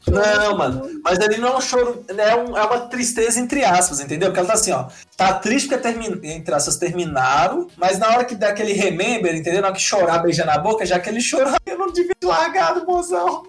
Não, 0.08 0.56
mano. 0.58 1.00
Mas 1.04 1.20
ali 1.20 1.38
não 1.38 1.48
é 1.48 1.56
um 1.56 1.60
choro, 1.60 2.04
é, 2.08 2.34
um- 2.34 2.56
é 2.56 2.62
uma 2.64 2.80
tristeza 2.88 3.38
entre 3.38 3.64
aspas, 3.64 4.00
entendeu? 4.00 4.28
Porque 4.28 4.40
ela 4.40 4.48
tá 4.48 4.54
assim, 4.54 4.72
ó. 4.72 4.88
Tá 5.16 5.34
triste 5.34 5.68
porque 5.68 5.82
termi- 5.82 6.20
entre 6.28 6.52
aspas 6.54 6.76
terminaram, 6.76 7.68
mas 7.76 7.98
na 7.98 8.08
hora 8.08 8.24
que 8.24 8.34
dá 8.34 8.48
aquele 8.48 8.72
remember, 8.72 9.34
entendeu? 9.36 9.60
Na 9.60 9.68
hora 9.68 9.76
que 9.76 9.82
chorar, 9.82 10.18
beijar 10.18 10.46
na 10.46 10.58
boca, 10.58 10.84
já 10.84 10.96
aquele 10.96 11.20
choro, 11.20 11.50
eu 11.64 11.78
não 11.78 11.92
devia 11.92 12.14
ter 12.18 12.26
largado, 12.26 12.84
mozão. 12.84 13.44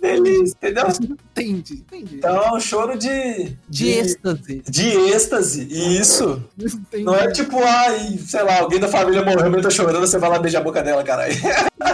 Delícia, 0.00 0.56
entendeu? 0.56 0.86
Entendi, 1.30 1.74
entendi. 1.74 2.16
Então 2.16 2.42
é 2.42 2.52
um 2.52 2.60
choro 2.60 2.98
de. 2.98 3.56
de 3.68 3.88
êxtase. 3.90 4.62
de 4.68 4.88
êxtase. 4.88 5.68
Isso. 5.70 6.42
Entendi, 6.58 7.04
Não 7.04 7.14
é 7.14 7.30
tipo, 7.30 7.56
ai, 7.62 8.18
sei 8.18 8.42
lá, 8.42 8.60
alguém 8.60 8.80
da 8.80 8.88
família 8.88 9.24
morreu, 9.24 9.50
mas 9.50 9.62
tá 9.62 9.70
chorando, 9.70 10.06
você 10.06 10.18
vai 10.18 10.30
lá 10.30 10.38
beijar 10.38 10.60
a 10.60 10.64
boca 10.64 10.82
dela, 10.82 11.04
caralho. 11.04 11.34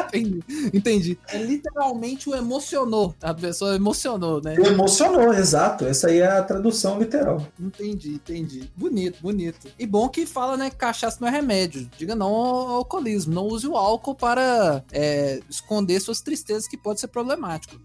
entendi, 0.09 0.43
entendi. 0.73 1.19
É 1.29 1.39
literalmente 1.39 2.31
o 2.31 2.35
emocionou. 2.35 3.15
A 3.23 3.35
pessoa 3.35 3.75
emocionou, 3.77 4.41
né? 4.43 4.55
Emocionou, 4.55 5.35
exato. 5.35 5.85
Essa 5.85 6.09
aí 6.09 6.21
é 6.21 6.27
a 6.27 6.43
tradução 6.43 6.99
literal. 6.99 7.47
Entendi, 7.61 8.15
entendi. 8.15 8.71
Bonito, 8.75 9.21
bonito. 9.21 9.69
E 9.79 9.87
bom 9.87 10.09
que 10.09 10.25
fala, 10.25 10.57
né, 10.57 10.71
que 10.71 10.77
cachaça 10.77 11.19
não 11.21 11.29
é 11.29 11.31
remédio. 11.31 11.89
Diga 11.99 12.15
não 12.15 12.29
ao 12.29 12.69
alcoolismo. 12.69 13.35
Não 13.35 13.47
use 13.47 13.67
o 13.67 13.77
álcool 13.77 14.15
para 14.15 14.83
é, 14.91 15.41
esconder 15.49 16.01
suas 16.01 16.21
tristezas, 16.21 16.67
que 16.67 16.77
pode 16.77 17.01
ser 17.01 17.09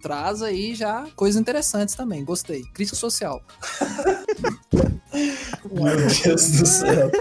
Traz 0.02 0.42
aí 0.42 0.76
já 0.76 1.08
coisas 1.16 1.40
interessantes 1.40 1.96
também. 1.96 2.24
Gostei. 2.24 2.64
Crítica 2.74 2.96
social. 2.98 3.42
Meu 5.72 5.96
Deus 5.96 6.52
do 6.52 6.66
céu. 6.66 7.12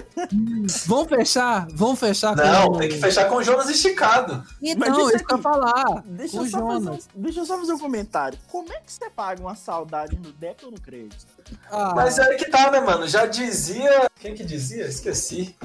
Vamos 0.86 1.08
fechar? 1.08 1.66
Vamos 1.74 2.00
fechar 2.00 2.34
Não, 2.36 2.72
com... 2.72 2.78
tem 2.78 2.88
que 2.88 2.98
fechar 2.98 3.28
com 3.28 3.36
o 3.36 3.42
Jonas 3.42 3.68
esticado. 3.68 4.44
Então, 4.62 4.88
Mas 4.88 4.98
isso 4.98 5.16
isso 5.16 5.24
que 5.26 5.34
eu 5.34 5.36
ia 5.36 5.42
falar. 5.42 6.02
Deixa 6.06 6.40
o 6.40 6.44
eu, 6.44 6.50
só 6.50 6.58
fazer 6.58 6.78
um, 6.78 6.84
Jonas. 6.84 7.08
deixa 7.14 7.40
eu 7.40 7.46
só 7.46 7.58
fazer 7.58 7.72
um 7.74 7.78
comentário. 7.78 8.38
Como 8.50 8.72
é 8.72 8.80
que 8.80 8.92
você 8.92 9.10
paga 9.10 9.40
uma 9.40 9.54
saudade 9.54 10.16
no 10.16 10.32
débito 10.32 10.66
ou 10.66 10.72
no 10.72 10.80
crédito? 10.80 11.26
Ah, 11.70 11.92
Mas 11.94 12.18
é 12.18 12.22
aí 12.24 12.36
que 12.36 12.46
tá, 12.50 12.70
né, 12.70 12.80
mano? 12.80 13.06
Já 13.08 13.26
dizia. 13.26 14.10
Quem 14.20 14.34
que 14.34 14.44
dizia? 14.44 14.86
Esqueci. 14.86 15.56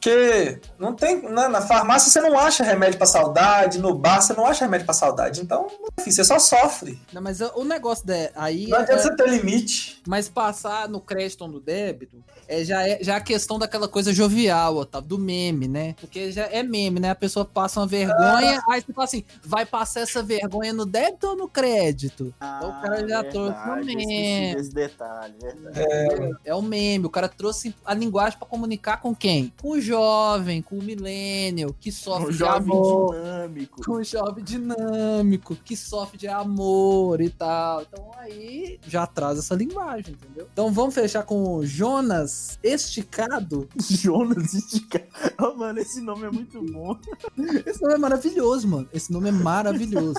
Que 0.00 0.58
não 0.78 0.94
tem. 0.94 1.20
né, 1.22 1.48
na 1.48 1.60
farmácia 1.60 2.10
você 2.10 2.20
não 2.20 2.38
acha 2.38 2.64
remédio 2.64 2.96
pra 2.98 3.06
saudade, 3.06 3.78
no 3.78 3.94
bar 3.94 4.20
você 4.22 4.32
não 4.32 4.46
acha 4.46 4.64
remédio 4.64 4.86
pra 4.86 4.94
saudade. 4.94 5.40
Então, 5.40 5.66
enfim, 5.98 6.10
você 6.10 6.24
só 6.24 6.38
sofre. 6.38 6.98
não, 7.12 7.20
mas 7.20 7.40
o 7.40 7.64
negócio 7.64 8.06
de, 8.06 8.30
aí 8.34 8.66
Não 8.68 8.78
é- 8.78 8.82
adianta 8.82 9.02
você 9.02 9.16
ter 9.16 9.28
limite. 9.28 10.02
Mas 10.06 10.28
passar 10.28 10.88
no 10.88 11.00
crédito 11.00 11.42
ou 11.42 11.48
no 11.48 11.60
débito 11.60 12.22
é, 12.48 12.64
já, 12.64 12.86
é, 12.86 12.98
já 13.02 13.14
é 13.14 13.16
a 13.16 13.20
questão 13.20 13.58
daquela 13.58 13.88
coisa 13.88 14.12
jovial, 14.12 14.76
Otávio, 14.76 15.08
do 15.08 15.18
meme, 15.18 15.66
né? 15.68 15.94
Porque 16.00 16.30
já 16.30 16.44
é 16.46 16.62
meme, 16.62 17.00
né? 17.00 17.10
A 17.10 17.14
pessoa 17.14 17.44
passa 17.44 17.80
uma 17.80 17.86
vergonha, 17.86 18.62
aí 18.70 18.80
você 18.80 18.92
fala 18.92 19.04
assim, 19.04 19.24
vai 19.44 19.66
passar 19.66 20.00
essa 20.00 20.22
vergonha 20.22 20.72
no 20.72 20.86
débito 20.86 21.26
ou 21.28 21.36
no 21.36 21.48
crédito? 21.48 22.32
Então 22.36 22.70
o 22.70 22.80
cara 22.82 23.06
já 23.08 23.24
trouxe 23.24 23.56
Ah, 23.56 23.74
verdade, 23.74 23.92
eu 23.92 23.98
esqueci 23.98 24.06
meme. 24.06 24.54
desse 24.54 24.70
detalhe, 24.72 25.34
verdade. 25.40 26.36
É 26.44 26.54
o 26.54 26.62
meme, 26.62 27.06
o 27.06 27.10
cara 27.10 27.28
trouxe 27.28 27.74
a 27.84 27.94
linguagem 27.94 28.38
pra 28.38 28.46
comunicar 28.48 29.00
com 29.00 29.14
quem? 29.14 29.52
Com 29.60 29.70
o 29.72 29.80
jovem, 29.80 30.62
com 30.62 30.78
o 30.78 30.82
millennial, 30.82 31.74
que 31.78 31.90
sofre 31.92 32.28
Um 32.28 32.30
de 32.30 32.38
jovem 32.38 32.72
amor. 32.72 33.14
dinâmico. 33.14 33.84
Com 33.84 33.92
o 33.92 34.04
jovem 34.04 34.44
dinâmico, 34.44 35.56
que 35.56 35.76
sofre 35.76 36.18
de 36.18 36.28
amor 36.28 37.20
e 37.20 37.30
tal. 37.30 37.82
Então 37.82 38.10
aí 38.18 38.78
já 38.86 39.06
traz 39.06 39.38
essa 39.38 39.54
linguagem, 39.54 40.14
entendeu? 40.14 40.48
Então 40.52 40.72
vamos 40.72 40.94
fechar 40.94 41.22
com 41.24 41.56
o 41.56 41.66
Jonas 41.66 42.58
Esticado. 42.62 43.68
Jonas 43.78 44.54
Esticado. 44.54 45.06
Oh, 45.40 45.54
mano, 45.54 45.78
esse 45.78 46.00
nome 46.00 46.26
é 46.26 46.30
muito 46.30 46.62
bom. 46.72 46.96
Esse 47.66 47.82
nome 47.82 47.94
é 47.94 47.98
maravilhoso, 47.98 48.68
mano. 48.68 48.88
Esse 48.92 49.12
nome 49.12 49.28
é 49.28 49.32
maravilhoso. 49.32 50.16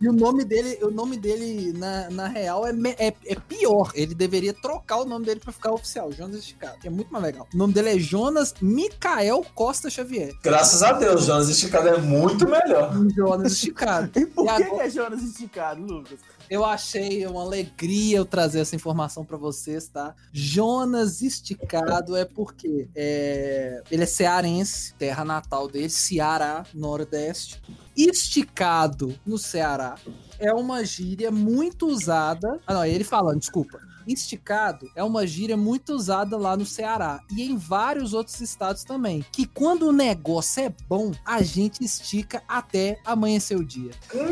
e 0.00 0.08
o 0.08 0.12
nome 0.12 0.44
dele, 0.44 0.78
o 0.82 0.90
nome 0.90 1.16
dele 1.16 1.72
na, 1.72 2.10
na 2.10 2.28
real 2.28 2.66
é, 2.66 2.72
é, 2.98 3.14
é 3.26 3.34
pior. 3.34 3.90
Ele 3.94 4.14
deveria 4.14 4.52
trocar 4.60 4.98
o 4.98 5.04
nome 5.04 5.24
dele 5.26 5.40
pra 5.40 5.52
ficar 5.52 5.72
oficial, 5.72 6.10
Jonas 6.12 6.36
Esticado. 6.40 6.78
Que 6.78 6.88
é 6.88 6.90
muito 6.90 7.12
mais 7.12 7.24
legal. 7.24 7.46
O 7.52 7.56
nome 7.56 7.72
dele 7.72 7.90
é 7.90 7.98
Jonas 7.98 8.54
Micael 8.60 9.44
Costa 9.54 9.88
Xavier. 9.90 10.32
Graças 10.42 10.82
a 10.82 10.92
Deus, 10.92 11.24
Jonas 11.24 11.48
esticado 11.48 11.88
é 11.88 11.98
muito 11.98 12.46
melhor. 12.48 12.92
Jonas 13.14 13.52
Esticado. 13.52 14.10
E 14.18 14.26
por 14.26 14.44
E 14.44 14.48
que, 14.48 14.62
agora- 14.62 14.82
que 14.82 14.88
é 14.88 14.90
Jonas 14.90 15.22
Esticado, 15.22 15.82
Lucas? 15.82 16.18
Eu 16.50 16.64
achei 16.64 17.26
uma 17.26 17.42
alegria 17.42 18.16
eu 18.16 18.24
trazer 18.24 18.60
essa 18.60 18.74
informação 18.74 19.22
pra 19.24 19.36
vocês, 19.36 19.86
tá? 19.88 20.14
Jonas 20.32 21.20
Esticado 21.20 22.16
é 22.16 22.24
porque 22.24 22.88
é, 22.96 23.82
ele 23.90 24.02
é 24.04 24.06
cearense, 24.06 24.94
terra 24.94 25.24
natal 25.26 25.68
dele, 25.68 25.90
Ceará, 25.90 26.64
Nordeste. 26.72 27.60
Esticado 27.94 29.14
no 29.26 29.36
Ceará 29.38 29.96
é 30.38 30.52
uma 30.52 30.84
gíria 30.84 31.30
muito 31.30 31.86
usada. 31.86 32.58
Ah, 32.66 32.74
não, 32.74 32.82
é 32.82 32.90
ele 32.90 33.04
falando, 33.04 33.40
desculpa. 33.40 33.78
Esticado 34.08 34.90
é 34.94 35.04
uma 35.04 35.26
gíria 35.26 35.56
muito 35.56 35.92
usada 35.92 36.36
lá 36.36 36.56
no 36.56 36.64
Ceará 36.64 37.20
e 37.30 37.42
em 37.42 37.56
vários 37.56 38.14
outros 38.14 38.40
estados 38.40 38.84
também. 38.84 39.24
Que 39.30 39.46
quando 39.46 39.88
o 39.88 39.92
negócio 39.92 40.62
é 40.62 40.74
bom, 40.88 41.12
a 41.24 41.42
gente 41.42 41.84
estica 41.84 42.42
até 42.48 42.98
amanhecer 43.04 43.56
o 43.56 43.64
dia. 43.64 43.90
É, 44.14 44.24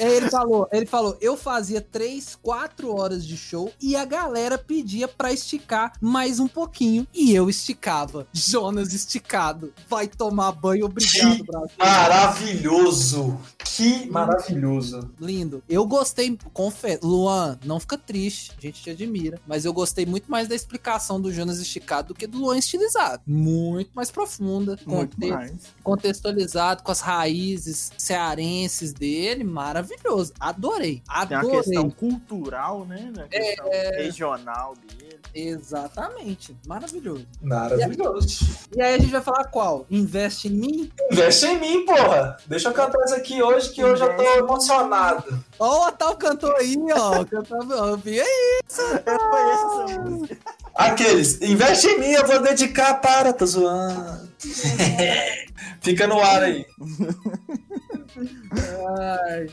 ele 0.00 0.30
falou, 0.30 0.68
ele 0.72 0.86
falou, 0.86 1.16
eu 1.20 1.36
fazia 1.36 1.80
3, 1.80 2.36
4 2.42 2.94
horas 2.94 3.26
de 3.26 3.36
show 3.36 3.72
e 3.80 3.96
a 3.96 4.04
galera 4.04 4.56
pedia 4.58 5.08
pra 5.08 5.32
esticar 5.32 5.92
mais 6.00 6.38
um 6.38 6.46
pouquinho 6.48 7.06
e 7.12 7.34
eu 7.34 7.48
esticava. 7.50 8.26
Jonas 8.32 8.92
esticado. 8.92 9.72
Vai 9.88 10.06
tomar 10.06 10.52
banho, 10.52 10.86
obrigado, 10.86 11.44
Brasil. 11.44 11.76
Maravilhoso. 11.78 13.38
Que 13.64 14.08
maravilhoso. 14.10 15.10
Lindo. 15.20 15.62
Eu 15.68 15.86
gostei, 15.86 16.36
confesso. 16.52 17.06
Luan, 17.06 17.58
não 17.64 17.78
fica 17.78 17.96
triste, 17.96 18.52
a 18.58 18.60
gente 18.60 18.82
te 18.82 18.90
admira, 18.90 19.40
mas 19.46 19.64
eu 19.64 19.72
gostei 19.72 20.04
muito 20.06 20.30
mais 20.30 20.48
da 20.48 20.54
explicação 20.54 21.20
do 21.20 21.32
Jonas 21.32 21.58
esticado 21.58 22.08
do 22.08 22.14
que 22.14 22.26
do 22.26 22.38
Luan 22.38 22.58
estilizado. 22.58 23.22
Muito 23.26 23.90
mais 23.94 24.10
profunda, 24.10 24.78
Muito 24.86 25.16
conte- 25.16 25.30
mais. 25.30 25.52
contextualizado 25.82 26.82
com 26.82 26.90
as 26.92 27.00
raízes 27.00 27.92
cearenses 27.98 28.92
dele, 28.92 29.07
maravilhoso. 29.44 30.32
Adorei. 30.40 31.02
Tem 31.28 31.36
a 31.36 31.40
Adorei. 31.40 31.62
questão 31.62 31.90
cultural, 31.90 32.84
né? 32.84 33.12
A 33.18 33.28
questão 33.28 33.70
regional 33.96 34.74
dele. 34.74 35.18
Exatamente. 35.34 36.56
Maravilhoso. 36.66 37.26
Maravilhoso. 37.42 38.46
E 38.76 38.80
aí 38.82 38.94
a 38.94 38.98
gente 38.98 39.10
vai 39.10 39.20
falar 39.20 39.44
qual? 39.44 39.86
Investe 39.90 40.48
em 40.48 40.52
mim? 40.52 40.92
Investe 41.12 41.46
em 41.46 41.60
mim, 41.60 41.84
porra. 41.84 42.36
Deixa 42.46 42.68
eu 42.68 42.72
cantar 42.72 43.04
isso 43.04 43.14
aqui 43.14 43.42
hoje 43.42 43.70
que 43.70 43.84
hoje 43.84 44.02
eu 44.02 44.16
tô 44.16 44.22
emocionado. 44.22 45.44
Ó, 45.58 45.80
o 45.80 45.84
Atal 45.84 46.16
cantou 46.16 46.54
aí, 46.56 46.76
ó. 46.92 47.24
Cantava, 47.24 47.74
eu 47.74 47.96
vi 47.96 48.20
aí. 48.20 48.60
Eu 49.06 49.18
conheço 49.18 49.82
essa 49.92 50.00
música. 50.00 50.38
Aqueles, 50.74 51.40
investe 51.42 51.86
em 51.88 51.98
mim, 51.98 52.12
eu 52.12 52.26
vou 52.26 52.40
dedicar 52.40 52.94
para, 53.00 53.32
tô 53.32 53.44
zoando. 53.46 54.28
Fica 55.80 56.06
no 56.06 56.20
ar 56.20 56.42
aí. 56.42 56.66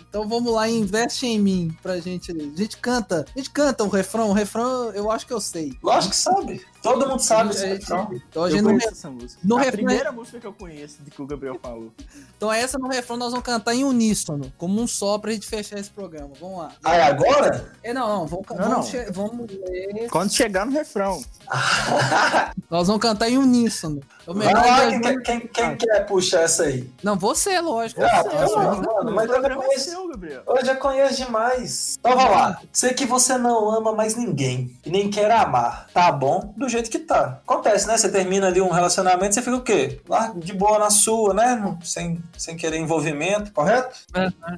Então 0.10 0.28
vamos 0.28 0.54
lá, 0.54 0.70
investe 0.70 1.26
em 1.26 1.40
mim 1.40 1.78
pra 1.82 2.00
gente. 2.00 2.32
A 2.32 2.58
gente 2.58 2.78
canta. 2.78 3.26
A 3.36 3.38
gente 3.38 3.50
canta 3.50 3.84
o 3.84 3.90
refrão. 3.90 4.30
O 4.30 4.34
refrão 4.34 4.92
eu 4.92 5.12
acho 5.12 5.26
que 5.26 5.34
eu 5.34 5.42
sei. 5.42 5.74
Lógico 5.82 6.12
que 6.12 6.18
sabe. 6.18 6.66
Todo 6.86 7.08
mundo 7.10 7.20
sabe 7.20 7.56
É, 7.58 7.66
refrão. 7.74 8.10
Então 8.30 8.44
a 8.44 8.48
Eu 8.48 8.52
gente 8.52 8.62
não 8.64 8.78
essa 8.78 9.10
música. 9.10 9.40
no 9.44 9.56
a 9.56 9.60
refrão- 9.60 9.74
primeira 9.86 10.12
música 10.12 10.40
que 10.40 10.48
eu 10.48 10.54
conheço 10.54 11.02
de 11.04 11.12
que 11.12 11.22
o 11.22 11.26
Gabriel 11.26 11.60
falou. 11.62 11.92
Então 12.38 12.52
essa 12.52 12.78
no 12.78 12.88
refrão 12.88 13.18
nós 13.18 13.32
vamos 13.32 13.46
cantar 13.46 13.74
em 13.74 13.84
uníssono, 13.84 14.52
como 14.58 14.82
um 14.82 14.88
só 14.88 15.18
pra 15.18 15.32
gente 15.32 15.48
fechar 15.48 15.80
esse 15.80 15.90
programa. 15.90 16.32
Vamos 16.40 16.60
lá. 16.60 16.72
Ah, 16.84 16.96
é 16.96 17.02
agora? 17.04 17.72
É, 17.84 17.94
não, 17.94 18.08
não, 18.08 18.28
vamos, 18.28 18.46
Não, 18.50 18.58
vamos, 18.58 18.70
não. 18.72 18.84
che- 18.84 19.12
vamos 19.12 19.48
ler. 19.50 20.10
Quando 20.10 20.32
chegar 20.32 20.66
no 20.66 20.72
refrão. 20.72 21.22
Nós 22.70 22.88
vamos 22.88 23.02
cantar 23.02 23.30
em 23.30 23.38
uníssono. 23.38 24.02
O 24.28 24.34
Vai 24.34 24.52
lá, 24.54 24.84
é- 24.86 24.90
quem, 24.90 25.02
quer- 25.02 25.22
quem, 25.22 25.40
quem 25.48 25.76
quer 25.78 26.06
puxar 26.08 26.42
essa 26.42 26.64
aí? 26.64 26.90
Não, 27.04 27.16
você, 27.18 27.60
lógico. 27.62 28.02
Ah, 28.04 28.24
Você, 28.24 28.30
você. 28.30 28.56
bom, 28.56 28.96
mano, 28.96 29.12
mas 29.14 29.30
eu 29.30 29.42
já 29.42 29.48
é 29.48 29.56
conheço. 29.56 29.90
seu, 29.92 30.08
Gabriel. 30.10 30.42
Eu 30.48 30.66
já 30.66 30.76
conheço 30.76 31.16
demais. 31.26 31.96
Então 32.00 32.16
vamos 32.18 32.32
lá. 32.32 32.60
Sei 32.74 32.94
que 32.94 33.06
você 33.06 33.38
não 33.38 33.70
ama 33.70 33.94
mais 33.94 34.16
ninguém 34.16 34.76
e 34.84 34.90
nem 34.90 35.10
quer 35.12 35.30
amar. 35.32 35.88
Tá 35.94 36.12
bom 36.12 36.54
do 36.58 36.68
jeito 36.76 36.90
que 36.90 37.00
tá. 37.00 37.40
Acontece, 37.44 37.88
né? 37.88 37.98
Você 37.98 38.10
termina 38.10 38.48
ali 38.48 38.62
um 38.62 38.70
relacionamento, 38.70 39.34
você 39.34 39.42
fica 39.42 39.56
o 39.56 39.62
quê? 39.62 40.00
Lá 40.08 40.32
de 40.36 40.54
boa 40.54 40.80
na 40.80 40.90
sua, 40.90 41.34
né? 41.34 41.78
Sem, 41.84 42.24
sem 42.38 42.56
querer 42.56 42.78
envolvimento, 42.78 43.52
correto? 43.52 43.96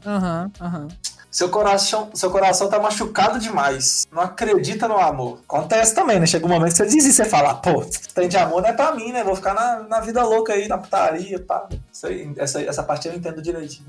Aham, 0.06 0.52
aham. 0.62 0.88
Seu 1.30 1.50
coração, 1.50 2.10
seu 2.16 2.32
coração 2.32 2.68
tá 2.70 2.80
machucado 2.80 3.38
demais. 3.38 4.08
Não 4.12 4.24
acredita 4.24 4.88
no 4.88 4.98
amor. 4.98 5.40
Acontece 5.48 5.94
também, 5.94 6.20
né? 6.20 6.26
Chega 6.26 6.46
um 6.46 6.50
momento 6.50 6.72
que 6.72 6.78
você 6.78 6.86
diz 6.88 7.06
isso, 7.06 7.18
você 7.18 7.26
fala, 7.26 7.54
pô, 7.54 7.86
trem 8.16 8.28
de 8.28 8.38
amor 8.38 8.62
não 8.62 8.70
é 8.70 8.74
pra 8.74 8.94
mim, 8.96 9.12
né? 9.12 9.24
Vou 9.24 9.36
ficar 9.36 9.54
na, 9.54 9.84
na 9.84 10.00
vida 10.00 10.24
louca 10.24 10.54
aí, 10.54 10.68
na 10.68 10.78
putaria, 10.78 11.38
pá. 11.40 11.68
Isso 11.94 12.08
aí, 12.08 12.34
essa, 12.38 12.62
essa 12.62 12.82
parte 12.82 13.08
eu 13.08 13.14
entendo 13.14 13.42
direitinho. 13.42 13.88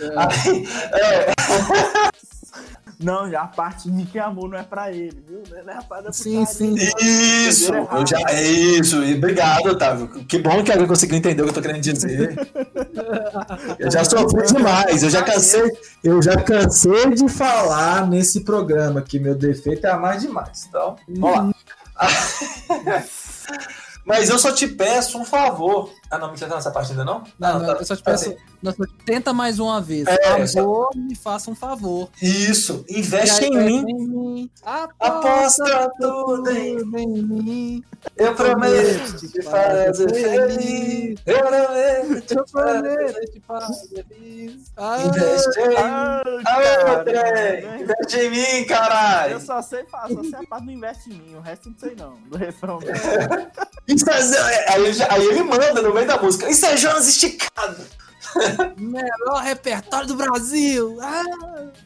é 0.00 0.06
Aí, 0.16 0.66
é, 0.94 1.32
Não, 3.04 3.30
já 3.30 3.42
a 3.42 3.46
parte 3.46 3.90
de 3.90 4.04
que 4.06 4.18
amor 4.18 4.48
não 4.48 4.58
é 4.58 4.62
pra 4.62 4.90
ele, 4.90 5.22
viu? 5.28 5.42
Não 5.50 5.72
é 5.72 5.76
a 5.76 5.82
parte 5.82 6.04
da 6.04 6.12
Sim, 6.12 6.46
sim. 6.46 6.74
Isso, 7.00 7.72
eu 7.74 8.06
já, 8.06 8.18
é 8.30 8.42
isso, 8.42 9.04
e 9.04 9.14
obrigado, 9.14 9.66
Otávio. 9.66 10.08
Que 10.24 10.38
bom 10.38 10.64
que 10.64 10.72
alguém 10.72 10.86
conseguiu 10.86 11.18
entender 11.18 11.42
o 11.42 11.44
que 11.44 11.50
eu 11.50 11.54
tô 11.54 11.60
querendo 11.60 11.82
dizer. 11.82 12.34
Eu 13.78 13.90
já 13.90 14.04
sofri 14.04 14.46
demais, 14.46 15.02
eu 15.02 15.10
já 15.10 15.22
cansei, 15.22 15.70
eu 16.02 16.22
já 16.22 16.36
cansei 16.36 17.10
de 17.14 17.28
falar 17.28 18.06
nesse 18.06 18.40
programa 18.40 19.02
que 19.02 19.18
meu 19.18 19.34
defeito 19.34 19.86
é 19.86 19.90
amar 19.90 20.16
demais. 20.18 20.66
Então, 20.68 20.96
vamos 21.08 21.36
lá. 21.36 23.04
Mas 24.04 24.28
eu 24.28 24.38
só 24.38 24.52
te 24.52 24.68
peço 24.68 25.18
um 25.18 25.24
favor. 25.24 25.90
Ah, 26.14 26.18
não, 26.18 26.30
me 26.32 26.38
tá 26.38 26.46
nessa 26.46 26.70
parte 26.70 26.92
ainda 26.92 27.04
não? 27.04 27.24
Não, 27.38 27.48
Ah, 27.48 27.58
não, 27.58 27.66
tá. 27.66 27.72
eu 27.80 27.84
só 27.86 27.96
te 27.96 28.02
Tá 28.02 28.10
peço. 28.12 28.28
bem. 28.30 28.38
não, 28.62 28.72
só- 28.72 28.84
Tenta 29.04 29.32
mais 29.32 29.58
uma 29.58 29.80
vez. 29.80 30.06
É, 30.06 30.60
Amor, 30.60 30.90
me 30.94 31.14
faça 31.16 31.50
um 31.50 31.54
favor. 31.54 32.08
Isso, 32.22 32.84
investe 32.88 33.44
aí, 33.44 33.50
em 33.50 33.64
mim. 33.64 33.84
em 33.90 34.06
mim. 34.08 34.50
Aposta 35.00 35.90
tudo 36.00 36.50
em 36.50 36.76
em 36.78 37.22
mim. 37.22 37.84
Eu 38.16 38.34
prometo 38.34 39.16
te 39.28 39.42
fazer 39.42 40.10
feliz. 40.12 41.18
Eu 41.26 41.38
prometo 41.38 42.20
te 42.26 42.34
Eu 42.36 42.46
fazer 42.48 42.82
prometo 42.82 43.32
te 43.32 43.40
fazer 43.40 44.04
feliz. 44.08 44.72
Ah, 44.76 44.98
Investe 45.04 45.60
em 45.60 45.68
mim. 45.68 45.74
Ah, 45.78 46.22
Aê, 46.46 46.76
cara, 46.84 47.04
trem! 47.04 47.82
Investe 47.82 48.16
em 48.18 48.30
mim, 48.30 48.64
caralho! 48.66 49.32
Eu 49.34 49.40
só 49.40 49.62
sei, 49.62 49.84
fa- 49.84 50.08
só 50.08 50.22
sei 50.22 50.34
a 50.34 50.42
parte 50.48 50.64
do 50.66 50.70
investe 50.72 51.10
em 51.10 51.14
mim, 51.14 51.34
o 51.36 51.40
resto 51.40 51.68
eu 51.68 51.72
não 51.72 51.78
sei 51.78 51.94
não, 51.96 52.14
do 52.30 52.36
refrão. 52.36 52.78
É- 53.86 54.72
aí, 54.72 54.86
aí 55.10 55.26
ele 55.26 55.42
manda 55.42 55.82
no 55.82 55.92
da 56.04 56.18
música. 56.18 56.48
Isso 56.50 56.64
é 56.66 56.76
Jonas 56.76 57.08
esticado. 57.08 57.76
melhor 58.76 59.42
repertório 59.42 60.06
do 60.08 60.14
Brasil. 60.16 60.98
Ah, 61.00 61.22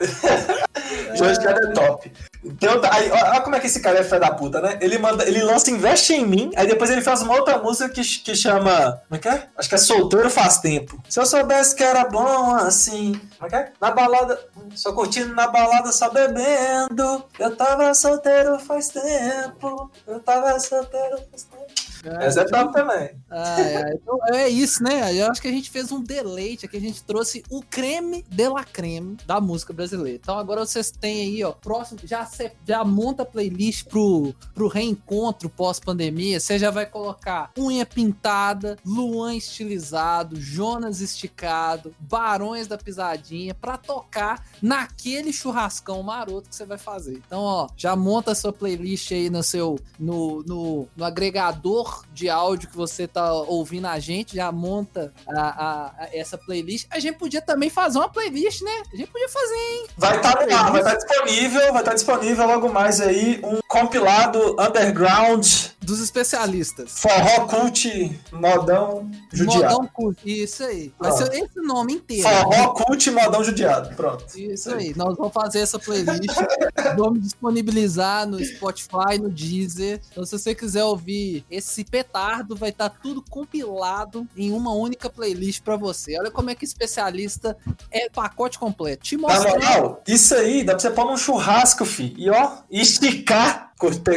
Jonas 1.15 1.33
esticado 1.39 1.67
é 1.69 1.73
top. 1.73 2.13
Então, 2.45 2.81
tá- 2.81 2.95
aí, 2.95 3.11
olha 3.11 3.41
como 3.41 3.57
é 3.57 3.61
que 3.61 3.67
esse 3.67 3.81
cara 3.81 3.99
é 3.99 4.05
fé 4.05 4.19
da 4.19 4.31
puta, 4.31 4.61
né? 4.61 4.79
Ele, 4.81 4.97
manda, 4.97 5.25
ele 5.27 5.43
lança 5.43 5.71
Investe 5.71 6.15
em 6.15 6.25
mim, 6.25 6.51
aí 6.57 6.67
depois 6.69 6.89
ele 6.89 7.01
faz 7.03 7.21
uma 7.21 7.35
outra 7.35 7.59
música 7.59 7.89
que, 7.89 8.01
que 8.03 8.35
chama. 8.35 9.03
Como 9.09 9.17
é 9.17 9.19
que 9.19 9.29
é? 9.29 9.47
Acho 9.57 9.69
que 9.69 9.75
é 9.75 9.79
Solteiro 9.79 10.31
Faz 10.31 10.59
Tempo. 10.59 11.03
Se 11.09 11.19
eu 11.21 11.27
soubesse 11.27 11.75
que 11.75 11.83
era 11.83 12.05
bom 12.05 12.55
assim. 12.55 13.21
Como 13.39 13.47
é 13.47 13.51
que 13.51 13.57
é? 13.57 13.73
Na 13.81 13.91
balada. 13.91 14.39
Só 14.75 14.93
curtindo 14.93 15.35
na 15.35 15.49
balada, 15.49 15.91
só 15.91 16.09
bebendo. 16.11 17.25
Eu 17.39 17.57
tava 17.57 17.93
solteiro 17.93 18.59
faz 18.61 18.89
tempo. 18.89 19.91
Eu 20.07 20.21
tava 20.21 20.59
solteiro 20.61 21.19
faz 21.31 21.43
tempo. 21.43 21.58
Essa 22.05 22.43
é 22.43 22.45
top 22.45 22.73
também. 22.73 23.11
Ai, 23.31 23.77
ai, 23.77 23.93
então 23.95 24.19
é 24.33 24.49
isso, 24.49 24.83
né? 24.83 25.15
Eu 25.15 25.31
acho 25.31 25.41
que 25.41 25.49
a 25.49 25.53
gente 25.53 25.71
fez 25.71 25.91
um 25.93 26.03
deleite 26.03 26.67
aqui, 26.67 26.77
a 26.77 26.81
gente 26.81 27.03
trouxe 27.03 27.43
o 27.51 27.63
creme 27.63 28.25
de 28.29 28.49
la 28.49 28.65
creme 28.65 29.17
da 29.27 29.41
música 29.41 29.73
brasileira. 29.73 30.19
Então 30.23 30.39
agora 30.39 30.65
vocês 30.65 30.91
têm 30.91 31.23
aí, 31.23 31.45
ó, 31.45 31.53
próximo, 31.53 32.01
já, 32.05 32.25
cê- 32.27 32.53
já 32.67 32.85
monta 32.85 33.23
a 33.23 33.27
playlist 33.27 33.87
pro, 33.89 34.35
pro 34.55 34.69
reencontro 34.69 35.49
pós-pandemia. 35.49 36.41
Você 36.41 36.59
já 36.59 36.71
vai 36.71 36.87
colocar 36.87 37.51
unha 37.59 37.85
pintada, 37.87 38.77
Luan 38.85 39.35
estilizado, 39.35 40.41
Jonas 40.41 41.01
esticado, 41.01 41.95
Barões 41.99 42.67
da 42.67 42.79
Pisadinha, 42.79 43.55
pra 43.55 43.77
tocar 43.77 44.45
naquele 44.63 45.33
churrascão 45.33 46.03
maroto 46.03 46.49
que 46.49 46.55
você 46.57 46.65
vai 46.65 46.79
fazer. 46.79 47.21
Então, 47.27 47.41
ó, 47.41 47.69
já 47.77 47.95
monta 47.97 48.33
a 48.33 48.35
sua 48.35 48.53
playlist 48.53 49.11
aí 49.13 49.31
no 49.31 49.43
seu, 49.43 49.79
no, 49.99 50.43
no, 50.45 50.89
no 50.97 51.05
agregador 51.05 51.98
de 52.13 52.29
áudio 52.29 52.69
que 52.69 52.77
você 52.77 53.07
tá 53.07 53.33
ouvindo 53.33 53.87
a 53.87 53.99
gente, 53.99 54.37
já 54.37 54.51
monta 54.53 55.13
a, 55.27 55.41
a- 55.41 55.87
a- 56.05 56.09
essa 56.13 56.37
playlist. 56.39 56.87
A 56.91 56.99
gente 56.99 57.19
podia 57.19 57.41
também 57.43 57.71
fazer 57.71 57.99
uma 57.99 58.09
playlist, 58.09 58.63
né? 58.63 58.83
A 58.93 58.97
gente 58.97 59.11
podia 59.11 59.29
fazer, 59.29 59.55
hein? 59.55 59.87
Vai 59.97 60.17
estar 60.17 60.47
no 60.47 60.55
ar, 60.57 60.73
vai 60.73 60.81
estar 60.81 60.95
disponível, 60.97 61.73
vai 61.73 61.83
estar 61.83 61.95
disponível 61.95 62.47
logo 62.47 62.69
mais 62.73 63.01
aí 63.01 63.41
um 63.45 63.59
compilado 63.69 64.57
underground, 64.61 65.47
Dos 65.81 66.01
especialistas. 66.01 67.01
forró 67.01 67.47
cult, 67.47 68.21
modão 68.33 69.11
judiado. 69.33 69.75
Modão 69.75 69.87
curto. 69.93 70.21
Isso 70.29 70.63
aí. 70.65 70.93
Vai 70.99 71.13
ser 71.13 71.33
esse 71.33 71.61
nome 71.61 71.95
inteiro. 71.95 72.29
Forró 72.29 72.69
cult, 72.75 73.11
modão 73.11 73.43
judiado. 73.43 73.95
Pronto. 73.97 74.25
Isso 74.39 74.71
aí, 74.75 74.93
nós 74.97 75.17
vamos 75.17 75.33
fazer 75.33 75.61
essa 75.61 75.79
playlist, 75.79 76.27
vamos 76.97 77.23
disponibilizar 77.23 78.27
no 78.27 78.43
Spotify, 78.45 79.19
no 79.21 79.31
Deezer. 79.31 80.01
Então, 80.13 80.25
se 80.27 80.39
você 80.39 80.55
quiser 80.55 80.85
ouvir 80.85 81.45
esse 81.51 81.78
petardo, 81.85 82.57
vai 82.57 82.71
estar 82.71 82.89
tudo 82.89 83.23
compilado 83.23 84.27
em 84.37 84.53
uma 84.53 84.73
única 84.73 85.09
playlist 85.11 85.63
pra 85.63 85.77
você. 85.77 86.19
Olha 86.19 86.31
como 86.31 86.51
é 86.51 86.55
que 86.55 86.65
especialista 86.65 87.57
é 87.91 88.09
pacote 88.09 88.59
completo. 88.59 89.05
Te 89.05 89.17
Na 89.17 89.29
mostrando. 89.29 89.61
moral, 89.61 90.03
isso 90.07 90.35
aí 90.35 90.65
dá 90.65 90.73
pra 90.73 90.81
você 90.81 90.91
pôr 90.91 91.05
num 91.07 91.17
churrasco, 91.17 91.85
fi. 91.85 92.15
E 92.17 92.29
ó, 92.31 92.59
esticar. 92.71 93.68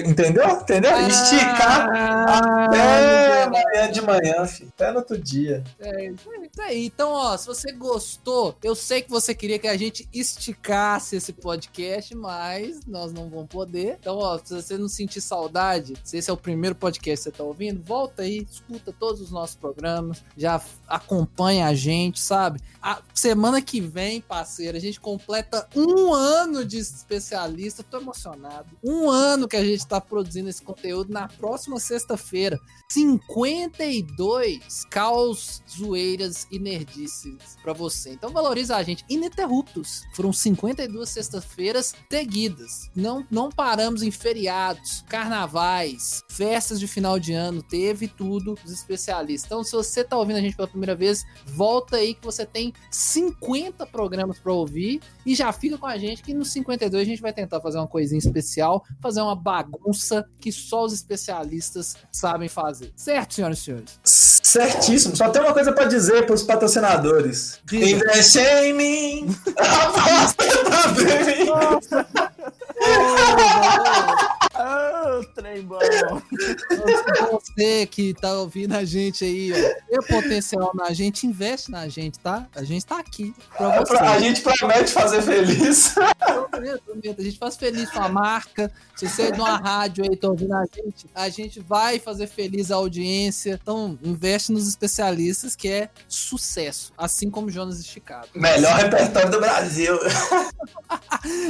Entendeu? 0.05 0.49
Entendeu? 0.49 1.07
Esticar 1.07 1.89
Ah, 1.93 2.65
até 2.65 3.43
amanhã 3.43 3.91
de 3.91 4.01
manhã, 4.01 4.45
fi. 4.47 4.67
Até 4.73 4.91
no 4.91 4.97
outro 4.99 5.17
dia. 5.17 5.63
É. 5.79 6.05
Isso 6.07 6.61
aí. 6.61 6.85
Então, 6.85 7.11
ó, 7.11 7.37
se 7.37 7.45
você 7.45 7.71
gostou, 7.71 8.57
eu 8.63 8.73
sei 8.75 9.01
que 9.01 9.09
você 9.09 9.35
queria 9.35 9.59
que 9.59 9.67
a 9.67 9.77
gente 9.77 10.07
esticasse 10.11 11.15
esse 11.15 11.31
podcast, 11.31 12.15
mas 12.15 12.85
nós 12.85 13.13
não 13.13 13.29
vamos 13.29 13.47
poder. 13.47 13.97
Então, 13.99 14.17
ó, 14.17 14.39
se 14.43 14.53
você 14.53 14.77
não 14.77 14.87
sentir 14.87 15.21
saudade, 15.21 15.93
se 16.03 16.17
esse 16.17 16.29
é 16.29 16.33
o 16.33 16.37
primeiro 16.37 16.75
podcast 16.75 17.23
que 17.23 17.31
você 17.31 17.37
tá 17.37 17.43
ouvindo, 17.43 17.83
volta 17.83 18.23
aí, 18.23 18.45
escuta 18.49 18.93
todos 18.97 19.21
os 19.21 19.31
nossos 19.31 19.55
programas, 19.55 20.23
já 20.35 20.59
acompanha 20.87 21.67
a 21.67 21.73
gente, 21.75 22.19
sabe? 22.19 22.59
A 22.81 23.01
semana 23.13 23.61
que 23.61 23.79
vem, 23.79 24.21
parceiro, 24.21 24.75
a 24.75 24.79
gente 24.79 24.99
completa 24.99 25.67
um 25.75 26.11
ano 26.13 26.65
de 26.65 26.79
especialista. 26.79 27.83
Tô 27.83 27.99
emocionado. 27.99 28.69
Um 28.83 29.09
ano 29.09 29.47
que 29.51 29.57
a 29.57 29.65
gente 29.65 29.85
tá 29.85 29.99
produzindo 29.99 30.49
esse 30.49 30.61
conteúdo 30.61 31.11
na 31.11 31.27
próxima 31.27 31.77
sexta-feira. 31.77 32.57
52 32.89 34.85
caos, 34.89 35.61
zoeiras 35.69 36.47
e 36.49 36.57
nerdices 36.57 37.57
pra 37.61 37.73
você. 37.73 38.11
Então 38.11 38.31
valoriza 38.31 38.77
a 38.77 38.83
gente. 38.83 39.03
Ininterruptos. 39.09 40.03
Foram 40.13 40.31
52 40.31 41.09
sextas-feiras 41.09 41.93
seguidas. 42.09 42.89
Não, 42.95 43.27
não 43.29 43.49
paramos 43.49 44.03
em 44.03 44.11
feriados, 44.11 45.03
carnavais, 45.09 46.23
festas 46.29 46.79
de 46.79 46.87
final 46.87 47.19
de 47.19 47.33
ano. 47.33 47.61
Teve 47.61 48.07
tudo 48.07 48.55
dos 48.55 48.71
especialistas. 48.71 49.45
Então, 49.45 49.63
se 49.65 49.73
você 49.73 50.03
tá 50.03 50.17
ouvindo 50.17 50.37
a 50.37 50.41
gente 50.41 50.55
pela 50.55 50.67
primeira 50.67 50.95
vez, 50.95 51.25
volta 51.45 51.97
aí 51.97 52.13
que 52.13 52.23
você 52.23 52.45
tem 52.45 52.73
50 52.89 53.85
programas 53.85 54.39
pra 54.39 54.53
ouvir 54.53 55.01
e 55.25 55.35
já 55.35 55.51
fica 55.51 55.77
com 55.77 55.85
a 55.85 55.97
gente 55.97 56.21
que 56.21 56.33
no 56.33 56.45
52 56.45 57.01
a 57.01 57.05
gente 57.05 57.21
vai 57.21 57.33
tentar 57.33 57.61
fazer 57.61 57.77
uma 57.77 57.87
coisinha 57.87 58.19
especial, 58.19 58.83
fazer 59.01 59.21
uma 59.21 59.35
bagunça 59.35 60.25
que 60.39 60.51
só 60.51 60.83
os 60.83 60.93
especialistas 60.93 61.95
sabem 62.11 62.49
fazer. 62.49 62.91
Certo, 62.95 63.33
senhoras 63.33 63.59
e 63.59 63.61
senhores? 63.61 63.99
Certíssimo. 64.03 65.15
Só 65.15 65.29
tem 65.29 65.41
uma 65.41 65.53
coisa 65.53 65.71
pra 65.71 65.85
dizer 65.85 66.25
pros 66.25 66.43
patrocinadores. 66.43 67.59
Diga. 67.65 67.89
Investe 67.89 68.39
em 68.39 68.73
mim. 68.73 69.37
Aposta 69.57 70.43
também. 70.95 71.47
Ah, 74.63 75.21
trem 75.33 75.63
bom. 75.63 75.79
Você 77.31 77.87
que 77.87 78.13
tá 78.13 78.33
ouvindo 78.33 78.75
a 78.75 78.85
gente 78.85 79.25
aí, 79.25 79.51
ó, 79.51 79.55
tem 79.89 80.07
potencial 80.07 80.71
na 80.75 80.93
gente, 80.93 81.25
investe 81.25 81.71
na 81.71 81.87
gente, 81.87 82.19
tá? 82.19 82.47
A 82.55 82.63
gente 82.63 82.85
tá 82.85 82.99
aqui 82.99 83.33
pra 83.57 83.79
você. 83.79 83.95
A 83.97 84.19
gente 84.19 84.41
promete 84.41 84.91
fazer 84.91 85.23
feliz. 85.23 85.95
Prometo, 86.51 86.83
prometo. 86.83 87.19
A 87.19 87.23
gente 87.23 87.39
faz 87.39 87.55
feliz 87.55 87.89
com 87.89 88.01
a 88.01 88.09
marca. 88.09 88.71
Se 88.95 89.09
você 89.09 89.23
é 89.23 89.31
de 89.31 89.39
uma 89.39 89.57
rádio 89.57 90.03
aí 90.07 90.15
tá 90.15 90.27
ouvindo 90.27 90.53
a 90.53 90.63
gente, 90.65 91.07
a 91.15 91.27
gente 91.27 91.59
vai 91.59 91.97
fazer 91.97 92.27
feliz 92.27 92.69
a 92.69 92.75
audiência. 92.75 93.59
Então, 93.61 93.97
investe 94.03 94.51
nos 94.51 94.67
especialistas, 94.67 95.55
que 95.55 95.69
é 95.69 95.89
sucesso. 96.07 96.93
Assim 96.95 97.31
como 97.31 97.49
Jonas 97.49 97.79
Esticado. 97.79 98.27
Melhor 98.35 98.75
repertório 98.75 99.31
do 99.31 99.39
Brasil. 99.39 99.97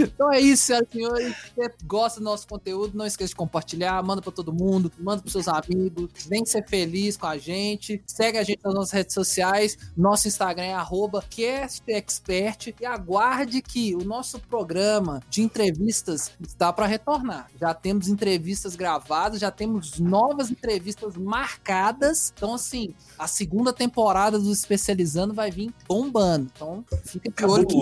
Então 0.01 0.31
é 0.31 0.39
isso, 0.39 0.65
senhoras 0.65 0.87
e 0.89 0.91
senhores. 0.91 1.35
Se 1.35 1.51
você 1.55 1.71
gosta 1.85 2.19
do 2.19 2.23
nosso 2.23 2.47
conteúdo, 2.47 2.97
não 3.01 3.07
esqueça 3.07 3.29
de 3.29 3.35
compartilhar, 3.35 4.01
manda 4.03 4.21
pra 4.21 4.31
todo 4.31 4.53
mundo, 4.53 4.91
manda 4.99 5.21
pros 5.21 5.33
seus 5.33 5.47
amigos, 5.47 6.09
vem 6.27 6.45
ser 6.45 6.67
feliz 6.67 7.17
com 7.17 7.27
a 7.27 7.37
gente. 7.37 8.01
Segue 8.05 8.37
a 8.37 8.43
gente 8.43 8.61
nas 8.63 8.73
nossas 8.73 8.91
redes 8.91 9.13
sociais. 9.13 9.77
Nosso 9.95 10.27
Instagram 10.27 10.63
é 10.63 10.73
arroba 10.73 11.23
CastExpert 11.23 12.73
e 12.79 12.85
aguarde 12.85 13.61
que 13.61 13.95
o 13.95 14.03
nosso 14.03 14.39
programa 14.39 15.21
de 15.29 15.41
entrevistas 15.41 16.31
está 16.39 16.71
para 16.71 16.85
retornar. 16.85 17.49
Já 17.59 17.73
temos 17.73 18.07
entrevistas 18.07 18.75
gravadas, 18.75 19.39
já 19.39 19.51
temos 19.51 19.99
novas 19.99 20.51
entrevistas 20.51 21.15
marcadas. 21.15 22.33
Então, 22.35 22.53
assim, 22.53 22.93
a 23.17 23.27
segunda 23.27 23.73
temporada 23.73 24.39
do 24.39 24.51
Especializando 24.51 25.33
vai 25.33 25.49
vir 25.49 25.73
bombando. 25.87 26.51
Então, 26.53 26.85
fica 27.05 27.31
de 27.31 27.45
olho 27.45 27.67
que 27.67 27.81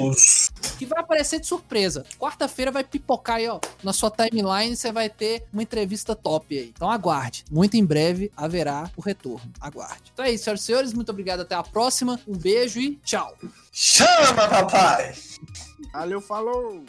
que 0.78 0.86
vai 0.86 0.99
aparecer 1.01 1.39
de 1.39 1.47
surpresa. 1.47 2.05
Quarta-feira 2.17 2.72
vai 2.72 2.84
pipocar 2.84 3.38
aí, 3.38 3.47
ó, 3.47 3.59
na 3.84 3.93
sua 3.93 4.09
timeline 4.09 4.76
você 4.76 4.91
vai 5.10 5.16
ter 5.16 5.43
uma 5.51 5.64
entrevista 5.64 6.16
top 6.16 6.57
aí. 6.57 6.72
Então 6.76 6.89
aguarde. 6.89 7.43
Muito 7.51 7.76
em 7.76 7.84
breve 7.84 8.32
haverá 8.38 8.89
o 8.95 9.01
retorno. 9.01 9.51
Aguarde. 9.60 10.12
Então 10.14 10.24
é 10.24 10.32
isso, 10.32 10.43
senhoras 10.43 10.62
e 10.62 10.66
senhores. 10.66 10.93
Muito 10.93 11.10
obrigado. 11.10 11.41
Até 11.41 11.55
a 11.55 11.64
próxima. 11.64 12.20
Um 12.28 12.38
beijo 12.38 12.80
e 12.80 12.95
tchau. 12.97 13.36
Chama, 13.72 14.47
papai. 14.47 15.16
Valeu, 15.91 16.22
falou. 16.22 16.84